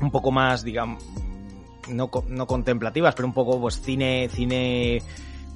un 0.00 0.10
poco 0.10 0.30
más, 0.30 0.62
digamos, 0.64 1.04
no, 1.88 2.10
no 2.28 2.46
contemplativas, 2.46 3.14
pero 3.14 3.26
un 3.28 3.34
poco 3.34 3.60
pues 3.60 3.80
cine, 3.82 4.28
cine 4.30 5.02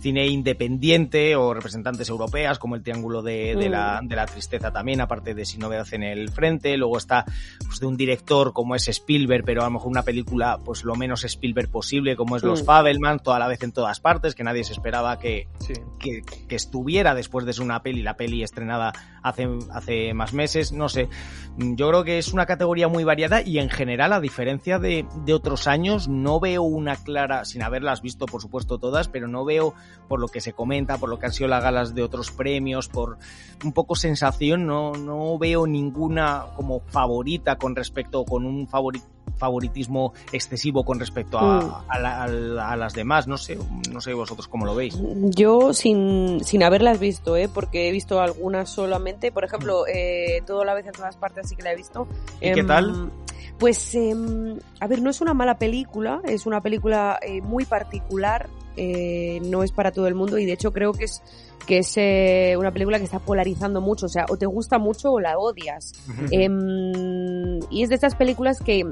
cine 0.00 0.26
independiente 0.26 1.34
o 1.36 1.54
representantes 1.54 2.08
europeas 2.08 2.58
como 2.58 2.74
el 2.76 2.82
Triángulo 2.82 3.22
de, 3.22 3.56
de 3.56 3.68
Mm. 3.68 3.72
la, 3.72 4.00
de 4.02 4.16
la 4.16 4.26
Tristeza 4.26 4.70
también, 4.72 5.00
aparte 5.00 5.34
de 5.34 5.44
Sin 5.44 5.60
Novedad 5.60 5.86
en 5.92 6.02
el 6.02 6.30
Frente. 6.30 6.76
Luego 6.76 6.98
está 6.98 7.24
pues, 7.66 7.80
de 7.80 7.86
un 7.86 7.96
director 7.96 8.52
como 8.52 8.74
es 8.74 8.86
Spielberg, 8.88 9.44
pero 9.44 9.62
a 9.62 9.64
lo 9.64 9.70
mejor 9.72 9.88
una 9.88 10.02
película 10.02 10.58
pues 10.64 10.84
lo 10.84 10.94
menos 10.94 11.24
Spielberg 11.24 11.70
posible, 11.70 12.16
como 12.16 12.36
es 12.36 12.42
Los 12.42 12.62
Mm. 12.62 12.66
Fabelman, 12.66 13.18
toda 13.20 13.38
la 13.38 13.48
vez 13.48 13.62
en 13.62 13.72
todas 13.72 14.00
partes, 14.00 14.34
que 14.34 14.44
nadie 14.44 14.64
se 14.64 14.72
esperaba 14.72 15.18
que, 15.18 15.48
Sí. 15.60 15.72
que, 15.98 16.22
que 16.46 16.54
estuviera 16.56 17.14
después 17.14 17.44
de 17.44 17.52
ser 17.52 17.64
una 17.64 17.82
peli, 17.82 18.02
la 18.02 18.16
peli 18.16 18.42
estrenada 18.42 18.92
hace, 19.22 19.48
hace 19.72 20.14
más 20.14 20.32
meses, 20.32 20.72
no 20.72 20.88
sé. 20.88 21.08
Mm, 21.56 21.74
Yo 21.76 21.88
creo 21.88 22.04
que 22.04 22.18
es 22.18 22.32
una 22.32 22.46
categoría 22.46 22.88
muy 22.88 23.04
variada 23.04 23.42
y 23.42 23.58
en 23.58 23.68
general, 23.70 24.12
a 24.12 24.20
diferencia 24.20 24.78
de, 24.78 25.06
de 25.24 25.34
otros 25.34 25.66
años, 25.66 26.08
no 26.08 26.40
veo 26.40 26.62
una 26.62 26.96
clara, 26.96 27.44
sin 27.44 27.62
haberlas 27.62 28.00
visto 28.02 28.26
por 28.26 28.40
supuesto 28.42 28.78
todas, 28.78 29.08
pero 29.08 29.28
no 29.28 29.44
veo 29.44 29.74
por 30.08 30.20
lo 30.20 30.28
que 30.28 30.40
se 30.40 30.52
comenta, 30.52 30.96
por 30.98 31.08
lo 31.10 31.18
que 31.18 31.26
han 31.26 31.32
sido 31.32 31.48
las 31.48 31.62
galas 31.62 31.94
de 31.94 32.02
otros 32.02 32.30
premios, 32.30 32.88
por 32.88 33.18
un 33.64 33.72
poco 33.72 33.94
sensación, 33.94 34.66
no, 34.66 34.92
no 34.92 35.36
veo 35.38 35.66
ninguna 35.66 36.46
como 36.56 36.80
favorita 36.80 37.56
con 37.56 37.76
respecto, 37.76 38.24
con 38.24 38.46
un 38.46 38.66
favori- 38.68 39.02
favoritismo 39.36 40.14
excesivo 40.32 40.84
con 40.84 40.98
respecto 40.98 41.38
a, 41.38 41.60
Mm. 41.60 41.72
a 41.88 41.98
la- 42.00 42.22
a 42.24 42.28
la- 42.28 42.70
a 42.72 42.76
las 42.76 42.92
demás, 42.94 43.28
no 43.28 43.36
sé, 43.38 43.56
no 43.92 44.00
sé 44.00 44.12
vosotros 44.14 44.48
cómo 44.48 44.66
lo 44.66 44.74
veis. 44.74 44.98
Yo 45.30 45.72
sin, 45.74 46.42
sin 46.42 46.62
haberlas 46.64 46.98
visto, 46.98 47.36
¿eh? 47.36 47.48
porque 47.48 47.88
he 47.88 47.92
visto 47.92 48.20
algunas 48.20 48.68
solamente. 48.68 49.30
Por 49.30 49.44
ejemplo, 49.44 49.86
eh, 49.86 50.42
todo 50.46 50.64
la 50.64 50.74
vez 50.74 50.86
en 50.86 50.92
todas 50.92 51.16
partes 51.16 51.48
sí 51.48 51.54
que 51.56 51.62
la 51.62 51.72
he 51.72 51.76
visto. 51.76 52.04
Mm. 52.06 52.08
¿Y 52.44 52.52
qué 52.52 52.60
Em, 52.60 52.66
tal? 52.66 53.10
Pues, 53.58 53.94
em, 53.94 54.58
a 54.80 54.86
ver, 54.86 55.02
no 55.02 55.10
es 55.10 55.20
una 55.20 55.34
mala 55.34 55.58
película, 55.58 56.20
es 56.24 56.46
una 56.46 56.60
película 56.60 57.18
eh, 57.20 57.42
muy 57.42 57.64
particular, 57.64 58.48
eh, 58.76 59.40
no 59.42 59.64
es 59.64 59.72
para 59.72 59.90
todo 59.90 60.06
el 60.06 60.14
mundo 60.14 60.38
y 60.38 60.46
de 60.46 60.52
hecho 60.52 60.72
creo 60.72 60.92
que 60.92 61.04
es 61.04 61.22
que 61.66 61.78
es 61.78 61.92
eh, 61.96 62.54
una 62.56 62.72
película 62.72 62.98
que 62.98 63.04
está 63.04 63.18
polarizando 63.18 63.82
mucho, 63.82 64.06
o 64.06 64.08
sea, 64.08 64.24
o 64.30 64.38
te 64.38 64.46
gusta 64.46 64.78
mucho 64.78 65.12
o 65.12 65.20
la 65.20 65.36
odias. 65.38 65.92
Em, 66.30 67.60
y 67.70 67.82
es 67.82 67.90
de 67.90 67.96
estas 67.96 68.14
películas 68.14 68.60
que 68.60 68.86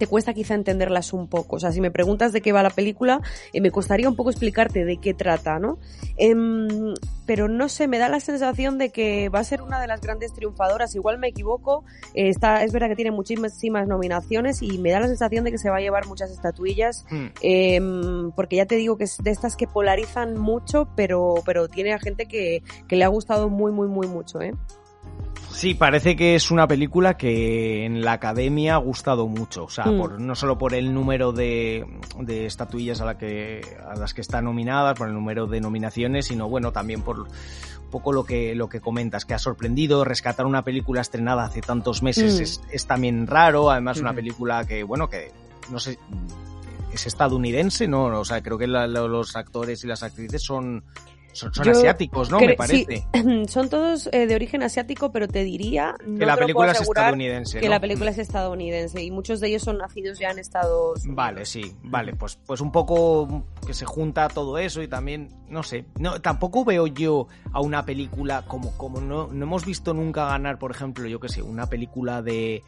te 0.00 0.06
cuesta 0.06 0.32
quizá 0.32 0.54
entenderlas 0.54 1.12
un 1.12 1.28
poco. 1.28 1.56
O 1.56 1.60
sea, 1.60 1.72
si 1.72 1.80
me 1.82 1.90
preguntas 1.90 2.32
de 2.32 2.40
qué 2.40 2.52
va 2.52 2.62
la 2.62 2.70
película, 2.70 3.20
eh, 3.52 3.60
me 3.60 3.70
costaría 3.70 4.08
un 4.08 4.16
poco 4.16 4.30
explicarte 4.30 4.86
de 4.86 4.96
qué 4.96 5.12
trata, 5.12 5.58
¿no? 5.58 5.78
Em, 6.16 6.94
pero 7.26 7.48
no 7.48 7.68
sé, 7.68 7.86
me 7.86 7.98
da 7.98 8.08
la 8.08 8.18
sensación 8.18 8.78
de 8.78 8.88
que 8.88 9.28
va 9.28 9.40
a 9.40 9.44
ser 9.44 9.60
una 9.60 9.78
de 9.78 9.86
las 9.86 10.00
grandes 10.00 10.32
triunfadoras. 10.32 10.94
Igual 10.94 11.18
me 11.18 11.28
equivoco. 11.28 11.84
eh, 12.14 12.30
está, 12.30 12.64
es 12.64 12.72
verdad 12.72 12.88
que 12.88 12.96
tiene 12.96 13.10
muchísimas 13.10 13.86
nominaciones 13.86 14.62
y 14.62 14.78
me 14.78 14.90
da 14.90 15.00
la 15.00 15.06
sensación 15.06 15.44
de 15.44 15.50
que 15.50 15.58
se 15.58 15.68
va 15.68 15.76
a 15.76 15.80
llevar 15.80 16.06
muchas 16.06 16.30
estatuillas. 16.30 17.04
Hmm. 17.10 17.26
em, 17.42 18.32
porque 18.32 18.56
ya 18.56 18.64
te 18.64 18.76
digo 18.76 18.96
que 18.96 19.04
es 19.04 19.18
de 19.18 19.30
estas 19.30 19.54
que 19.54 19.66
polarizan 19.66 20.38
mucho, 20.38 20.88
pero, 20.96 21.34
pero 21.44 21.68
tiene 21.68 21.92
a 21.92 21.98
gente 21.98 22.24
que, 22.24 22.62
que 22.88 22.96
le 22.96 23.04
ha 23.04 23.08
gustado 23.08 23.50
muy, 23.50 23.70
muy, 23.70 23.86
muy 23.86 24.06
mucho, 24.06 24.40
¿eh? 24.40 24.54
Sí, 25.52 25.74
parece 25.74 26.16
que 26.16 26.34
es 26.36 26.50
una 26.50 26.66
película 26.66 27.16
que 27.16 27.84
en 27.84 28.02
la 28.02 28.12
academia 28.12 28.74
ha 28.74 28.78
gustado 28.78 29.26
mucho. 29.26 29.64
O 29.64 29.68
sea, 29.70 29.84
Mm. 29.86 29.98
por, 29.98 30.20
no 30.20 30.34
solo 30.34 30.56
por 30.58 30.74
el 30.74 30.94
número 30.94 31.32
de, 31.32 31.84
de 32.18 32.46
estatuillas 32.46 33.00
a, 33.00 33.04
la 33.04 33.18
que, 33.18 33.60
a 33.86 33.96
las 33.96 34.14
que 34.14 34.20
está 34.20 34.40
nominada, 34.40 34.94
por 34.94 35.08
el 35.08 35.14
número 35.14 35.46
de 35.46 35.60
nominaciones, 35.60 36.26
sino 36.26 36.48
bueno, 36.48 36.72
también 36.72 37.02
por 37.02 37.20
un 37.20 37.90
poco 37.90 38.12
lo 38.12 38.24
que, 38.24 38.54
lo 38.54 38.68
que 38.68 38.80
comentas, 38.80 39.24
que 39.24 39.34
ha 39.34 39.38
sorprendido. 39.38 40.04
Rescatar 40.04 40.46
una 40.46 40.62
película 40.62 41.00
estrenada 41.00 41.44
hace 41.44 41.60
tantos 41.60 42.02
meses 42.02 42.38
Mm. 42.38 42.42
es, 42.42 42.62
es 42.70 42.86
también 42.86 43.26
raro. 43.26 43.70
Además, 43.70 43.98
una 44.00 44.10
Ujú. 44.10 44.16
película 44.16 44.64
que, 44.64 44.82
bueno, 44.84 45.10
que 45.10 45.32
no 45.70 45.78
sé, 45.80 45.98
es 46.92 47.06
estadounidense, 47.06 47.86
¿no? 47.88 48.04
O 48.20 48.24
sea, 48.24 48.40
creo 48.42 48.56
que 48.56 48.66
la- 48.66 48.86
los 48.86 49.36
actores 49.36 49.82
y 49.84 49.88
las 49.88 50.02
actrices 50.02 50.42
son, 50.42 50.84
son, 51.32 51.68
asiáticos, 51.68 52.30
¿no? 52.30 52.40
Me 52.40 52.54
parece. 52.54 53.06
Son 53.48 53.68
todos 53.68 54.08
eh, 54.12 54.26
de 54.26 54.34
origen 54.34 54.62
asiático, 54.62 55.12
pero 55.12 55.28
te 55.28 55.44
diría 55.44 55.94
no 56.04 56.18
que 56.18 56.26
la 56.26 56.34
te 56.34 56.42
película 56.42 56.72
es 56.72 56.80
estadounidense. 56.80 57.60
que 57.60 57.66
¿no? 57.66 57.70
la 57.70 57.80
película 57.80 58.10
es 58.10 58.18
estadounidense 58.18 59.02
y 59.02 59.10
muchos 59.10 59.40
de 59.40 59.48
ellos 59.48 59.62
son 59.62 59.78
nacidos 59.78 60.18
ya 60.18 60.30
en 60.30 60.38
Estados 60.38 61.00
Unidos. 61.00 61.16
Vale, 61.16 61.44
sí, 61.46 61.74
vale, 61.82 62.14
pues, 62.14 62.36
pues 62.46 62.60
un 62.60 62.72
poco 62.72 63.44
que 63.66 63.74
se 63.74 63.84
junta 63.84 64.28
todo 64.28 64.58
eso 64.58 64.82
y 64.82 64.88
también, 64.88 65.28
no 65.48 65.62
sé, 65.62 65.84
no, 65.98 66.20
tampoco 66.20 66.64
veo 66.64 66.86
yo 66.86 67.28
a 67.52 67.60
una 67.60 67.84
película 67.84 68.42
como, 68.46 68.76
como 68.76 69.00
no, 69.00 69.28
no 69.28 69.44
hemos 69.44 69.64
visto 69.64 69.94
nunca 69.94 70.26
ganar, 70.26 70.58
por 70.58 70.70
ejemplo, 70.70 71.06
yo 71.08 71.20
que 71.20 71.28
sé, 71.28 71.42
una 71.42 71.66
película 71.66 72.22
de, 72.22 72.62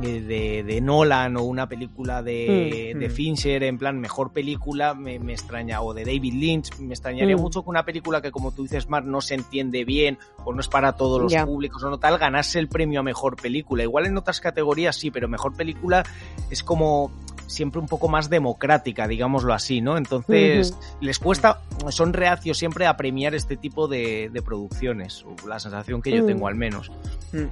de, 0.00 0.62
de- 0.64 0.80
Nolan 0.80 1.36
o 1.36 1.42
una 1.42 1.68
película 1.68 2.22
de, 2.22 2.92
Mm. 2.94 2.98
de 2.98 3.08
Mm. 3.08 3.12
Fincher, 3.12 3.62
en 3.62 3.78
plan, 3.78 4.00
mejor 4.00 4.32
película, 4.32 4.94
me, 4.94 5.18
me 5.18 5.32
extraña, 5.32 5.82
o 5.82 5.92
de 5.94 6.04
David 6.04 6.34
Lynch, 6.34 6.78
me 6.78 6.94
extrañaría 6.94 7.36
Mm. 7.36 7.40
mucho 7.40 7.62
que 7.62 7.70
una 7.70 7.84
película 7.84 8.20
que, 8.22 8.30
como 8.30 8.52
tú 8.52 8.62
dices, 8.62 8.88
Mar, 8.88 9.04
no 9.04 9.20
se 9.20 9.34
entiende 9.34 9.84
bien 9.84 10.18
o 10.44 10.52
no 10.52 10.60
es 10.60 10.68
para 10.68 10.92
todos 10.94 11.20
los 11.20 11.34
públicos 11.44 11.82
o 11.84 11.90
no 11.90 11.98
tal, 11.98 12.18
ganase 12.18 12.58
el 12.58 12.68
premio 12.68 13.00
a 13.00 13.02
mejor 13.02 13.36
película. 13.36 13.82
Igual 13.82 14.06
en 14.06 14.16
otras 14.16 14.40
categorías 14.40 14.96
sí, 14.96 15.10
pero 15.10 15.28
mejor 15.28 15.54
película 15.54 16.02
es 16.50 16.62
como 16.62 17.10
siempre 17.46 17.78
un 17.80 17.86
poco 17.86 18.08
más 18.08 18.30
democrática, 18.30 19.06
digámoslo 19.06 19.52
así, 19.52 19.82
¿no? 19.82 19.98
Entonces, 19.98 20.74
les 21.02 21.18
cuesta, 21.18 21.60
son 21.90 22.14
reacios 22.14 22.56
siempre 22.56 22.86
a 22.86 22.96
premiar 22.96 23.34
este 23.34 23.58
tipo 23.58 23.88
de, 23.88 24.30
de 24.32 24.40
producciones, 24.42 25.22
o 25.24 25.46
la 25.46 25.58
sensación 25.60 26.00
que 26.00 26.12
yo 26.16 26.22
Mm. 26.22 26.26
tengo 26.26 26.48
al 26.48 26.54
menos. 26.54 26.90
Mm. 27.32 27.44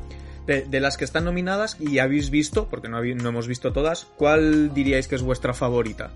De, 0.46 0.62
de 0.62 0.81
las 0.81 0.96
que 0.96 1.05
están 1.05 1.24
nominadas 1.24 1.76
y 1.79 1.98
habéis 1.98 2.31
visto, 2.31 2.66
porque 2.68 2.88
no, 2.88 3.03
hemos 3.03 3.46
visto 3.46 3.72
todas, 3.72 4.07
¿cuál 4.16 4.74
diríais 4.74 5.07
que 5.07 5.14
es 5.14 5.22
vuestra 5.22 5.55
favorita? 5.55 6.11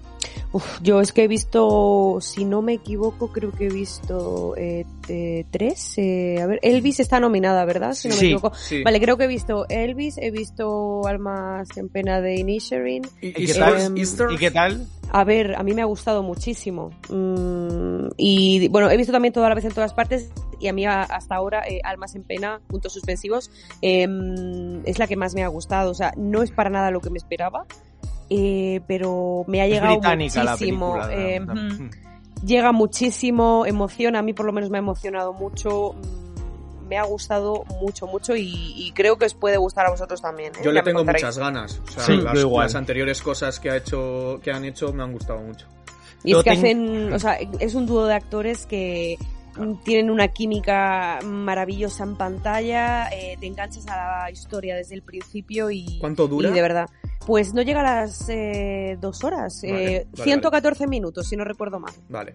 Uf, 0.52 0.80
yo 0.82 1.00
es 1.00 1.12
que 1.12 1.24
he 1.24 1.28
visto, 1.28 2.18
si 2.20 2.44
no 2.44 2.62
me 2.62 2.72
equivoco, 2.74 3.30
creo 3.32 3.52
que 3.52 3.66
he 3.66 3.70
visto 3.70 4.54
eh, 4.56 4.87
eh, 5.08 5.44
tres. 5.50 5.94
eh, 5.98 6.40
a 6.42 6.46
ver, 6.46 6.58
Elvis 6.62 7.00
está 7.00 7.20
nominada, 7.20 7.64
¿verdad? 7.64 7.94
Si 7.94 8.08
no 8.08 8.14
Sí. 8.14 8.20
me 8.22 8.26
equivoco. 8.32 8.54
Sí. 8.56 8.82
Vale, 8.82 9.00
creo 9.00 9.16
que 9.16 9.24
he 9.24 9.28
visto 9.28 9.66
Elvis, 9.68 10.16
he 10.18 10.30
visto 10.30 11.06
Almas 11.06 11.68
en 11.76 11.88
Pena 11.88 12.20
de 12.20 12.37
Inisherin. 12.37 13.02
¿Y, 13.20 13.28
¿Y 13.28 13.32
qué 13.32 13.42
Easter- 13.42 14.26
tal? 14.26 14.34
¿Y 14.34 14.38
qué 14.38 14.50
tal? 14.50 14.87
A 15.12 15.22
ver, 15.24 15.54
a 15.54 15.62
mí 15.62 15.74
me 15.74 15.82
ha 15.82 15.87
gustado 15.87 16.22
muchísimo. 16.24 16.90
Mm, 17.08 18.08
y 18.16 18.66
bueno, 18.68 18.90
he 18.90 18.96
visto 18.96 19.12
también 19.12 19.32
toda 19.32 19.48
la 19.48 19.54
vez 19.54 19.64
en 19.64 19.72
todas 19.72 19.92
partes. 19.94 20.30
Y 20.60 20.68
a 20.68 20.72
mí 20.72 20.86
hasta 20.86 21.34
ahora, 21.34 21.62
eh, 21.68 21.80
Almas 21.84 22.14
en 22.14 22.22
Pena, 22.24 22.60
puntos 22.66 22.92
suspensivos, 22.92 23.50
em, 23.82 24.82
es 24.86 24.98
la 24.98 25.06
que 25.06 25.16
más 25.16 25.34
me 25.34 25.42
ha 25.44 25.48
gustado. 25.48 25.90
O 25.90 25.94
sea, 25.94 26.12
no 26.16 26.42
es 26.42 26.50
para 26.50 26.70
nada 26.70 26.90
lo 26.90 27.00
que 27.00 27.10
me 27.10 27.18
esperaba. 27.18 27.64
eh, 28.30 28.80
pero 28.88 29.44
me 29.46 29.60
ha 29.60 29.66
llegado 29.68 29.92
británica 29.96 30.42
la 30.44 30.52
muchísimo. 30.52 30.94
película. 30.94 31.54
la- 31.54 31.54
mm. 31.54 31.90
llega 32.46 32.72
muchísimo, 32.72 33.64
emociona, 33.66 34.20
a 34.20 34.22
mí 34.22 34.32
por 34.32 34.46
lo 34.46 34.52
menos 34.52 34.70
me 34.70 34.78
ha 34.78 34.80
emocionado 34.80 35.34
mucho, 35.34 35.92
mm, 35.92 36.86
me 36.88 36.96
ha 36.96 37.04
gustado 37.04 37.64
mucho, 37.82 38.06
mucho 38.06 38.34
y, 38.34 38.72
y 38.76 38.92
creo 38.92 39.18
que 39.18 39.26
os 39.26 39.34
puede 39.34 39.58
gustar 39.58 39.86
a 39.86 39.90
vosotros 39.90 40.22
también. 40.22 40.52
¿eh? 40.54 40.58
Yo 40.64 40.70
Ya 40.70 40.72
le 40.72 40.82
tengo 40.82 41.04
muchas 41.04 41.36
ganas. 41.38 41.80
O 41.86 41.90
sea, 41.90 42.02
Sí, 42.04 42.16
las, 42.16 42.34
yo 42.34 42.40
igual. 42.40 42.64
las 42.64 42.74
anteriores 42.74 43.20
cosas 43.22 43.60
que, 43.60 43.70
ha 43.70 43.76
hecho, 43.76 44.40
que 44.42 44.50
han 44.50 44.64
hecho 44.64 44.90
me 44.94 45.02
han 45.02 45.12
gustado 45.12 45.40
mucho. 45.40 45.66
Y 46.24 46.30
Yo 46.32 46.38
es 46.38 46.44
que 46.44 46.50
tengo- 46.52 46.62
hacen, 46.62 47.12
o 47.12 47.18
sea, 47.18 47.34
es 47.60 47.74
un 47.74 47.84
dúo 47.86 48.06
de 48.06 48.14
actores 48.14 48.64
que 48.64 49.18
tienen 49.84 50.10
una 50.10 50.28
química 50.28 51.18
maravillosa 51.24 52.04
en 52.04 52.16
pantalla, 52.16 53.08
eh, 53.08 53.36
te 53.38 53.46
enganchas 53.46 53.86
a 53.88 53.96
la 54.24 54.30
historia 54.30 54.76
desde 54.76 54.94
el 54.94 55.02
principio 55.02 55.70
y, 55.70 55.98
¿Cuánto 56.00 56.28
dura? 56.28 56.50
y 56.50 56.52
de 56.52 56.62
verdad. 56.62 56.88
Pues 57.26 57.54
no 57.54 57.62
llega 57.62 57.80
a 57.80 58.00
las 58.04 58.28
eh, 58.28 58.98
dos 59.00 59.24
horas, 59.24 59.60
Vale, 59.62 59.96
eh, 59.96 60.06
vale, 60.12 60.24
114 60.24 60.86
minutos, 60.86 61.26
si 61.26 61.36
no 61.36 61.44
recuerdo 61.44 61.80
mal. 61.80 61.94
Vale. 62.08 62.34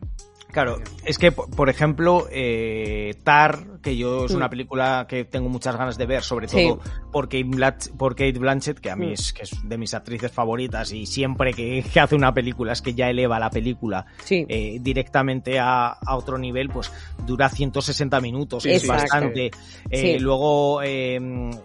Claro, 0.51 0.79
es 1.05 1.19
que, 1.19 1.31
por 1.31 1.49
por 1.51 1.69
ejemplo, 1.69 2.27
eh, 2.31 3.13
Tar, 3.23 3.78
que 3.81 3.95
yo 3.97 4.25
es 4.25 4.33
Mm. 4.33 4.35
una 4.37 4.49
película 4.49 5.05
que 5.07 5.25
tengo 5.25 5.49
muchas 5.49 5.75
ganas 5.77 5.97
de 5.97 6.05
ver, 6.05 6.23
sobre 6.23 6.47
Sí. 6.47 6.67
todo 6.67 6.79
por, 7.11 7.25
Kate 7.29 7.45
Blanch- 7.45 7.95
por 7.97 8.15
Kate 8.15 8.37
Blanchett, 8.39 8.79
que 8.79 8.89
a 8.91 8.95
mí 8.95 9.07
Mm. 9.07 9.13
es, 9.13 9.33
que 9.33 9.43
es 9.43 9.51
de 9.67 9.77
mis 9.77 9.93
actrices 9.93 10.31
favoritas 10.31 10.91
y 10.91 11.05
siempre 11.05 11.53
que, 11.53 11.83
que 11.91 11.99
hace 11.99 12.15
una 12.15 12.33
película 12.33 12.73
es 12.73 12.81
que 12.81 12.93
ya 12.93 13.09
eleva 13.09 13.39
la 13.39 13.49
película 13.49 14.05
Sí. 14.25 14.45
eh, 14.49 14.77
directamente 14.81 15.59
a, 15.59 15.87
a 15.89 16.15
otro 16.17 16.37
nivel, 16.37 16.69
pues 16.69 16.91
dura 17.25 17.49
160 17.49 18.19
minutos, 18.21 18.63
Sí, 18.63 18.69
que 18.69 18.75
es 18.75 18.87
bastante. 18.87 19.51
Eh, 19.89 20.17
Sí. 20.17 20.19
Luego, 20.19 20.81
eh, 20.83 21.19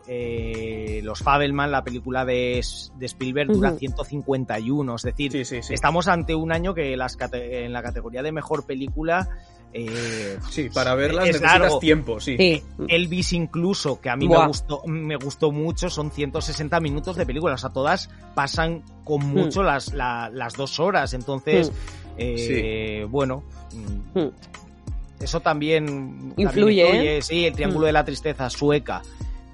eh, 0.07 1.01
Los 1.03 1.21
Fabelman, 1.21 1.71
la 1.71 1.83
película 1.85 2.25
de, 2.25 2.61
de 2.97 3.07
Spielberg, 3.07 3.51
dura 3.53 3.71
Ujú. 3.71 3.79
151, 3.81 4.95
es 4.97 5.03
decir, 5.03 5.33
Sí, 5.33 5.45
sí, 5.45 5.63
sí. 5.63 5.75
Estamos 5.75 6.09
ante 6.09 6.35
un 6.35 6.53
año 6.53 6.75
que 6.75 6.97
las 6.97 7.17
en 7.33 7.73
la 7.73 7.83
categoría 7.83 8.23
de 8.23 8.33
mejor 8.33 8.67
película. 8.67 9.29
Eh, 9.75 10.39
Sí, 10.51 10.69
para 10.73 10.95
verlas 10.95 11.25
es 11.25 11.33
necesitas 11.35 11.61
largo. 11.61 11.79
tiempo, 11.81 12.21
sí. 12.21 12.37
Sí. 12.39 12.63
Elvis 12.89 13.33
incluso, 13.33 14.01
que 14.01 14.09
a 14.09 14.17
mí 14.17 14.29
me 14.29 14.47
gustó, 14.47 14.83
me 14.87 15.17
gustó 15.17 15.51
mucho, 15.51 15.91
son 15.91 16.11
160 16.13 16.79
minutos 16.81 17.17
de 17.17 17.27
película. 17.27 17.55
O 17.55 17.59
sea, 17.59 17.71
todas 17.71 18.09
pasan 18.35 18.83
con 19.05 19.21
Hmm. 19.21 19.33
mucho 19.35 19.63
las, 19.65 19.93
la- 19.93 20.31
las 20.33 20.55
dos 20.55 20.79
horas. 20.81 21.13
Entonces, 21.15 21.73
eh, 22.17 23.07
bueno. 23.11 23.43
mm, 23.73 24.19
Mm. 24.21 24.31
Eso 25.21 25.41
también 25.41 25.87
también 25.87 26.35
Influye, 26.37 27.17
¿eh? 27.19 27.23
Sí, 27.23 27.47
el 27.47 27.55
Triángulo 27.55 27.85
Mm. 27.85 27.87
de 27.87 27.93
la 27.93 28.05
Tristeza 28.05 28.51
sueca. 28.51 29.01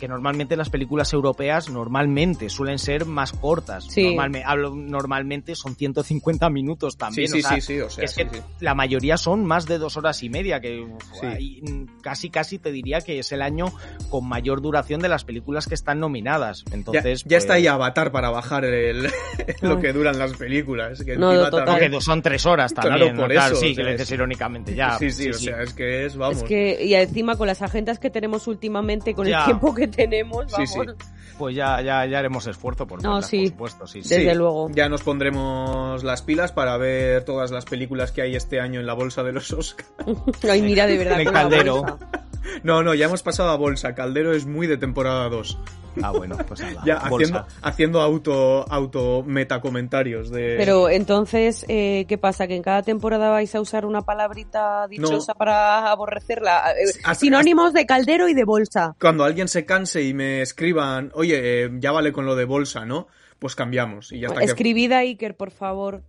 Que 0.01 0.09
normalmente 0.09 0.57
las 0.57 0.71
películas 0.71 1.13
europeas 1.13 1.69
normalmente 1.69 2.49
suelen 2.49 2.79
ser 2.79 3.05
más 3.05 3.33
cortas. 3.33 3.85
Sí. 3.85 4.03
Normalme- 4.17 4.43
hablo- 4.45 4.75
normalmente 4.75 5.55
son 5.55 5.77
150 5.77 6.49
minutos 6.51 6.95
Sí, 6.95 6.99
también. 6.99 7.29
sí, 7.31 7.39
o 7.39 7.43
sea, 7.43 7.51
sí, 7.57 7.61
sí, 7.61 7.81
o 7.81 7.91
sea, 7.91 8.05
es 8.05 8.13
sí, 8.13 8.25
que 8.25 8.37
sí. 8.39 8.43
la 8.61 8.75
mayoría 8.75 9.17
son 9.19 9.45
más 9.45 9.67
de 9.67 9.79
dos 9.79 9.97
horas 9.99 10.23
y 10.23 10.31
media, 10.31 10.61
que 10.61 10.87
Sí. 11.21 11.27
ahí, 11.27 11.63
mm, 11.63 12.01
casi 12.01 12.31
casi 12.31 12.59
te 12.59 12.73
diría 12.73 13.01
que 13.03 13.19
es 13.19 13.31
el 13.33 13.43
año 13.43 13.67
con 14.09 14.27
mayor 14.27 14.63
duración 14.63 15.01
de 15.01 15.09
las 15.09 15.25
películas 15.25 15.67
que 15.69 15.75
están 15.75 16.01
nominadas. 16.01 16.65
Ya, 16.65 16.75
Entonces, 16.75 17.25
ya 17.27 17.37
está 17.37 17.53
pues, 17.55 17.59
ahí 17.59 17.67
Avatar 17.67 18.11
para 18.11 18.31
bajar 18.31 18.65
el, 18.65 19.03
lo 19.61 19.81
que 19.81 19.93
duran 19.93 20.19
las 20.19 20.33
películas. 20.35 21.05
Que 21.05 21.17
No, 21.17 21.31
encima 21.31 21.51
total. 21.51 21.67
no, 21.67 21.73
también- 21.73 21.93
que 21.93 22.01
son 22.01 22.23
tres 22.23 22.47
horas 22.47 22.73
Claro, 22.73 22.89
también. 22.91 23.15
¿no? 23.17 23.21
por 23.23 23.31
Claro, 23.33 23.53
eso, 23.53 23.61
sí, 23.61 23.73
o 23.73 23.77
que 23.77 23.83
sea, 23.83 23.91
es- 23.93 23.99
dices 23.99 24.13
irónicamente, 24.13 24.75
ya. 24.75 24.99
sí, 24.99 25.11
sí, 25.11 25.29
o 25.29 25.35
sea, 25.35 25.61
es 25.63 25.75
que 25.75 26.07
es, 26.07 26.17
vamos. 26.17 26.39
Es 26.39 26.45
que, 26.45 26.85
y 26.85 26.95
encima 26.95 27.37
con 27.37 27.47
las 27.47 27.61
agendas 27.61 27.99
que 27.99 28.09
tenemos 28.09 28.47
últimamente, 28.47 29.15
con 29.15 29.27
Ya. 29.27 29.41
el 29.41 29.45
tiempo 29.45 29.75
que 29.75 29.89
tenemos, 29.97 30.47
Sí, 30.47 30.53
vamos. 30.53 30.71
sí. 30.99 31.07
Pues 31.39 31.57
ya, 31.57 31.81
ya, 31.81 32.05
ya 32.05 32.19
haremos 32.19 32.47
esfuerzo 32.47 32.87
por 32.87 33.03
No, 33.03 33.15
verlas, 33.15 33.31
sí. 33.31 33.39
por 33.39 33.71
supuesto, 33.71 33.87
sí, 33.87 34.03
sí. 34.03 34.15
Desde 34.15 34.33
Sí, 34.33 34.37
luego. 34.37 34.69
Ya 34.75 34.91
nos 34.91 35.03
pondremos 35.03 36.05
las 36.05 36.21
pilas 36.21 36.53
para 36.53 36.77
ver 36.77 37.25
todas 37.25 37.51
las 37.51 37.65
películas 37.65 38.13
que 38.13 38.21
hay 38.21 38.37
este 38.37 38.61
año 38.61 38.79
en 38.81 38.87
la 38.87 38.93
bolsa 38.93 39.23
de 39.23 39.33
los 39.33 39.51
Oscars. 39.53 39.91
Ay, 40.51 40.61
mira, 40.61 40.87
de 40.87 40.99
verdad. 40.99 41.19
En 41.19 41.25
la 41.27 41.33
Caldero. 41.33 41.81
bolsa. 41.83 41.99
No, 42.63 42.83
no, 42.83 42.95
ya 42.95 43.07
hemos 43.07 43.23
pasado 43.23 43.51
a 43.51 43.57
bolsa. 43.57 43.95
Caldero 43.95 44.33
es 44.33 44.47
muy 44.47 44.67
de 44.67 44.77
temporada 44.77 45.29
2. 45.29 45.59
Ah, 46.03 46.13
bueno, 46.13 46.37
pues 46.47 46.61
nada. 46.61 46.83
Ya 46.87 46.97
haciendo, 46.99 47.47
haciendo 47.63 48.01
auto, 48.01 48.65
auto 48.71 49.23
metacomentarios 49.27 50.31
de. 50.31 50.55
Pero 50.57 50.89
entonces, 50.89 51.65
eh, 51.69 52.05
¿qué 52.09 52.17
pasa? 52.17 52.47
¿Que 52.47 52.55
en 52.57 52.63
cada 52.63 52.83
temporada 52.83 53.31
vais 53.31 53.53
a 53.55 53.61
usar 53.61 53.85
una 53.85 54.03
palabrita 54.03 54.87
dichosa 54.89 55.35
para 55.35 55.91
aborrecerla? 55.91 56.73
Eh, 56.73 56.91
Hasta- 57.05 57.15
Sinónimos 57.17 57.73
de 57.73 57.87
caldero 57.87 58.29
y 58.29 58.35
de 58.35 58.45
bolsa. 58.45 58.95
Cuando 59.01 59.25
alguien 59.25 59.49
se 59.49 59.65
canse 59.65 60.03
y 60.03 60.15
me 60.15 60.43
escriban, 60.43 61.11
oye, 61.15 61.65
eh, 61.65 61.71
ya 61.79 61.91
vale 61.93 62.13
con 62.13 62.25
lo 62.25 62.37
de 62.37 62.45
bolsa, 62.45 62.85
¿no? 62.87 63.09
Pues 63.41 63.57
cambiamos 63.57 64.13
y 64.13 64.21
ya 64.21 64.29
está. 64.29 64.41
que- 64.41 64.47
Escribid 64.47 64.93
a 64.93 64.99
Iker, 64.99 65.37
por 65.37 65.51
favor. 65.51 66.03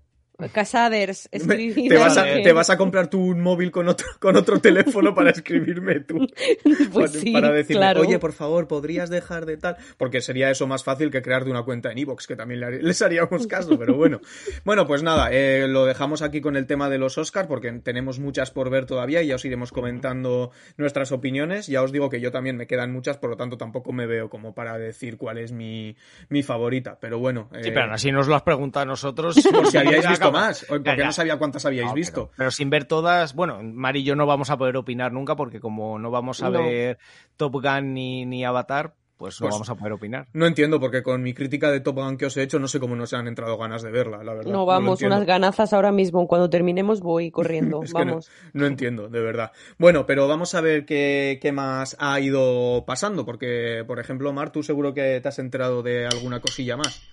Casaders, 0.50 1.30
escribid 1.32 1.90
te, 1.90 1.98
vas 1.98 2.18
a, 2.18 2.24
Iker. 2.24 2.44
te 2.44 2.54
vas 2.54 2.70
a 2.70 2.78
comprar 2.78 3.08
tú 3.08 3.20
un 3.22 3.42
móvil 3.42 3.72
con 3.72 3.88
otro, 3.88 4.08
con 4.20 4.36
otro 4.36 4.60
teléfono 4.60 5.14
para 5.14 5.32
escribirme 5.32 6.00
tú. 6.02 6.28
Pues 6.92 7.12
para, 7.12 7.22
sí, 7.22 7.32
para 7.32 7.52
decirme, 7.52 7.80
claro. 7.80 8.02
oye, 8.02 8.20
por 8.20 8.34
favor, 8.34 8.68
¿podrías 8.68 9.10
dejar 9.10 9.46
de 9.46 9.58
tal? 9.58 9.78
Porque 9.98 10.22
sería 10.22 10.50
eso 10.50 10.68
más 10.68 10.84
fácil 10.84 11.10
que 11.10 11.22
crearte 11.22 11.50
una 11.50 11.64
cuenta 11.64 11.92
en 11.92 11.98
Evox, 11.98 12.28
que 12.28 12.36
también 12.36 12.60
les 12.82 13.02
haríamos 13.02 13.48
caso, 13.48 13.78
pero 13.78 13.96
bueno. 13.96 14.20
Bueno, 14.64 14.86
pues 14.86 15.02
nada, 15.04 15.30
eh, 15.32 15.68
lo 15.68 15.86
dejamos 15.86 16.22
aquí 16.22 16.42
con 16.42 16.56
el 16.56 16.68
tema 16.68 16.90
de 16.90 16.98
los 16.98 17.18
Oscars, 17.18 17.48
porque 17.48 17.72
tenemos 17.84 18.20
muchas 18.20 18.52
por 18.52 18.70
ver 18.70 18.86
todavía 18.86 19.22
y 19.22 19.28
ya 19.28 19.36
os 19.36 19.46
iremos 19.46 19.72
comentando 19.72 20.52
nuestras 20.78 21.12
opiniones. 21.12 21.68
Ya 21.68 21.82
os 21.82 21.92
digo 21.92 22.10
que 22.10 22.22
yo 22.22 22.32
también 22.32 22.58
me 22.58 22.68
quedan 22.68 22.92
muchas, 22.92 23.18
por 23.18 23.32
lo 23.32 23.38
tanto 23.38 23.58
tampoco 23.58 23.92
me 23.92 24.06
veo 24.06 24.30
como 24.30 24.54
para 24.54 24.78
decir 24.78 25.18
cuál 25.18 25.38
es 25.38 25.52
mi, 25.52 25.96
mi 26.30 26.44
favorita. 26.44 26.98
Pero 27.00 27.20
bueno. 27.20 27.50
Sí, 27.54 27.70
eh, 27.70 27.72
pero 27.72 27.84
aún 27.84 27.94
así 27.94 28.12
nos 28.12 28.28
lo 28.28 28.36
has 28.36 28.44
preguntado 28.44 28.84
a 28.84 28.86
nosotros. 28.86 29.36
por 29.52 29.68
si 29.68 29.78
habíais 29.78 30.08
visto 30.08 30.31
visto 30.32 30.48
más, 30.48 30.66
porque 30.68 30.98
no 30.98 31.12
sabía 31.12 31.38
cuántas 31.38 31.66
habíais 31.66 31.94
visto. 31.94 32.32
Pero, 32.36 32.52
sin 32.52 32.70
ver 32.70 32.86
todas, 32.86 33.34
bueno, 33.34 33.60
Mari 33.62 34.02
y 34.02 34.04
yo 34.04 34.16
no 34.16 34.26
vamos 34.26 34.50
a 34.50 34.58
poder 34.58 34.78
opinar 34.78 35.12
nunca 35.12 35.36
porque 35.36 35.60
como 35.60 36.00
no 36.00 36.12
vamos 36.12 36.42
a 36.42 36.50
ver 36.50 36.98
Top 37.38 37.54
Gun 37.54 37.94
ni, 37.94 38.26
ni 38.26 38.44
Avatar, 38.44 38.96
pues 39.22 39.40
no 39.40 39.46
pues 39.46 39.54
vamos 39.54 39.70
a 39.70 39.76
poder 39.76 39.94
opinar. 39.94 40.28
No 40.34 40.48
entiendo, 40.48 40.80
porque 40.80 41.04
con 41.04 41.22
mi 41.22 41.36
crítica 41.36 41.70
de 41.70 41.80
Top 41.80 41.96
Gun 41.96 42.18
que 42.18 42.26
os 42.26 42.36
he 42.38 42.42
hecho, 42.42 42.58
no 42.58 42.68
sé 42.68 42.80
cómo 42.80 42.96
no 42.96 43.06
se 43.06 43.16
han 43.16 43.28
entrado 43.28 43.56
ganas 43.56 43.84
de 43.84 43.92
verla, 43.92 44.24
la 44.24 44.34
verdad. 44.34 44.52
No, 44.52 44.66
vamos, 44.66 45.04
unas 45.04 45.26
ganazas 45.26 45.74
ahora 45.74 45.92
mismo. 45.92 46.28
Cuando 46.28 46.50
terminemos 46.50 47.02
voy 47.02 47.30
corriendo. 47.32 47.84
vamos. 47.94 48.32
no, 48.54 48.66
entiendo, 48.66 49.10
de 49.10 49.22
verdad. 49.22 49.52
Bueno, 49.78 50.08
pero 50.08 50.28
vamos 50.28 50.56
a 50.56 50.62
ver 50.62 50.86
qué, 50.86 51.38
qué, 51.40 51.52
más 51.52 51.96
ha 52.00 52.20
ido 52.20 52.84
pasando, 52.88 53.24
porque, 53.24 53.84
por 53.86 54.00
ejemplo, 54.00 54.34
Mar, 54.34 54.52
tú 54.52 54.64
seguro 54.64 54.96
que 54.96 55.22
te 55.22 55.28
has 55.28 55.38
enterado 55.38 55.84
de 55.84 56.08
alguna 56.08 56.40
cosilla 56.40 56.76
más. 56.76 57.04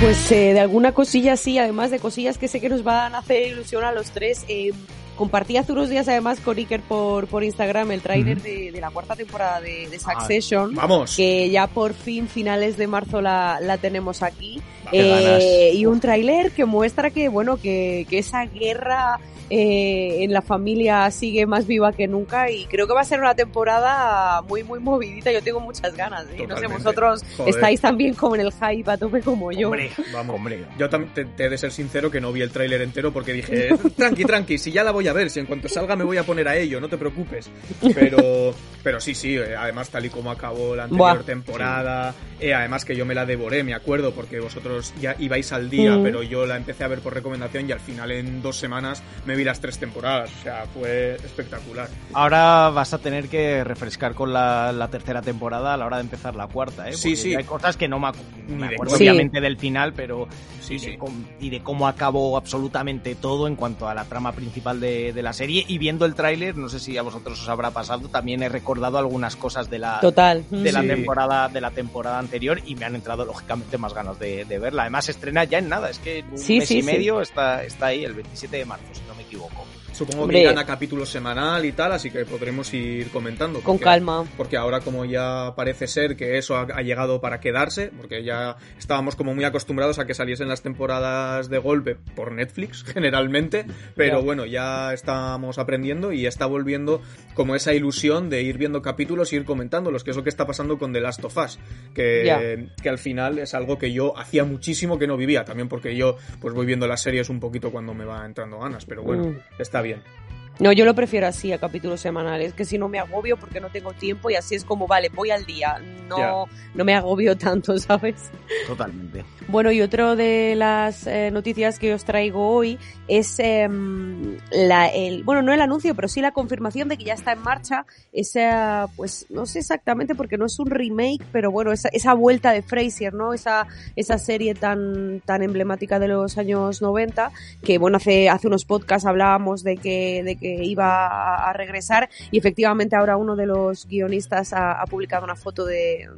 Pues 0.00 0.30
eh, 0.30 0.52
de 0.52 0.60
alguna 0.60 0.92
cosilla 0.92 1.36
sí, 1.36 1.58
además 1.58 1.90
de 1.90 1.98
cosillas 1.98 2.36
que 2.36 2.48
sé 2.48 2.60
que 2.60 2.68
nos 2.68 2.84
van 2.84 3.14
a 3.14 3.18
hacer 3.18 3.48
ilusión 3.48 3.82
a 3.82 3.92
los 3.92 4.10
tres. 4.10 4.44
Eh, 4.46 4.72
compartí 5.16 5.56
hace 5.56 5.72
unos 5.72 5.88
días 5.88 6.06
además 6.06 6.38
con 6.40 6.58
Iker 6.58 6.82
por, 6.82 7.26
por 7.26 7.42
Instagram 7.42 7.90
el 7.90 8.02
tráiler 8.02 8.42
de, 8.42 8.72
la 8.78 8.90
cuarta 8.90 9.16
temporada 9.16 9.60
de, 9.62 9.88
de 9.88 9.96
ah, 10.04 10.12
Succession. 10.12 10.74
vamos. 10.74 11.16
Que 11.16 11.48
ya 11.48 11.66
por 11.66 11.94
fin, 11.94 12.28
finales 12.28 12.76
de 12.76 12.86
marzo, 12.86 13.22
la, 13.22 13.58
la 13.62 13.78
tenemos 13.78 14.22
aquí. 14.22 14.60
Eh, 14.92 15.72
y 15.74 15.86
un 15.86 15.98
tráiler 15.98 16.52
que 16.52 16.66
muestra 16.66 17.10
que, 17.10 17.28
bueno, 17.28 17.56
que, 17.56 18.06
que 18.08 18.18
esa 18.18 18.44
guerra 18.44 19.18
eh, 19.48 20.24
en 20.24 20.32
la 20.32 20.42
familia 20.42 21.10
sigue 21.10 21.46
más 21.46 21.66
viva 21.66 21.92
que 21.92 22.08
nunca 22.08 22.50
y 22.50 22.66
creo 22.66 22.86
que 22.86 22.94
va 22.94 23.02
a 23.02 23.04
ser 23.04 23.20
una 23.20 23.34
temporada 23.34 24.42
muy, 24.42 24.64
muy 24.64 24.80
movidita. 24.80 25.30
Yo 25.30 25.42
tengo 25.42 25.60
muchas 25.60 25.94
ganas. 25.96 26.26
¿eh? 26.32 26.46
No 26.46 26.56
sé, 26.56 26.66
vosotros 26.66 27.22
estáis 27.46 27.80
también 27.80 28.14
como 28.14 28.34
en 28.34 28.42
el 28.42 28.52
hype 28.52 28.90
a 28.90 28.96
tope 28.96 29.20
como 29.20 29.52
yo. 29.52 29.68
Hombre, 29.68 29.90
vamos, 30.12 30.36
hombre. 30.36 30.64
Yo 30.78 30.88
también 30.88 31.12
te, 31.14 31.44
he 31.44 31.48
de 31.48 31.58
ser 31.58 31.70
sincero 31.70 32.10
que 32.10 32.20
no 32.20 32.32
vi 32.32 32.42
el 32.42 32.50
tráiler 32.50 32.82
entero 32.82 33.12
porque 33.12 33.32
dije, 33.32 33.68
tranqui, 33.96 34.24
tranqui, 34.24 34.58
si 34.58 34.72
ya 34.72 34.82
la 34.82 34.90
voy 34.90 35.06
a 35.08 35.12
ver, 35.12 35.30
si 35.30 35.40
en 35.40 35.46
cuanto 35.46 35.68
salga 35.68 35.94
me 35.96 36.04
voy 36.04 36.16
a 36.16 36.24
poner 36.24 36.48
a 36.48 36.56
ello, 36.56 36.80
no 36.80 36.88
te 36.88 36.98
preocupes. 36.98 37.50
Pero, 37.94 38.54
pero 38.82 39.00
sí, 39.00 39.14
sí, 39.14 39.36
eh, 39.36 39.56
además 39.56 39.88
tal 39.90 40.04
y 40.06 40.10
como 40.10 40.30
acabó 40.30 40.76
la 40.76 40.84
anterior 40.84 41.24
temporada, 41.24 42.14
eh, 42.40 42.54
además 42.54 42.84
que 42.84 42.96
yo 42.96 43.06
me 43.06 43.14
la 43.14 43.26
devoré, 43.26 43.64
me 43.64 43.74
acuerdo, 43.74 44.12
porque 44.12 44.40
vosotros 44.40 44.92
ya 45.00 45.16
ibais 45.18 45.52
al 45.52 45.70
día, 45.70 45.96
mm. 45.96 46.02
pero 46.02 46.22
yo 46.22 46.46
la 46.46 46.56
empecé 46.56 46.84
a 46.84 46.88
ver 46.88 47.00
por 47.00 47.14
recomendación 47.14 47.68
y 47.68 47.72
al 47.72 47.80
final 47.80 48.10
en 48.10 48.42
dos 48.42 48.56
semanas 48.56 49.02
me 49.24 49.36
vi 49.36 49.44
las 49.44 49.60
tres 49.60 49.78
temporadas. 49.78 50.30
O 50.40 50.42
sea, 50.42 50.66
fue 50.66 51.14
espectacular. 51.16 51.88
Ahora 52.12 52.70
vas 52.70 52.92
a 52.92 52.98
tener 52.98 53.28
que 53.28 53.64
refrescar 53.64 54.14
con 54.14 54.32
la, 54.32 54.88
tercera 54.90 55.20
temporada 55.20 55.74
a 55.74 55.76
la 55.76 55.86
hora 55.86 55.96
de 55.96 56.04
empezar 56.04 56.36
la 56.36 56.46
cuarta, 56.46 56.88
¿eh? 56.88 56.92
sí, 56.92 57.16
sí. 57.16 57.34
Hay 57.34 57.44
cosas 57.44 57.76
que 57.76 57.88
no 57.88 57.98
me, 57.98 58.08
acuerdo 58.08 58.94
obviamente 58.94 59.40
del 59.40 59.56
final, 59.56 59.92
pero 59.94 60.28
sí, 60.60 60.78
sí. 60.78 60.96
y 61.40 61.50
de 61.50 61.60
cómo 61.60 61.88
acabó 61.88 62.36
absolutamente 62.36 63.14
todo 63.14 63.48
en 63.48 63.56
cuanto 63.56 63.88
a 63.88 63.94
la 63.94 64.04
trama 64.04 64.32
principal 64.32 64.80
de, 64.80 65.12
la 65.16 65.32
serie. 65.32 65.64
Y 65.66 65.78
viendo 65.78 66.04
el 66.04 66.14
tráiler, 66.14 66.56
no 66.56 66.68
sé 66.68 66.78
si 66.78 66.96
a 66.98 67.02
vosotros 67.02 67.40
os 67.42 67.48
habrá 67.48 67.70
pasado, 67.70 68.08
también 68.08 68.42
he 68.42 68.48
recordado 68.48 68.98
algunas 68.98 69.34
cosas 69.34 69.68
de 69.70 69.78
la, 69.78 70.00
Total. 70.00 70.44
De 70.50 70.70
la 70.70 70.82
temporada 70.82 71.48
de 71.48 71.60
la 71.60 71.70
temporada 71.70 72.18
anterior 72.26 72.60
y 72.64 72.74
me 72.74 72.84
han 72.84 72.94
entrado 72.94 73.24
lógicamente 73.24 73.78
más 73.78 73.94
ganas 73.94 74.18
de, 74.18 74.44
verla. 74.44 74.82
Además, 74.82 75.08
estrena 75.08 75.44
ya 75.44 75.58
en 75.58 75.68
nada, 75.68 75.90
es 75.90 75.98
que 75.98 76.22
un 76.22 76.32
mes 76.32 76.70
y 76.70 76.82
medio 76.82 77.20
está, 77.20 77.64
está 77.64 77.86
ahí, 77.86 78.04
el 78.04 78.14
27 78.14 78.56
de 78.56 78.64
marzo, 78.64 78.86
si 78.92 79.02
no 79.08 79.14
me 79.14 79.22
equivoco. 79.22 79.64
Supongo 79.96 80.28
que 80.28 80.42
irán 80.42 80.58
a 80.58 80.66
capítulo 80.66 81.06
semanal 81.06 81.64
y 81.64 81.72
tal, 81.72 81.90
así 81.92 82.10
que 82.10 82.26
podremos 82.26 82.72
ir 82.74 83.08
comentando. 83.08 83.62
Con 83.62 83.78
calma. 83.78 84.26
Porque 84.36 84.58
ahora 84.58 84.80
como 84.80 85.06
ya 85.06 85.54
parece 85.56 85.86
ser 85.86 86.16
que 86.16 86.36
eso 86.36 86.54
ha, 86.54 86.82
llegado 86.82 87.22
para 87.22 87.40
quedarse, 87.40 87.90
porque 87.96 88.22
ya 88.22 88.56
estábamos 88.78 89.16
como 89.16 89.34
muy 89.34 89.44
acostumbrados 89.44 89.98
a 89.98 90.06
que 90.06 90.12
saliesen 90.12 90.48
las 90.48 90.60
temporadas 90.60 91.48
de 91.48 91.56
golpe 91.56 91.96
por 92.14 92.32
Netflix 92.32 92.82
generalmente, 92.92 93.64
pero 93.94 94.22
bueno, 94.22 94.44
ya 94.44 94.92
estamos 94.92 95.58
aprendiendo 95.58 96.12
y 96.12 96.26
está 96.26 96.44
volviendo 96.44 97.00
como 97.32 97.56
esa 97.56 97.72
ilusión 97.72 98.28
de 98.28 98.42
ir 98.42 98.58
viendo 98.58 98.82
capítulos 98.82 99.32
y 99.32 99.36
ir 99.36 99.46
comentándolos, 99.46 100.04
que 100.04 100.10
es 100.10 100.16
lo 100.16 100.22
que 100.22 100.28
está 100.28 100.46
pasando 100.46 100.76
con 100.76 100.92
The 100.92 101.00
Last 101.00 101.24
of 101.24 101.38
Us, 101.38 101.58
que, 101.94 102.15
que 102.22 102.88
al 102.88 102.98
final 102.98 103.38
es 103.38 103.54
algo 103.54 103.78
que 103.78 103.92
yo 103.92 104.16
hacía 104.16 104.44
muchísimo 104.44 104.98
que 104.98 105.06
no 105.06 105.16
vivía, 105.16 105.44
también 105.44 105.68
porque 105.68 105.96
yo 105.96 106.16
pues 106.40 106.54
voy 106.54 106.66
viendo 106.66 106.86
las 106.86 107.02
series 107.02 107.28
un 107.28 107.40
poquito 107.40 107.70
cuando 107.70 107.94
me 107.94 108.04
va 108.04 108.24
entrando 108.24 108.58
ganas, 108.58 108.84
pero 108.84 109.02
bueno, 109.02 109.30
mm. 109.30 109.36
está 109.58 109.82
bien 109.82 109.86
bien. 109.86 110.25
No, 110.58 110.72
yo 110.72 110.86
lo 110.86 110.94
prefiero 110.94 111.26
así, 111.26 111.52
a 111.52 111.58
capítulos 111.58 112.00
semanales, 112.00 112.54
que 112.54 112.64
si 112.64 112.78
no 112.78 112.88
me 112.88 112.98
agobio 112.98 113.36
porque 113.36 113.60
no 113.60 113.68
tengo 113.68 113.92
tiempo 113.92 114.30
y 114.30 114.36
así 114.36 114.54
es 114.54 114.64
como, 114.64 114.86
vale, 114.86 115.10
voy 115.10 115.30
al 115.30 115.44
día, 115.44 115.76
no, 116.08 116.46
no 116.74 116.84
me 116.84 116.94
agobio 116.94 117.36
tanto, 117.38 117.78
¿sabes? 117.78 118.30
Totalmente. 118.66 119.24
Bueno, 119.48 119.70
y 119.70 119.82
otro 119.82 120.16
de 120.16 120.54
las 120.56 121.06
eh, 121.06 121.30
noticias 121.30 121.78
que 121.78 121.92
os 121.92 122.04
traigo 122.04 122.48
hoy 122.48 122.78
es 123.06 123.38
em, 123.38 124.38
la, 124.50 124.88
el, 124.88 125.24
bueno, 125.24 125.42
no 125.42 125.52
el 125.52 125.60
anuncio, 125.60 125.94
pero 125.94 126.08
sí 126.08 126.20
la 126.22 126.32
confirmación 126.32 126.88
de 126.88 126.96
que 126.96 127.04
ya 127.04 127.14
está 127.14 127.32
en 127.32 127.42
marcha 127.42 127.84
esa, 128.12 128.88
pues 128.96 129.26
no 129.28 129.44
sé 129.44 129.58
exactamente 129.58 130.14
porque 130.14 130.38
no 130.38 130.46
es 130.46 130.58
un 130.58 130.70
remake, 130.70 131.24
pero 131.32 131.50
bueno, 131.50 131.70
esa, 131.70 131.90
esa 131.90 132.14
vuelta 132.14 132.52
de 132.52 132.62
Fraser, 132.62 133.12
¿no? 133.12 133.34
Esa, 133.34 133.66
esa 133.94 134.18
serie 134.18 134.54
tan, 134.54 135.20
tan 135.20 135.42
emblemática 135.42 135.98
de 135.98 136.08
los 136.08 136.38
años 136.38 136.80
90, 136.80 137.30
que 137.62 137.76
bueno, 137.76 137.98
hace, 137.98 138.30
hace 138.30 138.46
unos 138.46 138.64
podcasts 138.64 139.06
hablábamos 139.06 139.62
de 139.62 139.76
que, 139.76 140.22
de 140.24 140.36
que 140.36 140.45
iba 140.46 141.48
a, 141.48 141.52
regresar 141.52 142.08
y 142.30 142.38
efectivamente 142.38 142.96
ahora 142.96 143.16
uno 143.16 143.36
de 143.36 143.46
los 143.46 143.86
guionistas 143.86 144.52
ha, 144.52 144.84
publicado 144.90 145.24
una 145.24 145.36
foto 145.36 145.64
de, 145.64 146.08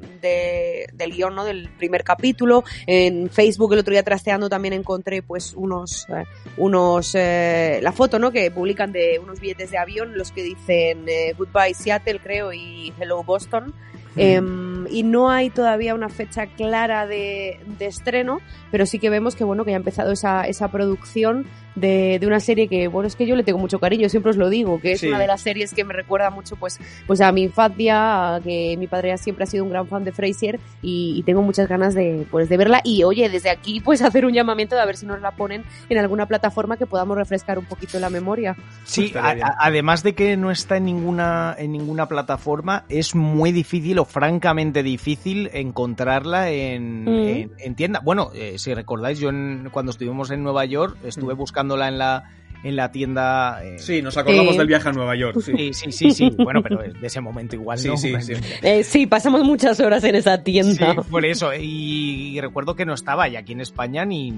del 0.92 1.12
guion, 1.12 1.34
¿no? 1.34 1.44
Del 1.44 1.68
primer 1.78 2.04
capítulo. 2.04 2.64
En 2.86 3.30
Facebook 3.30 3.72
el 3.72 3.80
otro 3.80 3.92
día 3.92 4.02
trasteando 4.02 4.48
también 4.48 4.74
encontré 4.74 5.22
pues 5.22 5.54
unos, 5.54 6.06
eh, 6.08 6.24
unos, 6.56 7.14
eh, 7.14 7.80
la 7.82 7.92
foto, 7.92 8.18
¿no? 8.18 8.30
Que 8.30 8.50
publican 8.50 8.92
de 8.92 9.20
unos 9.22 9.40
billetes 9.40 9.70
de 9.70 9.78
avión, 9.78 10.16
los 10.16 10.32
que 10.32 10.42
dicen 10.42 11.08
eh, 11.08 11.34
Goodbye 11.36 11.74
Seattle, 11.74 12.20
creo, 12.20 12.52
y 12.52 12.92
Hello 12.98 13.22
Boston. 13.22 13.74
Em, 14.16 14.67
y 14.90 15.02
no 15.02 15.30
hay 15.30 15.50
todavía 15.50 15.94
una 15.94 16.08
fecha 16.08 16.46
clara 16.46 17.06
de, 17.06 17.60
de, 17.78 17.86
estreno, 17.86 18.40
pero 18.70 18.86
sí 18.86 18.98
que 18.98 19.10
vemos 19.10 19.34
que 19.34 19.44
bueno 19.44 19.64
que 19.64 19.70
ya 19.70 19.76
ha 19.76 19.78
empezado 19.78 20.12
esa, 20.12 20.42
esa 20.46 20.68
producción 20.68 21.46
de, 21.74 22.18
de, 22.20 22.26
una 22.26 22.40
serie 22.40 22.68
que, 22.68 22.88
bueno, 22.88 23.06
es 23.06 23.16
que 23.16 23.26
yo 23.26 23.36
le 23.36 23.44
tengo 23.44 23.58
mucho 23.58 23.78
cariño, 23.78 24.08
siempre 24.08 24.30
os 24.30 24.36
lo 24.36 24.48
digo, 24.48 24.80
que 24.80 24.92
es 24.92 25.02
una 25.02 25.18
de 25.18 25.26
las 25.26 25.40
series 25.40 25.72
que 25.72 25.84
me 25.84 25.94
recuerda 25.94 26.30
mucho 26.30 26.56
pues, 26.56 26.78
pues 27.06 27.20
a 27.20 27.30
mi 27.32 27.42
infancia, 27.42 28.36
a 28.36 28.40
que 28.40 28.76
mi 28.78 28.86
padre 28.86 29.16
siempre 29.18 29.44
ha 29.44 29.46
sido 29.46 29.64
un 29.64 29.70
gran 29.70 29.86
fan 29.86 30.04
de 30.04 30.12
Frasier 30.12 30.58
y, 30.82 31.22
tengo 31.28 31.42
muchas 31.42 31.68
ganas 31.68 31.94
de, 31.94 32.26
pues, 32.30 32.48
de 32.48 32.56
verla. 32.56 32.80
Y 32.84 33.04
oye, 33.04 33.28
desde 33.28 33.50
aquí 33.50 33.80
pues 33.80 34.00
hacer 34.08 34.24
un 34.24 34.32
llamamiento 34.32 34.76
de 34.76 34.80
a 34.80 34.86
ver 34.86 34.96
si 34.96 35.04
nos 35.04 35.20
la 35.20 35.32
ponen 35.32 35.64
en 35.90 35.98
alguna 35.98 36.26
plataforma 36.26 36.76
que 36.76 36.86
podamos 36.86 37.16
refrescar 37.18 37.58
un 37.58 37.66
poquito 37.66 37.98
la 37.98 38.08
memoria. 38.08 38.56
Sí, 38.84 39.12
además 39.14 40.02
de 40.02 40.14
que 40.14 40.36
no 40.36 40.50
está 40.50 40.78
en 40.78 40.86
ninguna, 40.86 41.54
en 41.58 41.72
ninguna 41.72 42.06
plataforma, 42.06 42.84
es 42.88 43.14
muy 43.14 43.52
difícil 43.52 43.98
o 43.98 44.04
francamente 44.04 44.77
difícil 44.82 45.50
encontrarla 45.52 46.50
en, 46.50 47.04
mm. 47.04 47.50
en, 47.58 47.74
tienda. 47.74 48.00
Bueno, 48.00 48.30
eh, 48.34 48.58
si 48.58 48.74
recordáis, 48.74 49.18
yo 49.18 49.30
cuando 49.70 49.90
estuvimos 49.90 50.30
en 50.30 50.42
Nueva 50.42 50.64
York 50.64 50.96
estuve 51.04 51.34
mm. 51.34 51.38
buscando 51.38 51.82
en 51.82 51.98
la 51.98 52.24
en 52.62 52.76
la 52.76 52.90
tienda. 52.90 53.64
Eh, 53.64 53.78
sí, 53.78 54.02
nos 54.02 54.16
acordamos 54.16 54.56
del 54.56 54.66
viaje 54.66 54.88
a 54.88 54.92
Nueva 54.92 55.16
York. 55.16 55.40
Sí, 55.40 55.72
sí, 55.72 55.92
sí, 55.92 56.10
sí. 56.10 56.30
Bueno, 56.36 56.62
pero 56.62 56.78
de 56.78 57.06
ese 57.06 57.20
momento 57.20 57.56
igual 57.56 57.78
sí, 57.78 57.88
no. 57.88 57.96
Sí, 57.96 58.14
sí. 58.20 58.32
Eh, 58.62 58.82
sí, 58.82 59.06
pasamos 59.06 59.44
muchas 59.44 59.78
horas 59.80 60.02
en 60.04 60.14
esa 60.14 60.42
tienda. 60.42 60.94
Sí, 60.94 61.00
por 61.10 61.24
eso. 61.24 61.50
Y, 61.54 62.38
recuerdo 62.40 62.74
que 62.74 62.84
no 62.84 62.94
estaba 62.94 63.28
y 63.28 63.36
aquí 63.36 63.52
en 63.52 63.60
España 63.60 64.04
ni. 64.04 64.32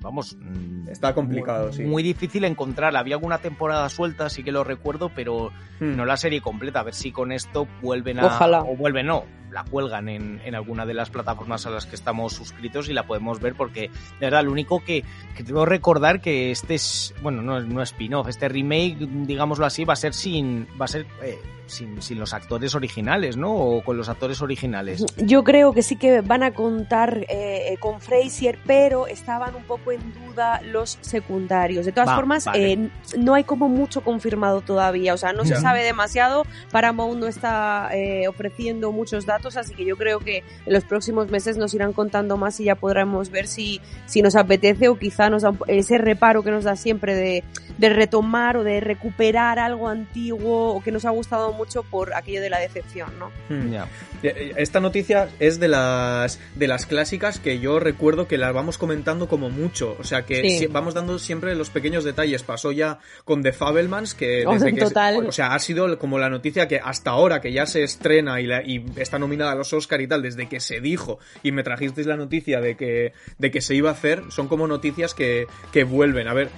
Vamos. 0.00 0.36
Mm, 0.40 0.88
Está 0.88 1.14
complicado, 1.14 1.72
sí. 1.72 1.82
Muy 1.82 2.02
difícil 2.02 2.44
encontrar. 2.44 2.96
Había 2.96 3.16
alguna 3.16 3.38
temporada 3.38 3.88
suelta, 3.88 4.28
sí 4.28 4.44
que 4.44 4.52
lo 4.52 4.62
recuerdo, 4.62 5.10
pero 5.14 5.50
hmm. 5.80 5.96
no 5.96 6.04
la 6.04 6.16
serie 6.16 6.40
completa. 6.40 6.80
A 6.80 6.84
ver 6.84 6.94
si 6.94 7.10
con 7.10 7.32
esto 7.32 7.66
vuelven 7.82 8.20
a. 8.20 8.26
Ojalá. 8.26 8.62
O 8.62 8.76
vuelven, 8.76 9.06
no 9.06 9.24
la 9.50 9.64
cuelgan 9.64 10.08
en, 10.08 10.40
en, 10.44 10.54
alguna 10.54 10.86
de 10.86 10.94
las 10.94 11.10
plataformas 11.10 11.66
a 11.66 11.70
las 11.70 11.86
que 11.86 11.94
estamos 11.94 12.32
suscritos 12.32 12.88
y 12.88 12.92
la 12.92 13.06
podemos 13.06 13.40
ver 13.40 13.54
porque, 13.54 13.90
de 14.20 14.26
verdad, 14.26 14.44
lo 14.44 14.52
único 14.52 14.82
que, 14.84 15.04
que 15.36 15.42
debo 15.42 15.64
recordar 15.64 16.20
que 16.20 16.50
este 16.50 16.74
es, 16.74 17.14
bueno, 17.22 17.42
no, 17.42 17.60
no 17.60 17.82
spin-off, 17.82 18.28
este 18.28 18.48
remake, 18.48 18.96
digámoslo 18.98 19.66
así, 19.66 19.84
va 19.84 19.94
a 19.94 19.96
ser 19.96 20.14
sin, 20.14 20.66
va 20.80 20.86
a 20.86 20.88
ser 20.88 21.06
eh, 21.22 21.38
sin, 21.66 22.00
sin, 22.02 22.18
los 22.18 22.32
actores 22.34 22.74
originales, 22.74 23.36
¿no? 23.36 23.52
O 23.54 23.82
con 23.84 23.96
los 23.96 24.08
actores 24.08 24.40
originales. 24.42 25.04
Yo 25.18 25.44
creo 25.44 25.72
que 25.72 25.82
sí 25.82 25.96
que 25.96 26.20
van 26.20 26.42
a 26.42 26.52
contar 26.52 27.24
eh, 27.28 27.76
con 27.80 28.00
Frazier, 28.00 28.58
pero 28.66 29.06
estaban 29.06 29.54
un 29.54 29.64
poco 29.64 29.92
en 29.92 30.00
duda 30.14 30.60
los 30.62 30.98
secundarios. 31.00 31.86
De 31.86 31.92
todas 31.92 32.08
Va, 32.10 32.16
formas, 32.16 32.44
vale. 32.44 32.72
eh, 32.72 32.88
no 33.18 33.34
hay 33.34 33.44
como 33.44 33.68
mucho 33.68 34.00
confirmado 34.02 34.60
todavía, 34.60 35.14
o 35.14 35.16
sea, 35.16 35.32
no 35.32 35.44
se 35.44 35.56
sabe 35.56 35.82
demasiado. 35.82 36.44
Paramount 36.70 37.18
no 37.20 37.26
está 37.26 37.88
eh, 37.92 38.28
ofreciendo 38.28 38.92
muchos 38.92 39.26
datos, 39.26 39.56
así 39.56 39.74
que 39.74 39.84
yo 39.84 39.96
creo 39.96 40.18
que 40.20 40.38
en 40.66 40.72
los 40.72 40.84
próximos 40.84 41.30
meses 41.30 41.56
nos 41.56 41.74
irán 41.74 41.92
contando 41.92 42.36
más 42.36 42.60
y 42.60 42.64
ya 42.64 42.74
podremos 42.74 43.30
ver 43.30 43.46
si, 43.46 43.80
si 44.06 44.22
nos 44.22 44.36
apetece 44.36 44.88
o 44.88 44.98
quizá 44.98 45.30
nos 45.30 45.42
da 45.42 45.50
un- 45.50 45.58
ese 45.68 45.98
reparo 45.98 46.42
que 46.42 46.50
nos 46.50 46.64
da 46.64 46.76
siempre 46.76 47.14
de, 47.14 47.44
de 47.78 47.88
retomar 47.88 48.56
o 48.56 48.64
de 48.64 48.80
recuperar 48.80 49.58
algo 49.58 49.88
antiguo 49.88 50.74
o 50.74 50.82
que 50.82 50.92
nos 50.92 51.04
ha 51.04 51.10
gustado 51.10 51.52
mucho 51.56 51.82
por 51.82 52.14
aquello 52.14 52.40
de 52.40 52.50
la 52.50 52.58
decepción, 52.60 53.10
¿no? 53.18 53.30
Hmm. 53.48 53.70
Ya. 53.72 53.88
Eh, 54.22 54.52
Esta 54.56 54.80
noticia 54.80 55.28
es 55.40 55.58
de 55.60 55.68
las 55.68 56.38
de 56.54 56.68
las 56.68 56.86
clásicas 56.86 57.38
que 57.38 57.58
yo 57.58 57.78
recuerdo 57.80 58.28
que 58.28 58.38
las 58.38 58.52
vamos 58.54 58.78
comentando 58.78 59.28
como 59.28 59.50
mucho, 59.50 59.96
o 59.98 60.04
sea 60.04 60.22
que 60.22 60.40
Sí. 60.42 60.58
si- 60.60 60.66
vamos 60.66 60.94
dando 60.94 61.18
siempre 61.18 61.54
los 61.54 61.70
pequeños 61.70 62.04
detalles. 62.04 62.42
Pasó 62.42 62.72
ya 62.72 62.98
con 63.24 63.42
The 63.42 63.52
Fabelmans 63.52 64.14
que 64.14 64.44
Oh, 64.46 64.52
desde 64.52 64.72
que 64.74 64.80
total. 64.80 65.26
o 65.26 65.32
sea 65.32 65.54
ha 65.54 65.58
sido 65.58 65.98
como 65.98 66.18
la 66.18 66.28
noticia 66.30 66.68
que 66.68 66.78
hasta 66.82 67.10
ahora 67.10 67.40
que 67.40 67.52
ya 67.52 67.66
se 67.66 67.82
estrena 67.82 68.40
y, 68.40 68.46
la- 68.46 68.62
y 68.62 68.84
está 68.96 69.18
nominada 69.18 69.52
a 69.52 69.54
los 69.54 69.72
Oscar 69.72 70.00
y 70.00 70.06
tal 70.06 70.22
desde 70.22 70.48
que 70.48 70.60
se 70.60 70.80
dijo 70.80 71.18
y 71.42 71.52
me 71.52 71.62
trajisteis 71.62 72.06
la 72.06 72.16
noticia 72.16 72.60
de 72.60 72.76
que 72.76 73.12
de 73.38 73.50
que 73.50 73.60
se 73.60 73.74
iba 73.74 73.90
a 73.90 73.92
hacer 73.92 74.22
son 74.30 74.48
como 74.48 74.66
noticias 74.66 75.14
que 75.14 75.46
que 75.72 75.84
vuelven 75.84 76.28
a 76.28 76.34
ver 76.34 76.48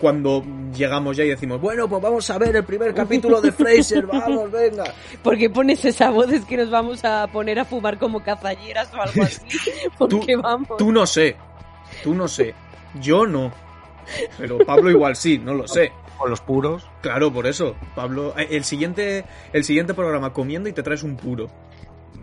cuando 0.00 0.44
llegamos 0.76 1.16
ya 1.16 1.24
y 1.24 1.28
decimos 1.28 1.60
bueno 1.60 1.88
pues 1.88 2.02
vamos 2.02 2.28
a 2.30 2.38
ver 2.38 2.56
el 2.56 2.64
primer 2.64 2.92
capítulo 2.92 3.40
de 3.40 3.52
Fraser 3.52 4.06
vamos 4.06 4.50
venga 4.52 4.92
Porque 5.22 5.50
pones 5.50 5.84
esa 5.84 6.10
voz 6.10 6.32
es 6.32 6.44
que 6.44 6.56
nos 6.56 6.70
vamos 6.70 7.04
a 7.04 7.26
poner 7.28 7.58
a 7.58 7.64
fumar 7.64 7.98
como 7.98 8.22
cazalleras 8.22 8.92
o 8.94 9.02
algo 9.02 9.22
así. 9.22 9.46
Porque 9.98 10.36
vamos. 10.36 10.76
Tú 10.78 10.92
no 10.92 11.06
sé. 11.06 11.36
Tú 12.02 12.14
no 12.14 12.28
sé. 12.28 12.54
Yo 13.00 13.26
no. 13.26 13.52
Pero 14.38 14.58
Pablo 14.58 14.90
igual 14.90 15.16
sí, 15.16 15.38
no 15.38 15.54
lo 15.54 15.66
sé. 15.66 15.92
Con 16.16 16.30
los 16.30 16.40
puros. 16.40 16.86
Claro, 17.00 17.32
por 17.32 17.46
eso. 17.46 17.76
Pablo, 17.94 18.34
eh, 18.36 18.48
el 18.50 18.64
siguiente, 18.64 19.24
el 19.52 19.64
siguiente 19.64 19.94
programa 19.94 20.32
comiendo 20.32 20.68
y 20.68 20.72
te 20.72 20.82
traes 20.82 21.02
un 21.02 21.16
puro. 21.16 21.48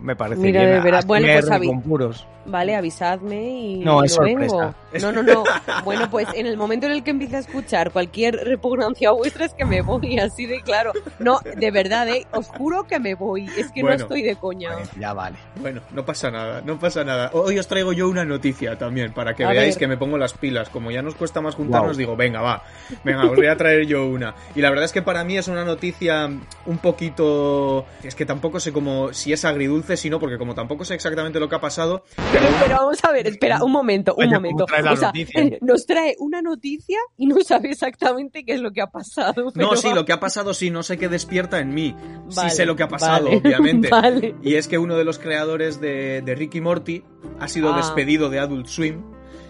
Me 0.00 0.14
parece 0.14 0.40
Mira, 0.40 0.60
bien. 0.60 0.72
de 0.74 0.80
verdad. 0.80 0.98
Así 0.98 1.06
Bueno, 1.08 1.26
pues, 1.32 1.50
Avi- 1.50 1.66
con 1.66 1.82
puros. 1.82 2.26
Vale, 2.48 2.76
avisadme 2.76 3.42
y 3.58 3.78
No, 3.80 4.04
es 4.04 4.16
lo 4.16 4.22
vengo. 4.22 4.74
No, 5.00 5.10
no, 5.10 5.20
no. 5.22 5.42
Bueno, 5.84 6.08
pues 6.08 6.28
en 6.34 6.46
el 6.46 6.56
momento 6.56 6.86
en 6.86 6.92
el 6.92 7.02
que 7.02 7.10
empiece 7.10 7.34
a 7.36 7.38
escuchar 7.40 7.90
cualquier 7.90 8.36
repugnancia 8.36 9.10
vuestra 9.10 9.46
es 9.46 9.54
que 9.54 9.64
me 9.64 9.82
voy, 9.82 10.16
así 10.20 10.46
de 10.46 10.60
claro. 10.60 10.92
No, 11.18 11.40
de 11.56 11.70
verdad, 11.72 12.06
¿eh? 12.08 12.24
Os 12.30 12.46
juro 12.46 12.86
que 12.86 13.00
me 13.00 13.16
voy. 13.16 13.46
Es 13.58 13.72
que 13.72 13.80
Bueno. 13.82 13.96
no 13.98 14.02
estoy 14.04 14.22
de 14.22 14.36
coña. 14.36 14.70
Ya 14.98 15.12
vale. 15.12 15.36
Bueno, 15.60 15.80
no 15.92 16.04
pasa 16.04 16.30
nada, 16.30 16.62
no 16.64 16.78
pasa 16.78 17.02
nada. 17.02 17.30
Hoy 17.32 17.58
os 17.58 17.66
traigo 17.66 17.92
yo 17.92 18.08
una 18.08 18.24
noticia 18.24 18.78
también, 18.78 19.12
para 19.12 19.34
que 19.34 19.44
A 19.44 19.48
veáis 19.50 19.74
ver. 19.74 19.78
que 19.80 19.88
me 19.88 19.96
pongo 19.96 20.16
las 20.16 20.34
pilas. 20.34 20.68
Como 20.68 20.92
ya 20.92 21.02
nos 21.02 21.16
cuesta 21.16 21.40
más 21.40 21.56
juntarnos, 21.56 21.88
Guau. 21.96 21.98
digo, 21.98 22.16
venga, 22.16 22.42
va, 22.42 22.62
venga, 23.02 23.24
os 23.24 23.34
voy 23.34 23.48
a 23.48 23.56
traer 23.56 23.86
yo 23.86 24.06
una. 24.06 24.34
Y 24.54 24.60
la 24.60 24.70
verdad 24.70 24.84
es 24.84 24.92
que 24.92 25.02
para 25.02 25.24
mí 25.24 25.36
es 25.36 25.48
una 25.48 25.64
noticia 25.64 26.26
un 26.66 26.78
poquito... 26.78 27.86
Es 28.04 28.14
que 28.14 28.24
tampoco 28.24 28.60
sé 28.60 28.72
cómo, 28.72 29.12
si 29.12 29.32
es 29.32 29.44
agridulce, 29.44 29.85
si 29.94 30.08
no, 30.08 30.18
porque 30.18 30.38
como 30.38 30.54
tampoco 30.54 30.86
sé 30.86 30.94
exactamente 30.94 31.38
lo 31.38 31.50
que 31.50 31.56
ha 31.56 31.60
pasado, 31.60 32.02
Pero, 32.32 32.46
pero 32.64 32.76
vamos 32.76 33.04
a 33.04 33.12
ver, 33.12 33.26
espera, 33.26 33.62
un 33.62 33.72
momento, 33.72 34.14
un 34.14 34.24
Vaya, 34.24 34.36
¿cómo 34.36 34.40
momento. 34.40 34.64
trae 34.64 34.82
la 34.82 34.92
o 34.92 34.96
sea, 34.96 35.08
noticia? 35.08 35.58
nos 35.60 35.84
trae 35.84 36.16
una 36.18 36.40
noticia 36.40 36.98
y 37.18 37.26
no 37.26 37.36
sabe 37.44 37.70
exactamente 37.72 38.44
qué 38.44 38.54
es 38.54 38.60
lo 38.62 38.72
que 38.72 38.80
ha 38.80 38.86
pasado. 38.86 39.52
No, 39.54 39.76
sí, 39.76 39.92
lo 39.92 40.06
que 40.06 40.12
ha 40.14 40.20
pasado 40.20 40.54
sí, 40.54 40.70
no 40.70 40.82
sé 40.82 40.96
qué 40.96 41.08
despierta 41.10 41.60
en 41.60 41.74
mí. 41.74 41.94
Vale, 42.34 42.50
sí 42.50 42.56
sé 42.56 42.64
lo 42.64 42.74
que 42.74 42.82
ha 42.84 42.88
pasado, 42.88 43.26
vale, 43.26 43.36
obviamente. 43.44 43.88
Vale. 43.90 44.34
Y 44.42 44.54
es 44.54 44.66
que 44.68 44.78
uno 44.78 44.96
de 44.96 45.04
los 45.04 45.18
creadores 45.18 45.78
de, 45.80 46.22
de 46.22 46.34
Ricky 46.34 46.62
Morty 46.62 47.04
ha 47.38 47.48
sido 47.48 47.74
Ah. 47.74 47.76
despedido 47.76 48.30
de 48.30 48.38
Adult 48.38 48.66
Swim. 48.68 49.02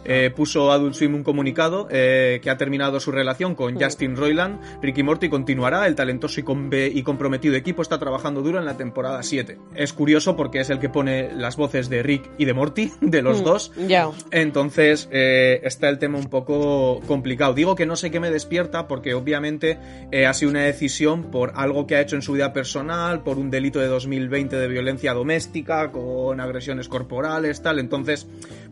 Eh, 0.09 0.30
puso 0.30 0.70
Adult 0.70 0.94
Swim 0.94 1.16
un 1.16 1.24
comunicado 1.24 1.88
eh, 1.90 2.38
que 2.40 2.48
ha 2.48 2.57
terminado 2.57 3.00
su 3.00 3.11
relación 3.11 3.54
con. 3.54 3.76
Justin 3.76 4.16
Roiland. 4.16 4.61
Ricky 4.80 5.02
Morty 5.02 5.28
continuará. 5.28 5.86
El 5.86 5.96
talentoso 5.96 6.40
y, 6.40 7.02
comprometido 7.02 7.57
equipo 7.57 7.82
está 7.82 7.98
trabajando 7.98 8.40
duro 8.42 8.59
en 8.59 8.64
la 8.64 8.76
temporada 8.76 9.22
7. 9.22 9.59
Es 9.74 9.92
curioso 9.92 10.36
porque 10.36 10.61
es 10.61 10.70
el 10.70 10.78
que 10.78 10.88
pone 10.88 11.32
las 11.34 11.57
voces 11.57 11.88
de 11.88 12.02
Rick 12.02 12.30
y 12.38 12.44
de 12.44 12.54
Morty, 12.54 12.92
de 13.00 13.22
los 13.22 13.40
Mm, 13.40 13.44
dos. 13.44 13.72
Ya. 13.88 14.09
Entonces 14.30 15.09
eh, 15.11 15.61
está 15.64 15.88
el 15.88 15.98
tema 15.98 16.18
un 16.18 16.30
poco 16.30 17.00
complicado. 17.07 17.54
Digo 17.54 17.74
que 17.74 17.86
no 17.86 17.96
sé 17.96 18.11
qué 18.11 18.20
me 18.20 18.30
despierta 18.30 18.86
porque 18.86 19.14
obviamente 19.14 19.78
ha 20.26 20.32
sido 20.34 20.50
una 20.50 20.62
decisión 20.62 21.30
por 21.30 21.52
algo 21.57 21.86
que 21.86 21.96
ha 21.96 22.00
hecho 22.00 22.16
en 22.16 22.22
su 22.22 22.32
vida 22.32 22.52
personal, 22.52 23.22
por 23.22 23.38
un 23.38 23.50
delito 23.50 23.80
de 23.80 23.88
2020 23.88 24.57
de 24.57 24.68
violencia 24.68 25.12
doméstica, 25.12 25.90
con 25.90 26.40
agresiones 26.40 26.88
corporales, 26.88 27.62
tal. 27.62 27.78
Entonces, 27.78 28.26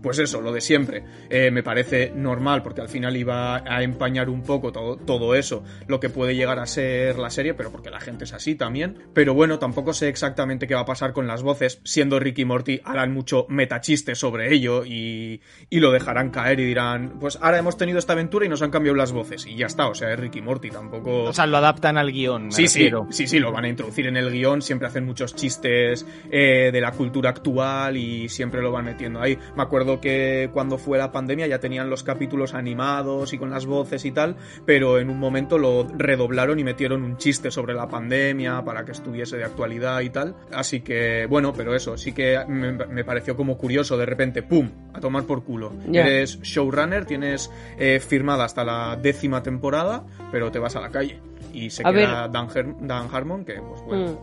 pues 0.04 0.18
eso, 0.18 0.42
lo 0.42 0.52
de 0.52 0.60
siempre. 0.60 1.02
Eh, 1.30 1.50
me 1.50 1.62
parece 1.62 2.12
normal 2.14 2.62
porque 2.62 2.82
al 2.82 2.90
final 2.90 3.16
iba 3.16 3.56
a 3.56 3.82
empañar 3.82 4.28
un 4.28 4.42
poco 4.42 4.70
todo, 4.70 4.98
todo 4.98 5.34
eso, 5.34 5.64
lo 5.88 5.98
que 5.98 6.10
puede 6.10 6.36
llegar 6.36 6.58
a 6.58 6.66
ser 6.66 7.18
la 7.18 7.30
serie, 7.30 7.54
pero 7.54 7.72
porque 7.72 7.88
la 7.88 8.00
gente 8.00 8.24
es 8.24 8.34
así 8.34 8.54
también. 8.54 8.98
Pero 9.14 9.32
bueno, 9.32 9.58
tampoco 9.58 9.94
sé 9.94 10.08
exactamente 10.08 10.66
qué 10.66 10.74
va 10.74 10.82
a 10.82 10.84
pasar 10.84 11.14
con 11.14 11.26
las 11.26 11.42
voces. 11.42 11.80
Siendo 11.84 12.20
Ricky 12.20 12.42
y 12.42 12.44
Morty, 12.44 12.80
harán 12.84 13.14
mucho 13.14 13.46
metachiste 13.48 14.14
sobre 14.14 14.52
ello 14.52 14.84
y, 14.84 15.40
y 15.70 15.80
lo 15.80 15.90
dejarán 15.90 16.28
caer 16.28 16.60
y 16.60 16.66
dirán, 16.66 17.18
pues 17.18 17.38
ahora 17.40 17.56
hemos 17.56 17.78
tenido 17.78 17.98
esta 17.98 18.12
aventura 18.12 18.44
y 18.44 18.50
nos 18.50 18.60
han 18.60 18.70
cambiado 18.70 18.96
las 18.96 19.12
voces. 19.12 19.46
Y 19.46 19.56
ya 19.56 19.64
está, 19.64 19.88
o 19.88 19.94
sea, 19.94 20.12
es 20.12 20.20
Ricky 20.20 20.42
Morty, 20.42 20.68
tampoco... 20.68 21.22
O 21.22 21.32
sea, 21.32 21.46
lo 21.46 21.56
adaptan 21.56 21.96
al 21.96 22.12
guion. 22.12 22.48
me 22.48 22.52
Sí, 22.52 22.68
sí, 22.68 22.90
sí, 23.08 23.26
sí, 23.26 23.38
lo 23.38 23.52
van 23.52 23.64
a 23.64 23.68
introducir 23.70 24.06
en 24.06 24.18
el 24.18 24.30
guion, 24.30 24.60
siempre 24.60 24.86
hacen 24.86 25.06
muchos 25.06 25.34
chistes 25.34 26.06
eh, 26.30 26.68
de 26.70 26.80
la 26.82 26.92
cultura 26.92 27.30
actual 27.30 27.96
y 27.96 28.28
siempre 28.28 28.60
lo 28.60 28.70
van 28.70 28.84
metiendo 28.84 29.22
ahí. 29.22 29.38
Me 29.56 29.62
acuerdo 29.62 29.93
que 30.00 30.50
cuando 30.52 30.78
fue 30.78 30.98
la 30.98 31.12
pandemia 31.12 31.46
ya 31.46 31.58
tenían 31.58 31.90
los 31.90 32.02
capítulos 32.02 32.54
animados 32.54 33.32
y 33.32 33.38
con 33.38 33.50
las 33.50 33.66
voces 33.66 34.04
y 34.04 34.12
tal, 34.12 34.36
pero 34.64 34.98
en 34.98 35.10
un 35.10 35.18
momento 35.18 35.58
lo 35.58 35.86
redoblaron 35.96 36.58
y 36.58 36.64
metieron 36.64 37.02
un 37.02 37.16
chiste 37.16 37.50
sobre 37.50 37.74
la 37.74 37.88
pandemia 37.88 38.64
para 38.64 38.84
que 38.84 38.92
estuviese 38.92 39.36
de 39.36 39.44
actualidad 39.44 40.00
y 40.00 40.10
tal. 40.10 40.34
Así 40.52 40.80
que, 40.80 41.26
bueno, 41.26 41.52
pero 41.52 41.74
eso, 41.74 41.96
sí 41.96 42.12
que 42.12 42.38
me, 42.48 42.72
me 42.72 43.04
pareció 43.04 43.36
como 43.36 43.56
curioso, 43.56 43.96
de 43.96 44.06
repente, 44.06 44.42
¡pum!, 44.42 44.70
a 44.92 45.00
tomar 45.00 45.24
por 45.24 45.44
culo. 45.44 45.72
Eres 45.92 46.40
showrunner, 46.42 47.04
tienes 47.04 47.50
eh, 47.78 48.00
firmada 48.00 48.44
hasta 48.44 48.64
la 48.64 48.96
décima 49.00 49.42
temporada, 49.42 50.04
pero 50.30 50.50
te 50.50 50.58
vas 50.58 50.76
a 50.76 50.80
la 50.80 50.90
calle. 50.90 51.20
Y 51.52 51.70
se 51.70 51.82
A 51.86 51.92
queda 51.92 52.28
Dan, 52.28 53.08
Harmon, 53.12 53.44
que 53.44 53.54
pues 53.54 53.82
bueno. 53.82 54.12
Mm. 54.12 54.18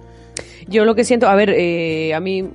Yo 0.67 0.86
lo 0.86 0.95
que 0.95 1.03
siento, 1.03 1.28
a 1.28 1.36
ver, 1.36 1.49
eh, 1.49 2.13
a 2.13 2.19
mí, 2.19 2.47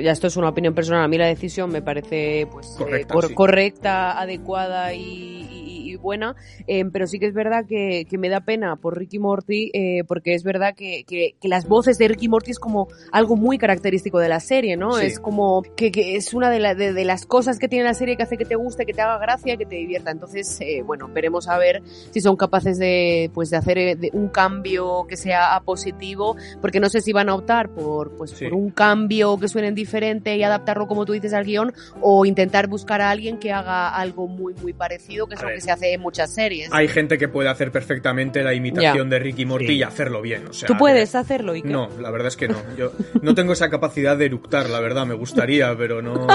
ya 0.00 0.12
esto 0.12 0.26
es 0.26 0.36
una 0.36 0.48
opinión 0.48 0.74
personal, 0.74 1.02
a 1.04 1.08
mí 1.08 1.18
la 1.18 1.26
decisión 1.26 1.70
me 1.70 1.82
parece 1.82 2.46
pues 2.50 2.66
eh, 2.68 2.78
Correcta, 2.78 3.14
cor- 3.14 3.28
sí. 3.28 3.34
correcta, 3.34 4.20
adecuada 4.20 4.92
y 4.94 5.57
buena, 6.00 6.34
eh, 6.66 6.84
pero 6.92 7.06
sí 7.06 7.18
que 7.18 7.26
es 7.26 7.34
verdad 7.34 7.64
que, 7.66 8.06
que 8.08 8.18
me 8.18 8.28
da 8.28 8.40
pena 8.40 8.76
por 8.76 8.96
Ricky 8.98 9.18
Morty, 9.18 9.70
eh, 9.74 10.04
porque 10.06 10.34
es 10.34 10.42
verdad 10.44 10.74
que, 10.74 11.04
que- 11.04 11.34
que 11.40 11.48
las 11.48 11.66
voces 11.68 11.98
de 11.98 12.08
Ricky 12.08 12.28
Morty 12.28 12.50
es 12.52 12.58
como 12.58 12.88
algo 13.12 13.36
muy 13.36 13.58
característico 13.58 14.18
de 14.18 14.28
la 14.28 14.40
serie, 14.40 14.76
¿no? 14.76 14.92
Sí. 14.94 15.06
Es 15.06 15.20
como 15.20 15.62
que, 15.76 15.90
que 15.92 16.16
es 16.16 16.32
una 16.34 16.50
de, 16.50 16.60
la- 16.60 16.74
de- 16.74 16.92
de 16.92 17.04
las 17.04 17.26
cosas 17.26 17.58
que 17.58 17.68
tiene 17.68 17.84
la 17.84 17.94
serie 17.94 18.16
que 18.16 18.22
hace 18.22 18.36
que 18.36 18.44
te 18.44 18.54
guste, 18.56 18.86
que 18.86 18.92
te 18.94 19.02
haga 19.02 19.18
gracia, 19.18 19.56
que 19.56 19.66
te 19.66 19.76
divierta. 19.76 20.10
Entonces, 20.10 20.58
eh, 20.60 20.82
bueno, 20.82 21.08
veremos 21.12 21.48
a 21.48 21.58
ver 21.58 21.82
si 22.10 22.20
son 22.20 22.36
capaces 22.36 22.78
de, 22.78 23.30
pues, 23.34 23.50
de 23.50 23.56
hacer 23.56 23.78
eh, 23.78 23.96
un 24.12 24.28
cambio 24.28 25.06
que 25.08 25.16
sea 25.16 25.54
a 25.54 25.60
positivo, 25.62 26.36
porque 26.60 26.80
no 26.80 26.88
sé 26.88 27.00
si 27.00 27.12
van 27.12 27.28
a 27.28 27.34
optar 27.34 27.68
por, 27.70 28.16
pues, 28.16 28.30
Sí. 28.32 28.44
por 28.44 28.54
un 28.54 28.70
cambio 28.70 29.38
que 29.38 29.48
suene 29.48 29.72
diferente 29.72 30.36
y 30.36 30.42
adaptarlo, 30.42 30.86
como 30.86 31.04
tú 31.04 31.12
dices, 31.12 31.32
al 31.32 31.44
guion, 31.44 31.72
o 32.00 32.24
intentar 32.26 32.66
buscar 32.68 33.00
a 33.00 33.10
alguien 33.10 33.38
que 33.38 33.52
haga 33.52 33.88
algo 33.94 34.26
muy, 34.28 34.54
muy 34.62 34.72
parecido, 34.72 35.26
que 35.26 35.34
es 35.34 35.40
A 35.40 35.44
lo 35.44 35.48
ver. 35.48 35.56
que 35.56 35.60
se 35.62 35.70
hace 35.70 35.87
muchas 35.96 36.34
series. 36.34 36.68
Hay 36.72 36.88
gente 36.88 37.16
que 37.16 37.28
puede 37.28 37.48
hacer 37.48 37.70
perfectamente 37.72 38.42
la 38.42 38.52
imitación 38.52 39.08
de 39.08 39.18
Ricky 39.18 39.46
Morty 39.46 39.66
Sí. 39.68 39.72
y 39.76 39.82
hacerlo 39.82 40.20
bien. 40.20 40.48
O 40.48 40.52
sea, 40.52 40.66
tú 40.66 40.76
puedes 40.76 41.14
hacerlo 41.14 41.54
y 41.54 41.62
No, 41.62 41.88
la 42.00 42.10
verdad 42.10 42.28
es 42.28 42.36
que 42.36 42.48
no. 42.48 42.58
Yo 42.76 42.92
no 43.22 43.34
tengo 43.34 43.52
esa 43.52 43.70
capacidad 43.70 44.16
de 44.16 44.26
eructar, 44.26 44.68
la 44.68 44.80
verdad, 44.80 45.06
me 45.06 45.14
gustaría, 45.14 45.74
pero 45.78 46.02
no, 46.02 46.26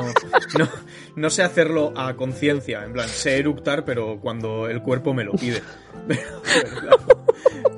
no, 0.57 0.69
no 1.15 1.29
sé 1.29 1.43
hacerlo 1.43 1.93
a 1.95 2.13
conciencia. 2.15 2.83
En 2.85 2.93
plan, 2.93 3.07
sé 3.09 3.37
eructar, 3.37 3.83
pero 3.85 4.19
cuando 4.21 4.67
el 4.69 4.81
cuerpo 4.81 5.13
me 5.13 5.23
lo 5.23 5.33
pide. 5.33 5.61
Pero, 6.07 6.41
claro. 6.81 6.97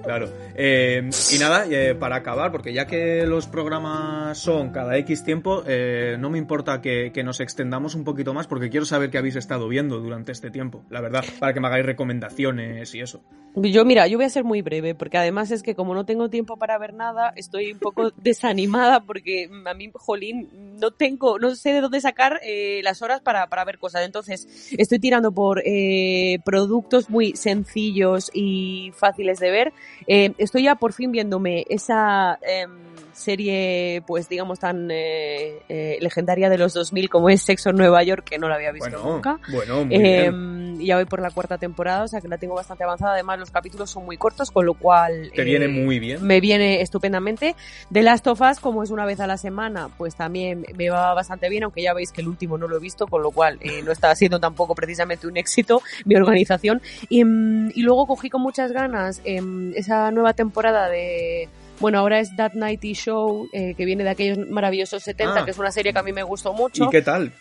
claro. 0.03 0.29
Eh, 0.55 1.09
y 1.31 1.37
nada, 1.37 1.65
eh, 1.69 1.93
para 1.93 2.15
acabar, 2.15 2.51
porque 2.51 2.73
ya 2.73 2.87
que 2.87 3.25
los 3.25 3.45
programas 3.45 4.37
son 4.39 4.71
cada 4.71 4.97
X 4.97 5.23
tiempo, 5.23 5.63
eh, 5.67 6.15
no 6.19 6.29
me 6.29 6.37
importa 6.39 6.81
que, 6.81 7.11
que 7.13 7.23
nos 7.23 7.39
extendamos 7.39 7.93
un 7.93 8.03
poquito 8.03 8.33
más, 8.33 8.47
porque 8.47 8.69
quiero 8.69 8.85
saber 8.85 9.09
qué 9.11 9.17
habéis 9.19 9.35
estado 9.35 9.67
viendo 9.67 9.99
durante 9.99 10.31
este 10.31 10.49
tiempo, 10.49 10.83
la 10.89 11.01
verdad, 11.01 11.23
para 11.39 11.53
que 11.53 11.59
me 11.59 11.64
hagáis 11.65 11.85
recomendaciones 11.85 12.93
y 12.95 13.01
eso. 13.01 13.21
Yo, 13.55 13.85
mira, 13.85 14.05
yo 14.07 14.17
voy 14.17 14.25
a 14.25 14.29
ser 14.29 14.43
muy 14.43 14.61
breve, 14.61 14.95
porque 14.95 15.17
además 15.17 15.49
es 15.49 15.63
que 15.63 15.75
como 15.75 15.93
no 15.93 16.05
tengo 16.05 16.29
tiempo 16.29 16.57
para 16.57 16.77
ver 16.77 16.93
nada, 16.93 17.31
estoy 17.37 17.71
un 17.71 17.79
poco 17.79 18.11
desanimada 18.17 18.99
porque 18.99 19.49
a 19.65 19.73
mí, 19.73 19.89
jolín, 19.93 20.49
no 20.77 20.91
tengo, 20.91 21.39
no 21.39 21.55
sé 21.55 21.71
de 21.71 21.79
dónde 21.79 22.01
sacar 22.01 22.41
eh, 22.43 22.81
las 22.83 23.01
horas 23.01 23.21
para, 23.21 23.47
para 23.47 23.63
ver 23.63 23.79
cosas. 23.79 24.05
Entonces, 24.05 24.73
estoy 24.77 24.99
tirando 24.99 25.31
por 25.31 25.61
eh, 25.65 26.39
productos 26.43 27.09
muy 27.09 27.33
sencillos 27.37 28.29
y 28.33 28.91
fáciles 28.93 29.39
de 29.39 29.51
ver. 29.51 29.73
Eh, 30.05 30.33
estoy 30.37 30.63
ya 30.63 30.75
por 30.75 30.91
fin 30.91 31.13
viéndome 31.13 31.65
esa 31.69 32.37
em, 32.41 32.94
serie, 33.13 34.03
pues 34.05 34.27
digamos, 34.29 34.59
tan 34.59 34.89
eh, 34.91 35.59
eh, 35.69 35.97
legendaria 36.01 36.49
de 36.49 36.57
los 36.57 36.73
2000 36.73 37.09
como 37.09 37.29
es 37.29 37.41
Sexo 37.41 37.69
en 37.69 37.77
Nueva 37.77 38.03
York, 38.03 38.23
que 38.23 38.37
no 38.37 38.47
la 38.49 38.55
había 38.55 38.71
visto 38.71 38.89
Bueno, 38.91 39.13
nunca. 39.13 39.39
bueno, 39.51 39.85
muy 39.85 39.95
Eh, 39.95 40.29
bien. 40.31 40.79
ya 40.79 40.95
voy 40.95 41.05
por 41.05 41.21
la 41.21 41.31
cuarta 41.31 41.57
temporada, 41.57 42.03
o 42.03 42.07
sea 42.07 42.21
que 42.21 42.27
la 42.27 42.37
tengo 42.37 42.55
bastante 42.55 42.83
avanzada. 42.83 43.13
Además, 43.13 43.39
los 43.39 43.51
capítulos 43.51 43.89
son 43.89 44.05
muy 44.05 44.17
cortos, 44.17 44.51
con 44.51 44.65
lo 44.65 44.73
cual. 44.73 45.31
Te 45.35 45.43
viene 45.43 45.67
muy 45.67 45.99
bien. 45.99 46.25
Me 46.25 46.39
viene 46.41 46.81
estupendamente. 46.81 47.55
The 47.91 48.03
Last 48.03 48.27
of 48.27 48.41
Us, 48.41 48.59
como 48.59 48.83
es 48.83 48.89
una 48.91 49.05
vez 49.05 49.19
a 49.19 49.27
la 49.27 49.37
semana, 49.37 49.89
pues 49.97 50.15
también 50.15 50.65
me 50.75 50.89
va 50.89 51.13
bastante 51.13 51.49
bien, 51.49 51.63
aunque 51.63 51.81
ya 51.81 51.93
veis 51.93 52.11
que 52.11 52.21
el 52.21 52.27
último 52.27 52.57
no 52.57 52.67
lo 52.67 52.77
he 52.77 52.79
visto, 52.79 53.07
con 53.07 53.21
lo 53.23 53.31
cual 53.31 53.57
eh, 53.61 53.81
no 53.83 53.91
está 53.91 54.13
siendo 54.15 54.39
tampoco 54.39 54.75
precisamente 54.75 55.27
un 55.27 55.37
éxito 55.37 55.81
mi 56.05 56.15
organización. 56.15 56.81
Y, 57.09 57.23
mm, 57.23 57.71
y 57.75 57.81
luego 57.81 58.05
cogí 58.07 58.29
con 58.29 58.41
muchas 58.41 58.71
ganas 58.71 59.21
em, 59.23 59.73
esa 59.75 60.11
nueva 60.11 60.33
temporada 60.33 60.89
de 60.89 61.47
bueno, 61.79 61.99
ahora 61.99 62.19
es 62.19 62.35
That 62.35 62.53
Nighty 62.53 62.93
Show, 62.93 63.47
eh, 63.53 63.73
que 63.75 63.85
viene 63.85 64.03
de 64.03 64.09
aquellos 64.11 64.37
maravillosos 64.49 65.03
70, 65.03 65.41
Ah. 65.41 65.45
que 65.45 65.51
es 65.51 65.57
una 65.57 65.71
serie 65.71 65.93
que 65.93 65.99
a 65.99 66.03
mí 66.03 66.11
me 66.13 66.23
gustó 66.23 66.53
mucho. 66.53 66.85
¿Y 66.85 66.89
qué 66.89 67.01
tal? 67.01 67.31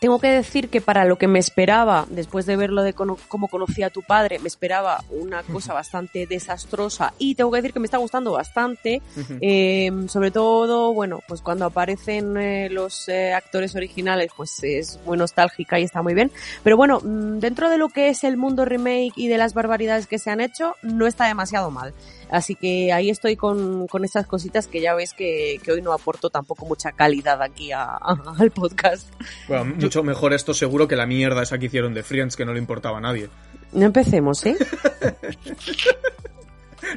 Tengo 0.00 0.18
que 0.18 0.26
decir 0.28 0.68
que 0.68 0.80
para 0.80 1.04
lo 1.04 1.16
que 1.16 1.28
me 1.28 1.38
esperaba, 1.38 2.06
después 2.10 2.44
de 2.44 2.56
ver 2.56 2.70
lo 2.70 2.82
de 2.82 2.92
cono- 2.92 3.16
cómo 3.28 3.46
conocía 3.46 3.86
a 3.86 3.90
tu 3.90 4.02
padre, 4.02 4.40
me 4.40 4.48
esperaba 4.48 5.02
una 5.10 5.42
cosa 5.44 5.74
bastante 5.74 6.26
desastrosa 6.26 7.14
y 7.20 7.36
tengo 7.36 7.52
que 7.52 7.58
decir 7.58 7.72
que 7.72 7.78
me 7.78 7.86
está 7.86 7.96
gustando 7.98 8.32
bastante. 8.32 9.00
Eh, 9.40 9.92
sobre 10.08 10.32
todo, 10.32 10.92
bueno, 10.92 11.20
pues 11.28 11.40
cuando 11.40 11.66
aparecen 11.66 12.36
eh, 12.36 12.68
los 12.68 13.08
eh, 13.08 13.32
actores 13.32 13.76
originales, 13.76 14.32
pues 14.36 14.58
es 14.64 14.98
muy 15.06 15.16
nostálgica 15.16 15.78
y 15.78 15.84
está 15.84 16.02
muy 16.02 16.14
bien. 16.14 16.32
Pero 16.64 16.76
bueno, 16.76 16.98
mm, 17.00 17.38
dentro 17.38 17.70
de 17.70 17.78
lo 17.78 17.88
que 17.88 18.08
es 18.08 18.24
el 18.24 18.36
mundo 18.36 18.64
remake 18.64 19.12
y 19.14 19.28
de 19.28 19.38
las 19.38 19.54
barbaridades 19.54 20.08
que 20.08 20.18
se 20.18 20.30
han 20.30 20.40
hecho, 20.40 20.74
no 20.82 21.06
está 21.06 21.26
demasiado 21.26 21.70
mal. 21.70 21.94
Así 22.30 22.54
que 22.56 22.92
ahí 22.92 23.08
estoy 23.10 23.36
con, 23.36 23.86
con 23.86 24.04
estas 24.04 24.26
cositas 24.26 24.66
que 24.66 24.80
ya 24.80 24.94
ves 24.94 25.12
que, 25.14 25.60
que 25.62 25.72
hoy 25.72 25.80
no 25.82 25.92
aporto 25.92 26.28
tampoco 26.28 26.66
mucha 26.66 26.92
calidad 26.92 27.40
aquí 27.42 27.70
a- 27.72 27.84
a- 27.84 28.34
al 28.38 28.50
podcast. 28.50 29.12
Bueno, 29.46 29.64
mucho 29.66 30.02
mejor 30.02 30.32
esto 30.34 30.52
seguro 30.52 30.88
que 30.88 30.96
la 30.96 31.06
mierda 31.06 31.42
esa 31.42 31.58
que 31.58 31.66
hicieron 31.66 31.94
de 31.94 32.02
Friends, 32.02 32.34
que 32.36 32.44
no 32.44 32.52
le 32.52 32.58
importaba 32.58 32.98
a 32.98 33.00
nadie. 33.00 33.28
No 33.72 33.86
empecemos, 33.86 34.44
¿eh? 34.46 34.56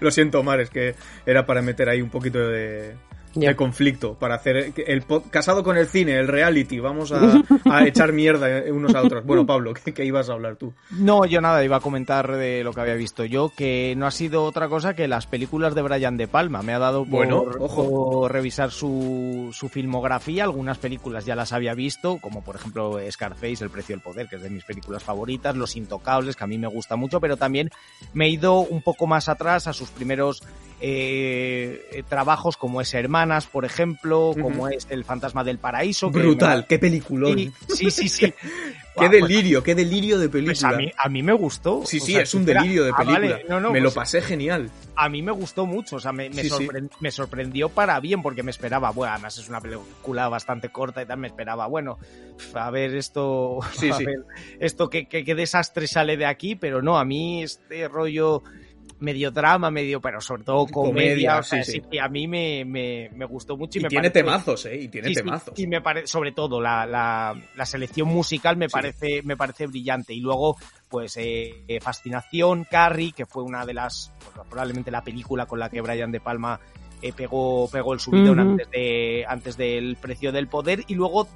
Lo 0.01 0.11
siento, 0.11 0.39
Omar, 0.39 0.59
es 0.59 0.69
que 0.69 0.95
era 1.25 1.45
para 1.45 1.61
meter 1.61 1.89
ahí 1.89 2.01
un 2.01 2.09
poquito 2.09 2.39
de, 2.47 2.95
Ya. 3.35 3.49
de 3.49 3.55
conflicto, 3.55 4.15
para 4.15 4.35
hacer 4.35 4.73
el 4.87 5.03
casado 5.29 5.63
con 5.63 5.77
el 5.77 5.87
cine, 5.87 6.17
el 6.19 6.27
reality, 6.27 6.79
vamos 6.79 7.11
a, 7.11 7.19
a 7.65 7.83
echar 7.87 8.11
mierda 8.11 8.63
unos 8.71 8.95
a 8.95 9.01
otros. 9.03 9.23
Bueno, 9.25 9.45
Pablo, 9.45 9.73
¿qué, 9.73 9.93
qué 9.93 10.03
ibas 10.05 10.29
a 10.29 10.33
hablar 10.33 10.55
tú? 10.55 10.73
No, 10.91 11.25
yo 11.25 11.39
nada, 11.39 11.63
iba 11.63 11.77
a 11.77 11.79
comentar 11.79 12.31
de 12.35 12.63
lo 12.63 12.73
que 12.73 12.81
había 12.81 12.95
visto 12.95 13.25
yo, 13.25 13.51
que 13.55 13.93
no 13.97 14.07
ha 14.07 14.11
sido 14.11 14.43
otra 14.43 14.67
cosa 14.67 14.95
que 14.95 15.07
las 15.07 15.27
películas 15.27 15.75
de 15.75 15.81
Brian 15.83 16.17
De 16.17 16.27
Palma. 16.27 16.63
Me 16.63 16.73
ha 16.73 16.79
dado 16.79 17.01
por, 17.05 17.09
Bueno, 17.11 17.45
ojo. 17.59 18.11
por 18.11 18.31
revisar 18.33 18.71
su, 18.71 19.49
su 19.53 19.69
filmografía. 19.69 20.43
Algunas 20.43 20.77
películas 20.79 21.25
ya 21.25 21.35
las 21.35 21.53
había 21.53 21.73
visto, 21.75 22.17
como 22.19 22.43
por 22.43 22.55
ejemplo 22.55 22.97
Scarface, 23.11 23.63
El 23.63 23.69
precio 23.69 23.95
del 23.95 24.01
poder, 24.03 24.27
que 24.27 24.37
es 24.37 24.41
de 24.41 24.49
mis 24.49 24.63
películas 24.65 25.03
favoritas, 25.03 25.55
Los 25.55 25.75
Intocables, 25.75 26.35
que 26.35 26.43
a 26.43 26.47
mí 26.47 26.57
me 26.57 26.67
gusta 26.67 26.95
mucho, 26.95 27.19
pero 27.21 27.37
también 27.37 27.69
me 28.13 28.25
he 28.25 28.29
ido 28.29 28.59
un 28.59 28.81
poco 28.81 29.05
más 29.07 29.29
atrás 29.29 29.67
a 29.67 29.73
sus 29.73 29.89
primeros 29.89 30.41
eh, 30.81 32.03
trabajos, 32.07 32.57
como 32.57 32.81
es 32.81 32.93
Hermanas, 33.19 33.47
por 33.47 33.65
ejemplo, 33.65 34.33
como 34.41 34.69
es 34.69 34.87
El 34.89 35.03
fantasma 35.03 35.43
del 35.43 35.57
paraíso. 35.57 36.11
que 36.11 36.19
Brutal, 36.19 36.59
me- 36.59 36.65
qué 36.67 36.79
peliculón. 36.79 37.37
y- 37.37 37.51
sí, 37.67 37.91
sí, 37.91 38.07
sí. 38.07 38.33
Qué 38.99 39.07
pues- 39.07 39.11
delirio, 39.21 39.63
qué 39.63 39.75
delirio 39.75 40.19
de 40.19 40.27
película. 40.27 40.51
pues 40.51 40.63
a 40.65 40.75
mí, 40.75 40.91
a 40.97 41.07
mí 41.07 41.23
me 41.23 41.31
gustó. 41.31 41.83
Sí, 41.85 41.99
O 42.01 42.05
sí, 42.05 42.11
sea, 42.13 42.21
es 42.23 42.33
un 42.33 42.43
delirio 42.43 42.83
de 42.83 42.91
Ah, 42.93 42.97
película. 42.97 43.19
vale, 43.31 43.45
no, 43.47 43.61
no, 43.61 43.71
me 43.71 43.79
lo 43.79 43.85
pues 43.89 43.95
pasé 43.95 44.19
genial. 44.21 44.69
A 44.97 45.07
mí 45.07 45.21
me 45.21 45.31
gustó 45.31 45.65
mucho, 45.65 45.95
o 45.97 45.99
sea, 46.01 46.11
me, 46.11 46.29
me 46.29 46.41
Sí, 46.43 46.49
sí. 46.49 46.65
sorpre- 46.67 46.89
me 46.99 47.09
sorprendió 47.11 47.69
para 47.69 47.97
bien 48.01 48.21
porque 48.21 48.43
me 48.43 48.51
esperaba, 48.51 48.89
bueno, 48.91 49.13
además 49.13 49.37
es 49.37 49.47
una 49.47 49.61
película 49.61 50.27
bastante 50.27 50.67
corta 50.67 51.01
y 51.01 51.05
tal, 51.05 51.17
me 51.17 51.27
esperaba, 51.27 51.65
bueno, 51.67 51.97
a 52.55 52.69
ver 52.71 52.93
esto, 52.95 53.59
Sí, 53.73 53.89
a 53.89 53.97
ver 53.99 54.25
esto 54.59 54.89
qué, 54.89 55.07
qué, 55.07 55.23
qué 55.23 55.33
desastre 55.35 55.87
sale 55.87 56.17
de 56.17 56.25
aquí, 56.25 56.55
pero 56.55 56.81
no, 56.81 56.97
a 56.99 57.05
mí 57.05 57.41
este 57.43 57.87
rollo 57.87 58.43
medio 58.99 59.31
drama, 59.31 59.71
medio, 59.71 60.01
pero 60.01 60.19
sobre 60.21 60.43
todo 60.43 60.65
comedia, 60.67 60.91
Comedia, 61.11 61.37
o 61.39 61.43
sea, 61.43 61.63
sí, 61.63 61.81
sí, 61.89 61.97
a 61.97 62.07
mí 62.09 62.27
me, 62.27 62.65
me, 62.65 63.09
me 63.15 63.25
gustó 63.25 63.55
mucho 63.57 63.79
y, 63.79 63.81
Y, 63.81 63.83
me 63.83 63.89
tiene 63.89 64.09
parece- 64.09 64.19
temazos, 64.25 64.65
¿eh? 64.65 64.75
Y 64.81 64.87
tiene 64.89 65.07
Sí, 65.09 65.15
sí, 65.15 65.21
temazos. 65.21 65.59
y 65.59 65.67
me 65.67 65.81
parece, 65.81 66.07
sobre 66.07 66.31
todo, 66.31 66.59
la, 66.59 66.85
la, 66.85 67.35
la 67.55 67.65
selección 67.65 68.07
musical 68.09 68.57
me 68.57 68.67
Sí. 68.67 68.73
parece, 68.73 69.21
me 69.23 69.37
parece 69.37 69.67
brillante. 69.67 70.13
Y 70.13 70.19
luego, 70.19 70.57
pues, 70.89 71.15
eh, 71.17 71.63
eh, 71.67 71.79
Fascinación, 71.79 72.65
Carrie, 72.69 73.13
que 73.13 73.25
fue 73.25 73.43
una 73.43 73.65
de 73.65 73.73
las, 73.73 74.11
pues, 74.33 74.47
probablemente 74.47 74.91
la 74.91 75.03
película 75.03 75.45
con 75.45 75.59
la 75.59 75.69
que 75.69 75.81
Brian 75.81 76.11
De 76.11 76.19
Palma 76.19 76.59
eh, 77.01 77.13
pegó, 77.13 77.69
pegó 77.71 77.93
el 77.93 78.01
subidón 78.01 78.41
antes 78.41 78.69
de, 78.71 79.23
antes 79.25 79.55
del 79.55 79.95
precio 79.95 80.33
del 80.33 80.47
poder. 80.47 80.83
Y 80.87 80.95
luego, 80.95 81.29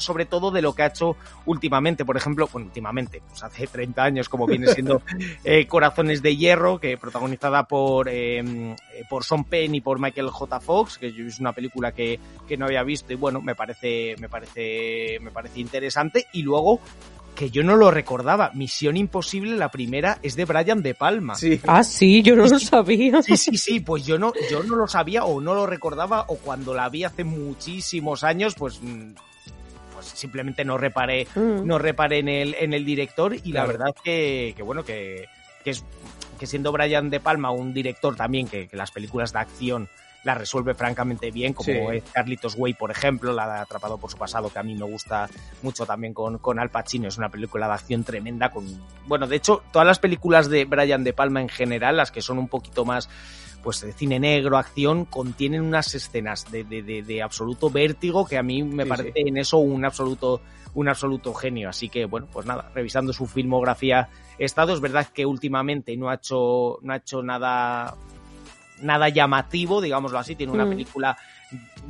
sobre 0.00 0.24
todo 0.26 0.50
de 0.50 0.62
lo 0.62 0.74
que 0.74 0.82
ha 0.82 0.86
hecho 0.86 1.16
últimamente, 1.46 2.04
por 2.04 2.16
ejemplo, 2.16 2.48
bueno, 2.52 2.66
últimamente, 2.66 3.22
pues 3.28 3.42
hace 3.42 3.66
30 3.66 4.02
años, 4.02 4.28
como 4.28 4.46
viene 4.46 4.66
siendo 4.68 5.02
eh, 5.44 5.66
Corazones 5.66 6.22
de 6.22 6.36
Hierro, 6.36 6.78
que 6.80 6.96
protagonizada 6.98 7.64
por, 7.64 8.08
eh, 8.08 8.38
eh, 8.40 8.76
por 9.08 9.24
Sean 9.24 9.44
Penn 9.44 9.74
y 9.74 9.80
por 9.80 9.98
Michael 10.00 10.30
J. 10.30 10.60
Fox, 10.60 10.98
que 10.98 11.12
yo- 11.12 11.26
es 11.26 11.38
una 11.38 11.52
película 11.52 11.92
que, 11.92 12.18
que 12.48 12.56
no 12.56 12.66
había 12.66 12.82
visto 12.82 13.12
y 13.12 13.16
bueno, 13.16 13.40
me 13.40 13.54
parece, 13.54 14.16
me 14.18 14.28
parece, 14.28 15.18
me 15.20 15.30
parece 15.30 15.60
interesante. 15.60 16.26
Y 16.32 16.42
luego, 16.42 16.80
que 17.34 17.48
yo 17.50 17.62
no 17.62 17.76
lo 17.76 17.90
recordaba, 17.90 18.50
Misión 18.54 18.96
Imposible, 18.96 19.56
la 19.56 19.70
primera, 19.70 20.18
es 20.22 20.36
de 20.36 20.44
Brian 20.44 20.82
De 20.82 20.94
Palma. 20.94 21.36
Sí. 21.36 21.60
Ah, 21.66 21.82
sí, 21.84 22.22
yo 22.22 22.36
no 22.36 22.46
lo 22.46 22.58
sabía. 22.58 23.22
Sí, 23.22 23.36
sí, 23.36 23.56
sí, 23.56 23.80
pues 23.80 24.04
yo 24.04 24.18
no, 24.18 24.32
yo 24.50 24.62
no 24.62 24.76
lo 24.76 24.86
sabía 24.88 25.24
o 25.24 25.40
no 25.40 25.54
lo 25.54 25.66
recordaba 25.66 26.24
o 26.28 26.36
cuando 26.36 26.74
la 26.74 26.88
vi 26.88 27.04
hace 27.04 27.24
muchísimos 27.24 28.24
años, 28.24 28.54
pues, 28.56 28.80
mm, 28.82 29.12
pues 29.12 29.29
simplemente 30.20 30.64
no 30.64 30.78
reparé, 30.78 31.26
Mm. 31.34 31.66
no 31.66 31.78
reparé 31.78 32.18
en 32.18 32.28
el, 32.28 32.54
en 32.58 32.72
el 32.74 32.84
director 32.84 33.34
y 33.34 33.52
la 33.52 33.66
verdad 33.66 33.94
que, 34.04 34.52
que 34.56 34.62
bueno, 34.62 34.84
que, 34.84 35.26
que 35.64 35.70
es 35.70 35.84
que 36.38 36.46
siendo 36.46 36.72
Brian 36.72 37.10
De 37.10 37.20
Palma 37.20 37.50
un 37.50 37.74
director 37.74 38.16
también 38.16 38.48
que, 38.48 38.68
que 38.68 38.76
las 38.76 38.90
películas 38.92 39.32
de 39.32 39.38
acción 39.40 39.88
las 40.22 40.36
resuelve 40.36 40.74
francamente 40.74 41.30
bien, 41.30 41.54
como 41.54 41.64
Sí. 41.64 41.96
es 41.96 42.04
Carlitos 42.12 42.54
Way, 42.58 42.74
por 42.74 42.90
ejemplo, 42.90 43.32
la 43.32 43.46
de 43.54 43.58
Atrapado 43.60 43.96
por 43.96 44.10
su 44.10 44.18
pasado, 44.18 44.50
que 44.50 44.58
a 44.58 44.62
mí 44.62 44.74
me 44.74 44.84
gusta 44.84 45.30
mucho 45.62 45.86
también 45.86 46.12
con, 46.12 46.36
con 46.36 46.58
Al 46.58 46.68
Pacino, 46.68 47.08
es 47.08 47.16
una 47.16 47.30
película 47.30 47.66
de 47.68 47.72
acción 47.72 48.04
tremenda, 48.04 48.50
con 48.50 48.66
bueno, 49.06 49.26
de 49.26 49.36
hecho, 49.36 49.62
todas 49.72 49.86
las 49.88 49.98
películas 49.98 50.50
de 50.50 50.66
Brian 50.66 51.04
De 51.04 51.14
Palma 51.14 51.40
en 51.40 51.48
general, 51.48 51.96
las 51.96 52.10
que 52.10 52.20
son 52.20 52.38
un 52.38 52.48
poquito 52.48 52.84
más 52.84 53.08
pues 53.62 53.80
de 53.82 53.92
cine 53.92 54.18
negro, 54.18 54.56
acción, 54.56 55.04
contienen 55.04 55.60
unas 55.62 55.94
escenas 55.94 56.50
de, 56.50 56.64
de, 56.64 56.82
de, 56.82 57.02
de 57.02 57.22
absoluto 57.22 57.70
vértigo 57.70 58.26
que 58.26 58.38
a 58.38 58.42
mí 58.42 58.62
me 58.62 58.84
Sí, 58.84 58.88
parece 58.88 59.12
sí. 59.14 59.22
en 59.28 59.36
eso 59.36 59.58
un 59.58 59.84
absoluto 59.84 60.40
un 60.72 60.88
absoluto 60.88 61.34
genio. 61.34 61.68
Así 61.68 61.88
que, 61.88 62.04
bueno, 62.04 62.28
pues 62.32 62.46
nada, 62.46 62.70
revisando 62.74 63.12
su 63.12 63.26
filmografía 63.26 64.08
he 64.38 64.44
estado. 64.44 64.72
Es 64.72 64.80
verdad 64.80 65.08
que 65.12 65.26
últimamente 65.26 65.96
no 65.96 66.08
ha 66.10 66.14
hecho, 66.14 66.78
no 66.82 66.92
ha 66.92 66.96
hecho 66.96 67.22
nada, 67.24 67.96
nada 68.80 69.08
llamativo, 69.08 69.80
digámoslo 69.80 70.18
así. 70.18 70.36
Tiene 70.36 70.52
una 70.52 70.66
Mm. 70.66 70.70
película 70.70 71.16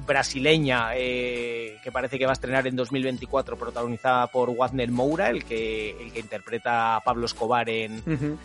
brasileña 0.07 0.91
eh, 0.95 1.77
que 1.83 1.93
parece 1.93 2.19
que 2.19 2.25
va 2.27 2.33
a 2.33 2.35
estrenar 2.35 2.67
en 2.67 2.77
2024, 2.77 3.57
protagonizada 3.57 4.27
por 4.29 4.55
Wagner 4.57 4.91
Moura, 4.91 5.31
el 5.31 5.45
que, 5.45 5.91
el 6.01 6.13
que 6.13 6.21
interpreta 6.21 6.97
a 6.97 7.01
Pablo 7.01 7.27
Escobar 7.27 7.69
en, 7.69 8.03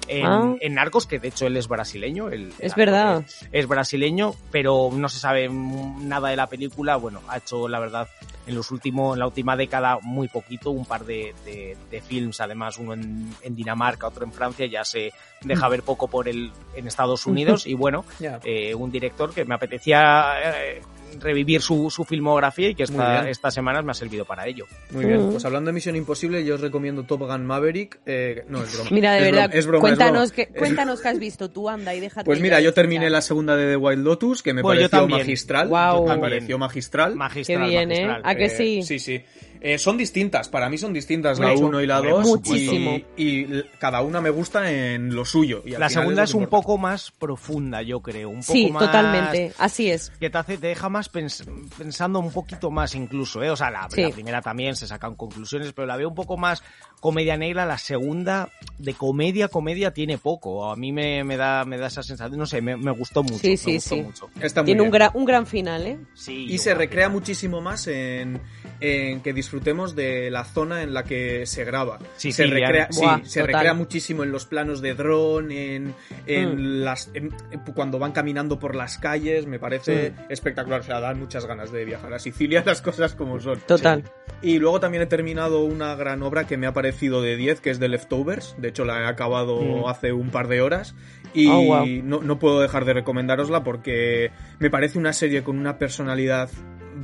en, 0.07 0.25
Ah. 0.25 0.55
en 0.59 0.73
Narcos, 0.73 1.07
que 1.07 1.19
de 1.19 1.29
hecho 1.29 1.47
él 1.47 1.57
es 1.57 1.67
brasileño. 1.67 2.27
el- 2.29 2.45
el 2.47 2.53
Es 2.59 2.75
verdad. 2.75 3.23
Es, 3.25 3.47
es 3.51 3.67
brasileño, 3.67 4.33
pero 4.51 4.89
no 4.93 5.09
se 5.09 5.19
sabe 5.19 5.49
nada 5.49 6.29
de 6.29 6.35
la 6.35 6.47
película. 6.47 6.95
Bueno, 6.97 7.21
ha 7.27 7.37
hecho, 7.37 7.67
la 7.67 7.79
verdad, 7.79 8.07
en 8.47 8.55
los 8.55 8.71
últimos, 8.71 9.15
en 9.15 9.19
la 9.19 9.27
última 9.27 9.55
década 9.57 9.97
muy 10.01 10.27
poquito, 10.27 10.71
un 10.71 10.85
par 10.85 11.05
de, 11.05 11.33
de, 11.45 11.75
de 11.89 12.01
films, 12.01 12.41
además 12.41 12.77
uno 12.77 12.93
en, 12.93 13.29
en 13.41 13.55
Dinamarca, 13.55 14.07
otro 14.07 14.25
en 14.25 14.31
Francia, 14.31 14.65
ya 14.65 14.83
se 14.83 15.11
deja 15.43 15.67
ver 15.69 15.83
poco 15.83 16.07
por 16.07 16.27
el 16.27 16.51
en 16.75 16.87
Estados 16.87 17.25
Unidos 17.25 17.65
y 17.67 17.73
bueno, 17.73 18.05
eh, 18.43 18.73
un 18.75 18.91
director 18.91 19.33
que 19.33 19.45
me 19.45 19.55
apetecía 19.55 20.33
eh, 20.63 20.81
revivir 21.19 21.61
su, 21.61 21.89
su 21.89 22.03
filmografía 22.03 22.69
y 22.69 22.75
que 22.75 22.83
esta, 22.83 23.29
estas 23.29 23.53
semanas 23.53 23.85
me 23.85 23.91
ha 23.91 23.93
servido 23.93 24.25
para 24.25 24.45
ello. 24.47 24.65
Muy 24.91 25.05
bien, 25.05 25.27
Mm. 25.27 25.31
pues 25.31 25.45
hablando 25.45 25.69
de 25.69 25.73
Misión 25.73 25.95
Imposible, 25.95 26.43
yo 26.43 26.55
os 26.55 26.61
recomiendo 26.61 27.03
Top 27.03 27.21
Gun 27.21 27.45
Maverick. 27.45 27.99
Eh, 28.05 28.43
no, 28.49 28.61
es 28.63 28.73
broma. 28.75 28.89
Mira, 28.91 29.13
de 29.13 29.19
Es 29.19 29.23
verdad, 29.25 29.43
broma, 29.49 29.59
es 29.59 29.65
broma, 29.65 29.77
es 29.77 29.81
cuéntanos, 29.81 30.31
broma. 30.33 30.35
qué, 30.35 30.59
cuéntanos 30.59 31.01
qué 31.01 31.07
has 31.07 31.19
visto 31.19 31.49
tú, 31.49 31.69
anda, 31.69 31.95
y 31.95 31.99
déjate. 32.01 32.25
Pues 32.25 32.41
mira, 32.41 32.59
yo 32.59 32.73
terminé 32.73 33.09
la 33.09 33.21
segunda 33.21 33.55
de 33.55 33.65
The 33.71 33.77
Wild 33.77 34.03
Lotus, 34.03 34.43
que 34.43 34.53
me 34.53 34.61
yo 34.61 34.67
pareció 34.67 35.07
magistral. 35.07 35.67
Guau. 35.69 36.07
Me 36.07 36.17
pareció 36.17 36.57
magistral. 36.57 37.15
Magistral, 37.15 37.61
Qué 37.61 37.65
bien, 37.69 37.91
¿eh? 37.93 38.19
Magistral. 38.35 38.67
¿A 38.67 38.67
que 38.69 38.75
Eh, 38.79 38.83
sí? 38.83 38.99
Sí, 38.99 38.99
sí. 38.99 39.23
Eh, 39.61 39.79
son 39.79 39.97
distintas, 39.97 40.47
para 40.47 40.69
mí 40.69 40.77
son 40.77 40.93
distintas 40.93 41.39
la 41.39 41.47
Mucho. 41.47 41.65
1 41.65 41.81
y 41.81 41.87
la 41.87 41.95
Hombre, 41.97 42.11
2. 42.11 42.27
Muchísimo. 42.27 42.97
Y, 43.17 43.63
cada 43.79 44.01
una 44.01 44.21
me 44.21 44.29
gusta 44.29 44.69
en 44.71 45.15
lo 45.15 45.25
suyo. 45.25 45.63
y 45.65 45.73
al 45.73 45.79
La 45.79 45.89
segunda 45.89 46.21
es 46.23 46.35
un 46.35 46.45
poco 46.45 46.77
más 46.77 47.09
profunda, 47.11 47.81
yo 47.81 47.99
creo. 47.99 48.29
Un 48.29 48.41
poco 48.41 48.53
Sí, 48.53 48.69
más- 48.69 48.85
totalmente, 48.85 49.53
así 49.57 49.89
es. 49.89 50.11
que 50.19 50.29
te 50.29 50.37
hace, 50.37 50.57
te 50.59 50.67
deja 50.67 50.87
más 50.89 51.11
pens- 51.11 51.45
pensando 51.79 52.19
un 52.19 52.31
poquito 52.31 52.69
más 52.69 52.93
incluso, 52.93 53.41
¿eh? 53.41 53.49
O 53.49 53.55
sea, 53.55 53.71
la, 53.71 53.87
Sí. 53.89 54.03
la 54.03 54.09
primera 54.11 54.41
también 54.41 54.75
se 54.75 54.85
sacan 54.85 55.15
conclusiones, 55.15 55.73
pero 55.73 55.87
la 55.87 55.97
veo 55.97 56.09
un 56.09 56.15
poco 56.15 56.37
más 56.37 56.61
comedia 57.05 57.37
negra, 57.37 57.67
la 57.67 57.77
segunda 57.77 58.49
de 58.79 58.95
comedia, 58.95 59.47
comedia 59.47 59.91
tiene 59.91 60.17
poco. 60.17 60.71
A 60.71 60.75
mí 60.75 60.91
me, 60.91 61.23
me 61.23 61.37
da, 61.37 61.63
me 61.63 61.77
da 61.77 61.85
esa 61.85 62.01
sensación, 62.01 62.39
no 62.39 62.47
sé, 62.47 62.61
me, 62.61 62.75
me 62.75 62.89
gustó 62.89 63.21
mucho. 63.21 63.37
Sí, 63.37 63.49
me 63.51 63.57
sí, 63.57 63.73
gustó 63.75 63.95
sí. 63.95 64.01
mucho. 64.01 64.29
Está 64.41 64.61
muy 64.63 64.65
Tiene 64.65 64.81
un 64.81 64.89
gran, 64.89 65.11
un 65.13 65.23
gran 65.23 65.45
final, 65.45 65.85
¿eh? 65.85 65.99
Sí, 66.15 66.47
Y 66.49 66.57
se 66.57 66.73
recrea 66.73 67.05
final. 67.05 67.11
muchísimo 67.21 67.61
más 67.61 67.85
en, 67.85 68.41
en 68.79 69.21
que 69.21 69.33
disfrutemos 69.33 69.95
de 69.95 70.31
la 70.31 70.45
zona 70.45 70.81
en 70.81 70.95
la 70.95 71.03
que 71.03 71.45
se 71.45 71.63
graba. 71.63 71.99
Sí, 72.17 72.31
se 72.31 72.45
sí, 72.45 72.49
ya- 72.49 72.55
recrea, 72.55 72.87
sí, 72.89 73.01
Buah, 73.01 73.19
se 73.23 73.41
total. 73.41 73.53
recrea 73.53 73.73
muchísimo 73.75 74.23
en 74.23 74.31
los 74.31 74.47
planos 74.47 74.81
de 74.81 74.95
dron, 74.95 75.51
en, 75.51 75.93
en 76.25 76.55
Mm. 76.55 76.83
las 76.83 77.11
en- 77.13 77.29
cuando 77.75 77.99
van 77.99 78.13
caminando 78.13 78.57
por 78.57 78.75
las 78.75 78.97
calles, 78.97 79.45
me 79.45 79.59
parece 79.59 80.09
Mm. 80.09 80.31
espectacular. 80.31 80.79
O 80.79 80.83
sea, 80.83 80.99
dan 80.99 81.19
muchas 81.19 81.45
ganas 81.45 81.71
de 81.71 81.85
viajar 81.85 82.11
a 82.15 82.17
Sicilia, 82.17 82.63
las 82.65 82.81
cosas 82.81 83.13
como 83.13 83.39
son. 83.39 83.59
Total. 83.59 84.03
Y 84.41 84.57
luego 84.57 84.79
también 84.79 85.03
he 85.03 85.05
terminado 85.05 85.63
una 85.63 85.93
gran 85.95 86.23
obra 86.23 86.47
que 86.47 86.57
me 86.57 86.65
ha 86.67 86.73
parecido 86.73 86.94
de 87.21 87.35
10, 87.37 87.61
que 87.61 87.69
es 87.69 87.79
The 87.79 87.87
Leftovers. 87.89 88.55
De 88.57 88.69
hecho, 88.69 88.85
la 88.85 89.01
he 89.01 89.05
acabado 89.05 89.61
Mm. 89.61 89.85
hace 89.87 90.13
un 90.13 90.29
par 90.29 90.47
de 90.47 90.61
horas. 90.61 90.95
Y 91.33 91.47
Oh, 91.47 91.61
wow. 91.63 91.85
no, 92.03 92.21
no 92.21 92.39
puedo 92.39 92.61
dejar 92.61 92.85
de 92.85 92.93
recomendárosla 92.93 93.63
porque 93.63 94.31
me 94.59 94.69
parece 94.69 94.97
una 94.97 95.11
serie 95.13 95.43
con 95.43 95.57
una 95.57 95.77
personalidad 95.77 96.49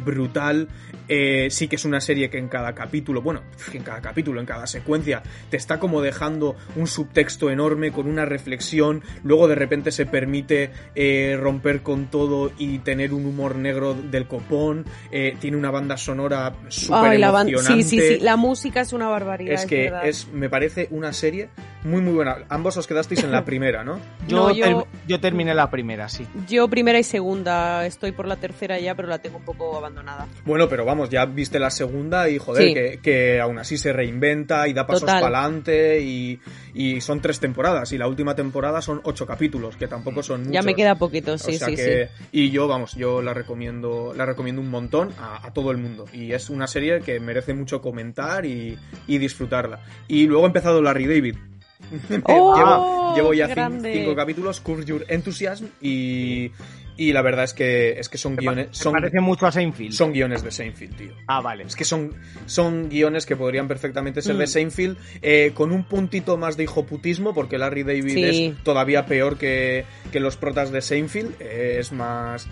brutal. 0.05 0.69
Eh, 1.14 1.49
sí 1.49 1.68
que 1.68 1.76
es 1.76 1.84
una 1.84 1.99
serie 1.99 2.30
que 2.30 2.38
en 2.38 2.47
cada 2.47 2.74
capítulo, 2.74 3.22
bueno, 3.22 3.41
en 3.74 3.84
cada 3.84 3.99
capítulo, 3.99 4.39
en 4.39 4.45
cada 4.45 4.66
secuencia, 4.66 5.22
te 5.49 5.57
está 5.57 5.78
como 5.78 6.01
dejando 6.01 6.55
un 6.78 6.88
subtexto 6.88 7.49
enorme 7.49 7.91
con 7.91 8.07
una 8.07 8.24
reflexión. 8.24 9.03
Luego 9.24 9.49
de 9.49 9.55
repente 9.55 9.91
se 9.91 10.05
permite 10.05 10.72
eh, 10.95 11.38
romper 11.38 11.82
con 11.82 12.05
todo 12.09 12.53
y 12.57 12.80
tener 12.80 13.14
un 13.14 13.26
humor 13.26 13.55
negro 13.57 13.93
del 13.93 14.26
copón. 14.28 14.86
Eh, 15.12 15.36
tiene 15.39 15.57
una 15.57 15.70
banda 15.70 15.97
sonora 15.97 16.53
súper 16.70 17.20
la 17.20 17.43
sí, 17.62 17.84
sí, 17.84 17.99
sí. 17.99 18.20
La 18.22 18.38
música 18.38 18.80
es 18.80 18.93
una 18.93 19.09
barbaridad. 19.09 19.53
Es 19.55 19.66
que 19.66 19.91
es, 20.03 20.28
me 20.32 20.49
parece 20.49 20.88
una 20.91 21.12
serie 21.12 21.49
muy 21.84 22.01
muy 22.01 22.14
buena. 22.14 22.38
Ambos 22.47 22.78
os 22.78 22.88
quedasteis 22.88 23.24
en 23.26 23.32
la 23.32 23.43
primera, 23.45 23.84
¿no? 23.84 23.99
Yo, 24.28 24.38
No, 24.49 24.53
yo- 24.55 24.64
ter- 24.66 24.86
yo 25.07 25.20
terminé 25.20 25.53
la 25.53 25.70
primera, 25.70 26.07
sí. 26.07 26.26
Yo 26.47 26.70
primera 26.70 26.99
y 26.99 27.03
segunda, 27.03 27.86
estoy 27.86 28.12
por 28.14 28.28
la 28.28 28.38
tercera 28.38 28.80
ya, 28.80 28.95
pero 28.95 29.07
la 29.09 29.20
tengo 29.20 29.38
un 29.38 29.43
poco 29.45 29.76
abandonada. 29.78 30.28
Bueno, 30.45 30.70
pero 30.70 30.86
vamos, 30.86 31.01
ya 31.10 31.26
viste 31.26 31.60
la 31.60 31.70
segunda 31.70 32.30
y 32.30 32.38
joder, 32.38 32.64
Sí. 32.68 32.74
que, 32.74 32.99
que 33.02 33.39
aún 33.41 33.58
así 33.60 33.78
se 33.78 33.91
reinventa 33.93 34.68
y 34.68 34.74
da 34.74 34.86
pasos 34.86 35.04
para 35.06 35.20
adelante 35.20 36.02
y, 36.02 36.39
y 36.74 37.02
son 37.02 37.22
tres 37.22 37.39
temporadas 37.39 37.91
y 37.93 37.97
la 37.97 38.08
última 38.08 38.36
temporada 38.36 38.82
son 38.82 39.02
ocho 39.04 39.26
capítulos, 39.26 39.76
que 39.78 39.88
tampoco 39.88 40.22
son 40.24 40.41
muchos. 40.41 40.54
Ya 40.54 40.62
me 40.62 40.76
queda 40.76 40.95
poquito, 40.95 41.38
sí, 41.38 41.56
o 41.56 41.60
sea 41.60 41.68
sí, 41.70 41.76
que, 41.76 42.10
Y 42.32 42.52
yo, 42.52 42.68
vamos, 42.68 42.95
yo 42.95 43.22
la 43.22 43.34
recomiendo, 43.34 44.14
la 44.16 44.26
recomiendo 44.26 44.62
un 44.62 44.70
montón 44.70 45.10
a, 45.20 45.47
a 45.47 45.54
todo 45.54 45.72
el 45.72 45.78
mundo. 45.78 46.06
Y 46.14 46.34
es 46.34 46.49
una 46.49 46.68
serie 46.68 46.99
que 47.02 47.20
merece 47.20 47.54
mucho 47.54 47.82
comentar 47.82 48.45
y, 48.45 48.78
y 49.08 49.18
disfrutarla. 49.18 49.80
Y 50.08 50.28
luego 50.28 50.43
ha 50.45 50.47
empezado 50.47 50.82
Larry 50.82 51.08
David. 51.08 51.36
¡Oh, 52.23 52.55
llevo, 52.55 53.15
llevo 53.15 53.34
ya 53.34 53.47
cinco 53.82 54.15
capítulos, 54.15 54.61
Curse 54.61 54.86
Your 54.86 55.05
Enthusiasm, 55.07 55.65
y, 55.82 56.51
y 56.97 57.11
la 57.13 57.21
verdad 57.21 57.43
es 57.45 57.53
que, 57.53 57.99
es 57.99 58.07
que 58.09 58.17
son 58.17 58.36
guiones. 58.36 58.67
Me 58.69 58.73
Son, 58.73 58.93
parece 58.93 59.19
mucho 59.19 59.45
a 59.47 59.51
Seinfeld. 59.51 59.91
son 59.93 60.13
guiones 60.13 60.43
de 60.43 60.51
Seinfeld, 60.51 60.95
tío. 60.95 61.13
Ah, 61.27 61.41
vale. 61.41 61.63
Es 61.63 61.75
que 61.75 61.84
son, 61.86 62.13
son 62.45 62.89
guiones 62.89 63.25
que 63.25 63.36
podrían 63.36 63.67
perfectamente 63.67 64.21
ser 64.21 64.36
de 64.38 64.45
Mm. 64.45 64.47
Seinfeld, 64.47 64.97
eh, 65.21 65.51
con 65.53 65.71
un 65.71 65.84
puntito 65.84 66.38
más 66.38 66.57
de 66.57 66.63
hijoputismo, 66.63 67.34
porque 67.34 67.57
Larry 67.57 67.84
David 67.84 68.09
Sí. 68.13 68.45
es 68.55 68.63
todavía 68.63 69.05
peor 69.05 69.38
que, 69.38 69.86
que 70.11 70.19
los 70.19 70.38
protas 70.38 70.71
de 70.71 70.82
Seinfeld. 70.82 71.34
eh, 71.39 71.77
es 71.79 71.91
más. 71.91 72.47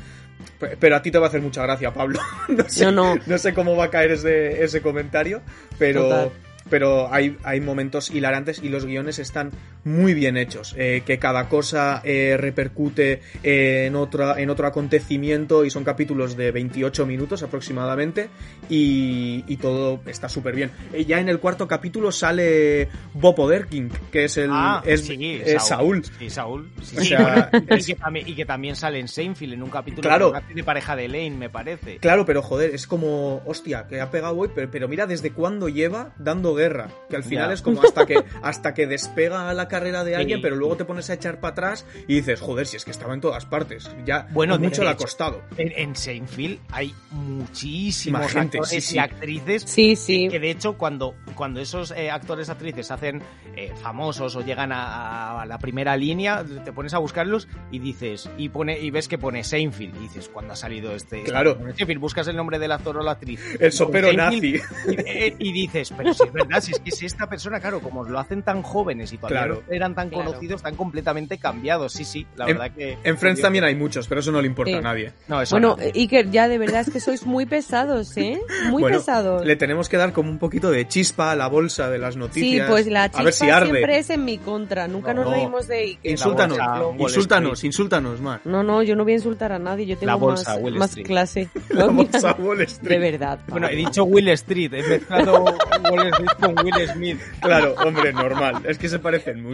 Pe- 0.58 0.78
Pero 0.80 0.96
a 0.96 1.02
ti 1.02 1.12
te 1.12 1.18
va 1.20 1.26
a 1.26 1.30
hacer 1.30 1.42
mucha 1.42 1.62
gracia, 1.64 1.94
Pablo. 1.94 2.20
no, 2.48 2.64
sé, 2.70 2.86
No, 2.86 2.92
no. 2.92 3.22
no 3.26 3.38
sé 3.38 3.54
cómo 3.54 3.76
va 3.76 3.86
a 3.86 3.90
caer 3.90 4.12
ese, 4.12 4.64
ese 4.64 4.82
comentario, 4.82 5.42
pero. 5.78 6.04
Total. 6.04 6.32
Pero 6.70 7.12
hay, 7.14 7.38
hay 7.44 7.62
momentos 7.62 8.12
hilarantes 8.12 8.62
y 8.64 8.70
los 8.70 8.86
guiones 8.86 9.20
están 9.20 9.52
muy 9.90 10.14
bien 10.14 10.38
hechos. 10.38 10.76
eh, 10.78 11.04
que 11.06 11.20
cada 11.20 11.50
cosa 11.50 12.02
eh, 12.04 12.36
repercute 12.38 13.22
en, 13.44 13.96
otra, 13.96 14.40
en 14.40 14.50
otro 14.50 14.68
acontecimiento 14.68 15.66
y 15.66 15.70
son 15.70 15.84
capítulos 15.84 16.36
de 16.38 16.52
28 16.52 17.06
minutos 17.06 17.44
aproximadamente 17.44 18.30
y, 18.70 19.44
y 19.48 19.58
todo 19.58 20.02
está 20.06 20.30
súper 20.30 20.56
bien. 20.56 20.72
Eh, 20.94 21.06
ya 21.06 21.20
en 21.20 21.30
el 21.30 21.40
cuarto 21.40 21.68
capítulo 21.68 22.12
sale 22.12 22.88
Bob 23.14 23.40
Odenkirk, 23.40 24.10
que 24.12 24.26
es 24.26 24.38
el 24.38 24.50
Ah, 24.52 24.82
es, 24.86 25.06
sí, 25.06 25.42
es 25.46 25.64
Saúl. 25.64 26.04
Sí, 26.20 26.30
Saúl. 26.30 26.70
Sí, 26.82 26.98
O 26.98 27.76
y, 27.76 27.84
que 27.84 27.96
también, 27.96 28.28
y 28.28 28.36
que 28.36 28.46
también 28.46 28.76
sale 28.76 29.00
en 29.00 29.08
Seinfeld 29.08 29.54
en 29.54 29.64
un 29.64 29.70
capítulo 29.70 30.02
Claro. 30.08 30.34
de 30.54 30.64
pareja 30.64 30.96
de 30.96 31.08
Lane, 31.08 31.32
me 31.32 31.50
parece. 31.50 31.98
Claro, 31.98 32.26
pero 32.26 32.42
joder, 32.42 32.74
es 32.76 32.88
como, 32.88 33.42
hostia, 33.46 33.88
que 33.88 34.02
ha 34.02 34.12
pegado 34.12 34.36
hoy, 34.38 34.50
pero, 34.54 34.70
pero 34.72 34.88
mira 34.88 35.06
desde 35.08 35.32
cuándo 35.32 35.70
lleva 35.70 36.14
dando 36.18 36.54
guerra. 36.54 36.90
Que 37.10 37.16
al 37.16 37.24
final 37.24 37.48
Ya. 37.50 37.54
es 37.54 37.62
como 37.62 37.82
hasta 37.82 38.06
que, 38.06 38.24
hasta 38.42 38.74
que 38.74 38.88
despega 38.88 39.54
la 39.54 39.68
carrera 39.80 40.04
de 40.04 40.16
alguien, 40.16 40.40
Sí. 40.40 40.42
pero 40.44 40.56
luego 40.56 40.76
te 40.78 40.86
pones 40.86 41.10
a 41.10 41.14
echar 41.14 41.40
para 41.40 41.52
atrás 41.54 41.86
y 42.08 42.16
dices, 42.16 42.40
joder, 42.42 42.68
si 42.68 42.78
es 42.78 42.86
que 42.86 42.92
estaba 42.92 43.14
en 43.14 43.22
todas 43.22 43.46
partes. 43.46 43.90
Ya 44.06 44.28
Bueno, 44.32 44.58
de 44.58 44.68
mucho 44.68 44.84
le 44.84 44.90
ha 44.90 44.96
costado. 44.98 45.42
En, 45.58 45.72
en 45.76 45.96
Seinfeld 45.96 46.60
hay 46.72 46.94
muchísimos 47.12 48.22
Más 48.22 48.32
gente, 48.32 48.58
actores 48.58 48.70
sí, 48.70 48.82
sí. 48.82 48.96
y 48.96 49.00
actrices 49.00 49.64
Sí, 49.64 49.96
sí. 49.96 50.28
que 50.30 50.40
de 50.40 50.52
hecho 50.52 50.78
cuando, 50.78 51.16
cuando 51.36 51.60
esos 51.62 51.92
eh, 51.92 52.10
actores 52.12 52.50
actrices 52.50 52.88
se 52.88 52.94
hacen 52.94 53.22
eh, 53.56 53.72
famosos 53.82 54.36
o 54.36 54.42
llegan 54.42 54.72
a, 54.72 55.42
a 55.42 55.46
la 55.46 55.58
primera 55.60 55.96
línea, 55.98 56.44
te 56.64 56.72
pones 56.72 56.94
a 56.94 56.98
buscarlos 57.00 57.48
y 57.72 57.80
dices, 57.80 58.30
y 58.38 58.50
pone, 58.50 58.80
y 58.80 58.92
ves 58.92 59.08
que 59.08 59.18
pone 59.18 59.44
Seinfeld, 59.44 59.96
y 59.96 60.00
dices, 60.00 60.30
¿cuándo 60.30 60.54
ha 60.54 60.56
salido 60.56 60.94
este? 60.96 61.24
Claro. 61.24 61.52
este? 61.60 61.74
Seinfeld, 61.76 62.00
buscas 62.00 62.28
el 62.28 62.36
nombre 62.36 62.60
del 62.60 62.72
actor 62.72 62.98
o 62.98 63.04
la 63.04 63.12
actriz. 63.12 63.40
El 63.60 63.72
sopero 63.72 64.08
Seinfeld, 64.10 64.34
nazi. 64.36 64.62
Y, 64.90 65.00
eh, 65.06 65.36
y 65.40 65.52
dices, 65.52 65.94
pero 65.96 66.14
si 66.14 66.24
es 66.24 66.32
verdad, 66.34 66.62
si 66.62 66.72
es 66.72 66.80
que 66.80 66.90
es 66.90 67.04
esta 67.04 67.28
persona, 67.30 67.60
claro, 67.60 67.80
como 67.82 68.04
lo 68.04 68.20
hacen 68.20 68.44
tan 68.44 68.62
jóvenes 68.62 69.14
y 69.14 69.18
todavía 69.18 69.40
Claro. 69.40 69.59
Eran 69.70 69.96
tan 69.96 70.10
Claro. 70.10 70.26
conocidos, 70.26 70.58
están 70.58 70.76
completamente 70.76 71.38
cambiados. 71.38 71.94
Sí, 71.94 72.06
sí, 72.06 72.26
la 72.36 72.46
En- 72.46 72.58
verdad 72.58 72.72
que. 72.76 72.98
En 73.04 73.18
Friends 73.18 73.42
también 73.42 73.64
hay 73.64 73.76
muchos, 73.76 74.08
pero 74.08 74.22
eso 74.22 74.32
no 74.32 74.42
le 74.42 74.48
importa 74.48 74.72
Sí. 74.72 74.78
a 74.78 74.82
nadie. 74.82 75.14
No, 75.28 75.42
eso 75.42 75.56
Bueno, 75.56 75.78
no. 75.80 75.84
Iker, 75.96 76.30
ya 76.32 76.48
de 76.48 76.58
verdad 76.58 76.82
es 76.82 76.90
que 76.92 77.00
sois 77.00 77.26
muy 77.26 77.46
pesados, 77.46 78.16
¿eh? 78.18 78.40
Muy 78.70 78.82
bueno, 78.84 78.98
pesados. 78.98 79.46
le 79.46 79.56
tenemos 79.56 79.90
que 79.90 79.98
dar 79.98 80.14
como 80.14 80.30
un 80.30 80.38
poquito 80.40 80.72
de 80.72 80.88
chispa 80.88 81.32
a 81.32 81.36
la 81.36 81.48
bolsa 81.48 81.90
de 81.90 81.98
las 82.00 82.14
Sí, 82.14 82.20
noticias. 82.20 82.70
pues 82.70 82.88
la 82.88 83.04
a 83.04 83.10
chispa 83.10 83.24
ver 83.24 83.34
si 83.34 83.50
arde. 83.50 83.70
siempre 83.72 83.98
es 84.00 84.10
en 84.10 84.26
mi 84.26 84.38
contra. 84.38 84.88
Nunca 84.88 85.14
No, 85.14 85.22
nos 85.24 85.32
no. 85.32 85.38
reímos 85.38 85.68
de 85.68 85.78
Iker. 85.80 86.12
Insúltanos, 86.12 86.58
bolsa, 86.98 87.04
insúltanos, 87.18 87.64
insúltanos 87.64 88.22
más. 88.22 88.42
No, 88.46 88.64
no, 88.64 88.84
yo 88.84 88.96
no 88.96 89.04
voy 89.04 89.14
a 89.14 89.16
insultar 89.16 89.52
a 89.52 89.60
nadie. 89.60 89.86
Yo 89.86 89.96
tengo 89.98 90.08
La 90.08 90.16
bolsa, 90.16 90.54
más, 90.56 90.62
Wall 90.64 90.76
más 90.76 90.96
clase. 90.96 91.50
La 91.70 91.86
bolsa 91.88 92.36
Wall 92.40 92.62
Street. 92.62 92.90
de 92.90 93.00
verdad. 93.12 93.40
Bueno, 93.48 93.68
he 93.68 93.76
dicho 93.76 94.04
Will 94.04 94.28
Street, 94.30 94.74
he 94.74 94.84
mezclado 94.88 95.44
Wall 95.44 96.08
Street 96.08 96.30
con 96.40 96.66
Will 96.66 96.88
Smith. 96.94 97.20
Claro, 97.42 97.76
hombre, 97.86 98.14
normal. 98.14 98.62
Es 98.66 98.78
que 98.78 98.90
se 98.90 99.00
parecen 99.00 99.42
mucho. 99.44 99.49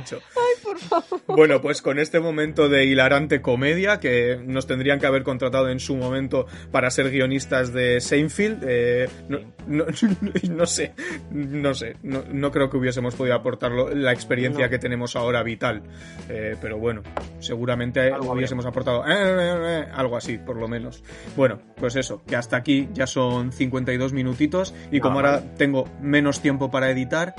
Bueno, 1.28 1.62
pues 1.62 1.82
con 1.82 2.00
este 2.00 2.20
momento 2.20 2.70
de 2.70 2.86
hilarante 2.86 3.42
comedia 3.42 4.00
que 4.00 4.40
nos 4.46 4.68
tendrían 4.68 5.00
que 5.00 5.08
haber 5.08 5.24
contratado 5.24 5.70
en 5.70 5.80
su 5.80 5.96
momento 5.96 6.46
para 6.72 6.90
ser 6.92 7.10
guionistas 7.12 7.74
de 7.74 8.00
Seinfeld, 8.02 8.64
eh, 8.68 9.10
no, 9.30 9.40
no- 9.68 9.86
no 10.52 10.66
sé, 10.66 10.94
no 11.32 11.74
sé, 11.74 11.96
no, 12.04 12.24
no 12.32 12.52
creo 12.52 12.70
que 12.70 12.78
hubiésemos 12.78 13.16
podido 13.16 13.36
aportar 13.36 13.72
la 13.72 14.12
experiencia 14.14 14.70
que 14.70 14.80
tenemos 14.80 15.16
ahora 15.16 15.44
vital. 15.44 15.82
Eh, 16.30 16.56
pero 16.62 16.78
bueno, 16.78 17.02
seguramente 17.40 18.02
Algo 18.12 18.34
hubiésemos 18.34 18.66
aportado 18.66 19.06
eh, 19.08 19.12
eh, 19.12 19.86
algo 19.94 20.18
así, 20.18 20.38
por 20.38 20.58
lo 20.58 20.68
menos. 20.68 21.04
Bueno, 21.36 21.60
pues 21.78 21.96
eso, 21.96 22.24
que 22.26 22.36
hasta 22.36 22.58
aquí 22.58 22.90
ya 22.94 23.08
son 23.08 23.52
52 23.52 24.14
minutitos 24.14 24.74
y 24.92 25.00
como 25.00 25.20
Ah, 25.20 25.36
ahora 25.36 25.56
tengo 25.58 25.90
menos 26.02 26.42
tiempo 26.42 26.70
para 26.70 26.90
editar, 26.92 27.34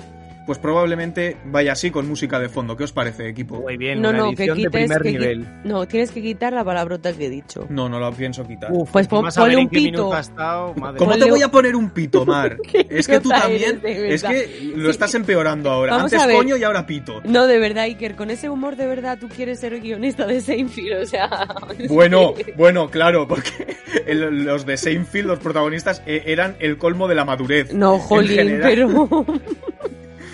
pues 0.47 0.59
probablemente 0.59 1.36
vaya 1.47 1.72
así 1.72 1.90
con 1.90 2.09
música 2.09 2.38
de 2.38 2.49
fondo. 2.49 2.76
¿Qué 2.76 2.84
os 2.84 2.92
parece, 2.92 3.28
equipo? 3.28 3.61
Muy 3.61 3.76
bien, 3.76 4.01
No, 4.01 4.11
una 4.11 4.18
no, 4.18 4.24
que 4.30 4.44
edición 4.44 4.57
de 4.59 4.62
quites. 4.64 4.70
primer 4.80 5.03
que 5.03 5.09
qui- 5.11 5.12
nivel. 5.18 5.47
No, 5.64 5.86
tienes 5.88 6.11
que 6.12 6.22
quitar 6.22 6.53
la 6.53 6.64
palabrota 6.64 7.12
que 7.12 7.26
he 7.26 7.30
dicho. 7.30 7.66
No, 7.68 7.88
no 7.88 7.99
lo 7.99 8.12
pienso 8.12 8.47
quitar. 8.47 8.70
Uf, 8.72 8.90
Pues 8.92 9.09
pon- 9.09 9.26
ponle 9.34 9.57
un 9.57 9.68
pito. 9.68 10.16
estado, 10.16 10.74
¿Cómo 10.97 11.16
te 11.18 11.28
voy 11.28 11.42
a 11.42 11.49
poner 11.51 11.74
un 11.74 11.90
pito, 11.90 12.24
Mar? 12.26 12.57
es 12.72 13.07
que 13.09 13.20
tú 13.20 13.28
también. 13.28 13.80
eres, 13.82 13.82
de 13.82 14.14
Es 14.14 14.22
que 14.22 14.72
lo 14.76 14.88
estás 14.90 15.14
empeorando 15.14 15.70
ahora. 15.70 15.97
Vamos 15.97 16.12
Antes 16.12 16.36
coño 16.36 16.57
y 16.57 16.62
ahora 16.64 16.86
pito. 16.86 17.20
No, 17.24 17.47
de 17.47 17.59
verdad, 17.59 17.84
Iker, 17.84 18.14
con 18.14 18.30
ese 18.30 18.49
humor 18.49 18.76
de 18.76 18.86
verdad 18.86 19.18
tú 19.18 19.28
quieres 19.28 19.59
ser 19.61 19.80
guionista 19.80 20.26
de 20.26 20.40
Seinfeld, 20.40 21.03
o 21.03 21.07
sea... 21.07 21.28
Bueno, 21.88 22.34
bueno, 22.57 22.88
claro, 22.90 23.26
porque 23.26 23.76
el- 24.07 24.44
los 24.44 24.64
de 24.64 24.76
Seinfeld, 24.76 25.26
los 25.26 25.38
protagonistas, 25.40 26.03
eh, 26.07 26.22
eran 26.26 26.57
el 26.61 26.78
colmo 26.78 27.09
de 27.09 27.14
la 27.14 27.24
madurez. 27.24 27.72
No, 27.74 27.99
jolín, 27.99 28.36
general. 28.36 28.70
pero... 28.70 29.26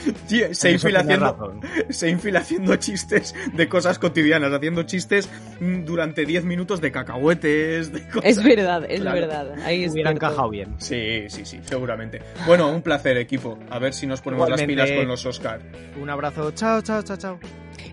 Tío, 0.29 0.55
Seinfeld 0.55 1.07
tienes 1.07 1.23
haciendo. 1.23 1.61
Seinfeld 1.91 2.37
haciendo 2.37 2.77
chistes 2.77 3.35
de 3.53 3.69
cosas 3.69 3.99
cotidianas, 3.99 4.53
haciendo 4.53 4.83
chistes 4.85 5.29
mm, 5.61 5.85
durante 5.85 6.25
10 6.27 6.45
minutos 6.45 6.81
de 6.81 6.91
cacahuetes, 6.93 7.93
de 7.93 8.07
cosas. 8.09 8.25
Es 8.25 8.43
verdad, 8.43 8.85
es 8.89 9.01
Claro. 9.01 9.21
verdad. 9.21 9.55
Ahí 9.65 9.89
Hubiera 9.89 10.11
encajado 10.11 10.49
bien. 10.51 10.75
Sí, 10.79 11.25
sí, 11.29 11.45
sí, 11.45 11.61
seguramente. 11.65 12.21
Bueno, 12.47 12.71
un 12.71 12.83
placer, 12.83 13.17
equipo. 13.17 13.59
A 13.71 13.79
ver 13.79 13.93
si 13.95 14.07
nos 14.07 14.21
ponemos 14.21 14.47
Igualmente. 14.49 14.75
las 14.77 14.87
pilas 14.87 14.99
con 15.01 15.09
los 15.09 15.27
Oscar. 15.27 15.61
Un 16.01 16.11
abrazo, 16.11 16.51
chao, 16.53 16.81
chao, 16.83 17.03
chao, 17.03 17.17
chao. 17.17 17.39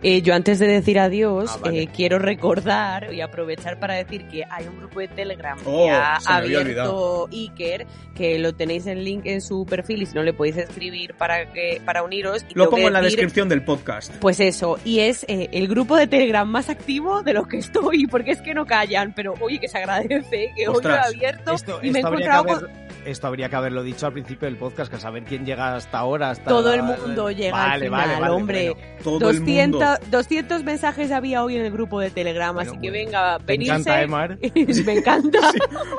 Eh, 0.02 0.22
yo 0.22 0.34
antes 0.34 0.60
de 0.60 0.68
decir 0.68 0.98
adiós, 0.98 1.52
Ah, 1.54 1.58
vale. 1.64 1.82
eh, 1.84 1.90
quiero 1.94 2.20
recordar 2.20 3.14
y 3.14 3.22
aprovechar 3.22 3.80
para 3.80 3.96
decir 3.96 4.28
que 4.28 4.44
hay 4.50 4.66
un 4.68 4.78
grupo 4.78 5.02
de 5.02 5.10
Telegram 5.10 5.58
Oh, 5.66 5.86
que 5.86 5.92
ha 5.92 6.18
me 6.30 6.36
había 6.36 6.60
abierto 6.62 7.28
Iker, 7.32 7.86
que 8.16 8.40
lo 8.40 8.54
tenéis 8.56 8.88
en 8.88 9.04
link 9.04 9.26
en 9.26 9.42
su 9.42 9.66
perfil 9.66 10.02
y 10.04 10.06
si 10.06 10.16
no 10.16 10.24
le 10.24 10.34
podéis 10.34 10.56
escribir 10.58 11.14
para 11.16 11.52
que 11.52 11.82
para 11.84 12.04
uniros. 12.04 12.46
Y 12.50 12.54
Lo 12.58 12.70
pongo 12.70 12.88
en 12.88 12.94
la 12.94 13.02
decir- 13.02 13.18
descripción 13.18 13.50
del 13.50 13.62
podcast. 13.64 14.14
Pues 14.20 14.40
eso, 14.40 14.80
y 14.86 15.00
es 15.00 15.26
eh, 15.28 15.50
el 15.52 15.68
grupo 15.68 15.98
de 15.98 16.08
Telegram 16.08 16.48
más 16.48 16.70
activo 16.70 17.22
de 17.22 17.34
lo 17.34 17.48
que 17.48 17.58
estoy, 17.58 18.08
porque 18.12 18.32
es 18.32 18.42
que 18.42 18.54
no 18.54 18.66
callan, 18.66 19.14
pero 19.14 19.34
oye, 19.42 19.60
que 19.60 19.68
se 19.68 19.78
agradece 19.80 20.52
que 20.56 20.68
hoy 20.68 20.82
lo 20.84 20.90
he 20.96 20.98
abierto 20.98 21.54
Esto, 21.54 21.80
y 21.84 21.92
me 21.92 22.00
he 22.00 22.02
encontrado 22.02 22.50
haber- 22.56 22.89
esto 23.06 23.28
habría 23.28 23.50
que 23.50 23.56
haberlo 23.56 23.84
dicho 23.84 24.06
al 24.08 24.14
principio 24.14 24.48
del 24.48 24.58
podcast, 24.58 24.92
que 24.92 25.00
saber 25.00 25.24
quién 25.24 25.46
llega 25.46 25.76
hasta 25.76 26.00
ahora. 26.00 26.32
Hasta 26.32 26.46
Todo 26.50 26.74
el 26.74 26.84
mundo 26.84 27.32
llega 27.32 27.72
al 27.72 27.82
final, 27.82 28.30
hombre. 28.30 28.76
Todo 29.04 29.20
200, 29.20 29.82
el 29.82 30.00
mundo. 30.00 30.08
200 30.12 30.64
mensajes 30.64 31.12
había 31.12 31.44
hoy 31.44 31.56
en 31.56 31.66
el 31.66 31.72
grupo 31.72 32.00
de 32.00 32.10
Telegram, 32.12 32.54
Bueno, 32.54 32.72
así 32.72 32.80
que 32.80 32.90
bueno. 32.90 33.06
venga, 33.06 33.38
venirse. 33.40 33.74
encanta, 33.74 34.02
¿eh, 34.02 34.08
Mar? 34.08 34.38
me 34.86 34.94
encanta. 34.94 35.40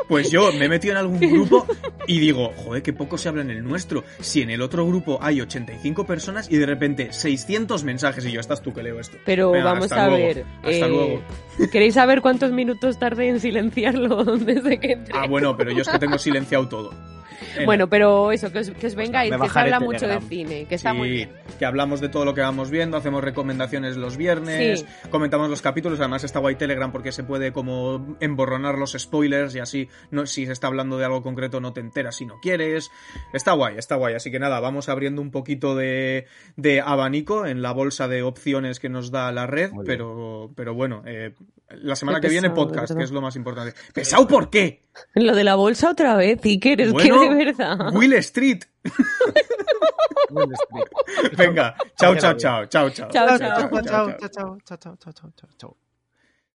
Pues 0.08 0.30
yo 0.30 0.52
me 0.52 0.66
he 0.66 0.68
metido 0.68 0.92
en 0.92 0.98
algún 0.98 1.18
grupo 1.20 1.66
y 2.06 2.18
digo, 2.18 2.52
joder, 2.56 2.82
que 2.82 2.92
poco 2.92 3.16
se 3.18 3.28
habla 3.28 3.42
en 3.42 3.50
el 3.50 3.62
nuestro. 3.64 4.04
Si 4.20 4.42
en 4.42 4.50
el 4.50 4.62
otro 4.62 4.86
grupo 4.86 5.18
hay 5.22 5.40
85 5.40 6.04
personas 6.06 6.50
y 6.50 6.56
de 6.56 6.66
repente 6.66 7.12
600 7.12 7.84
mensajes 7.84 8.24
y 8.26 8.32
yo, 8.32 8.40
estás 8.40 8.62
tú 8.62 8.72
que 8.72 8.82
leo 8.82 8.98
esto. 9.00 9.16
Pero 9.24 9.50
Venga, 9.52 9.72
vamos 9.72 9.92
a 9.92 10.08
luego, 10.08 10.26
ver. 10.26 10.44
Hasta 10.58 10.70
eh, 10.70 10.88
luego. 10.88 11.22
¿Queréis 11.70 11.94
saber 11.94 12.20
cuántos 12.20 12.52
minutos 12.52 12.98
tardé 12.98 13.28
en 13.28 13.40
silenciarlo 13.40 14.24
desde 14.36 14.78
que 14.80 14.92
entré? 14.92 15.14
Ah, 15.16 15.26
bueno, 15.26 15.56
pero 15.56 15.70
yo 15.72 15.82
es 15.82 15.88
que 15.88 15.98
tengo 15.98 16.18
silenciado 16.18 16.68
todo. 16.68 16.89
book 16.90 17.19
Bueno, 17.64 17.88
pero 17.88 18.32
eso, 18.32 18.50
que 18.52 18.60
os, 18.60 18.70
que 18.70 18.86
os 18.86 18.94
vengáis, 18.94 19.30
me 19.30 19.36
que 19.36 19.42
se 19.42 19.48
bajaré 19.48 19.72
habla 19.74 19.86
mucho 19.86 20.06
de 20.08 20.20
cine, 20.20 20.66
que 20.66 20.74
está 20.74 20.92
Sí, 20.92 20.96
muy 20.98 21.10
bien. 21.10 21.30
que 21.58 21.64
hablamos 21.66 22.00
de 22.00 22.08
todo 22.08 22.24
lo 22.24 22.34
que 22.34 22.40
vamos 22.40 22.70
viendo, 22.70 22.96
hacemos 22.96 23.22
recomendaciones 23.24 23.96
los 23.96 24.16
viernes, 24.16 24.80
Sí. 24.80 24.86
comentamos 25.10 25.48
los 25.50 25.62
capítulos, 25.62 25.98
además 26.00 26.24
está 26.24 26.38
guay 26.38 26.56
Telegram 26.56 26.92
porque 26.92 27.12
se 27.12 27.24
puede 27.24 27.52
como 27.52 28.16
emborronar 28.20 28.78
los 28.78 28.92
spoilers 28.92 29.54
y 29.54 29.58
así 29.60 29.88
no, 30.10 30.26
si 30.26 30.46
se 30.46 30.52
está 30.52 30.66
hablando 30.66 30.98
de 30.98 31.04
algo 31.04 31.22
concreto 31.22 31.60
no 31.60 31.72
te 31.72 31.80
enteras 31.80 32.16
si 32.16 32.26
no 32.26 32.40
quieres. 32.40 32.90
Está 33.32 33.52
guay, 33.52 33.76
está 33.78 33.96
guay, 33.96 34.14
así 34.14 34.30
que 34.30 34.38
nada, 34.38 34.60
vamos 34.60 34.88
abriendo 34.88 35.20
un 35.22 35.30
poquito 35.30 35.74
de, 35.74 36.26
de 36.56 36.80
abanico 36.80 37.46
en 37.46 37.62
la 37.62 37.72
bolsa 37.72 38.08
de 38.08 38.22
opciones 38.22 38.80
que 38.80 38.88
nos 38.88 39.10
da 39.10 39.30
la 39.32 39.46
red, 39.46 39.70
pero, 39.84 40.50
pero 40.56 40.74
bueno, 40.74 41.02
eh, 41.06 41.34
la 41.70 41.94
semana 41.96 42.20
Qué 42.20 42.26
que 42.26 42.32
viene 42.32 42.50
podcast, 42.50 42.88
¿verdad? 42.90 42.96
que 42.98 43.04
es 43.04 43.10
lo 43.12 43.20
más 43.20 43.36
importante. 43.36 43.74
¿Pesado 43.92 44.26
por 44.26 44.50
qué? 44.50 44.82
Lo 45.14 45.36
de 45.36 45.44
la 45.44 45.54
bolsa 45.54 45.90
otra 45.90 46.16
vez, 46.16 46.40
Iker, 46.44 46.80
es 46.80 46.92
Bueno, 46.92 47.14
de 47.28 47.44
verdad. 47.44 47.92
Will 47.94 48.22
Street. 48.22 48.66
Wall 50.30 50.54
Street. 50.54 50.88
Venga, 51.36 51.74
chao, 51.98 52.14
chao, 52.16 52.34
chao. 52.34 52.66
Chao, 52.66 52.90
chao. 52.90 53.10
chao, 53.10 53.38
chao, 53.38 53.38
chao, 53.38 53.82
chao, 53.82 54.58
chao, 54.64 54.96
chao, 54.96 54.96
chao, 54.96 55.30
chao, 55.36 55.48
chao. 55.58 55.89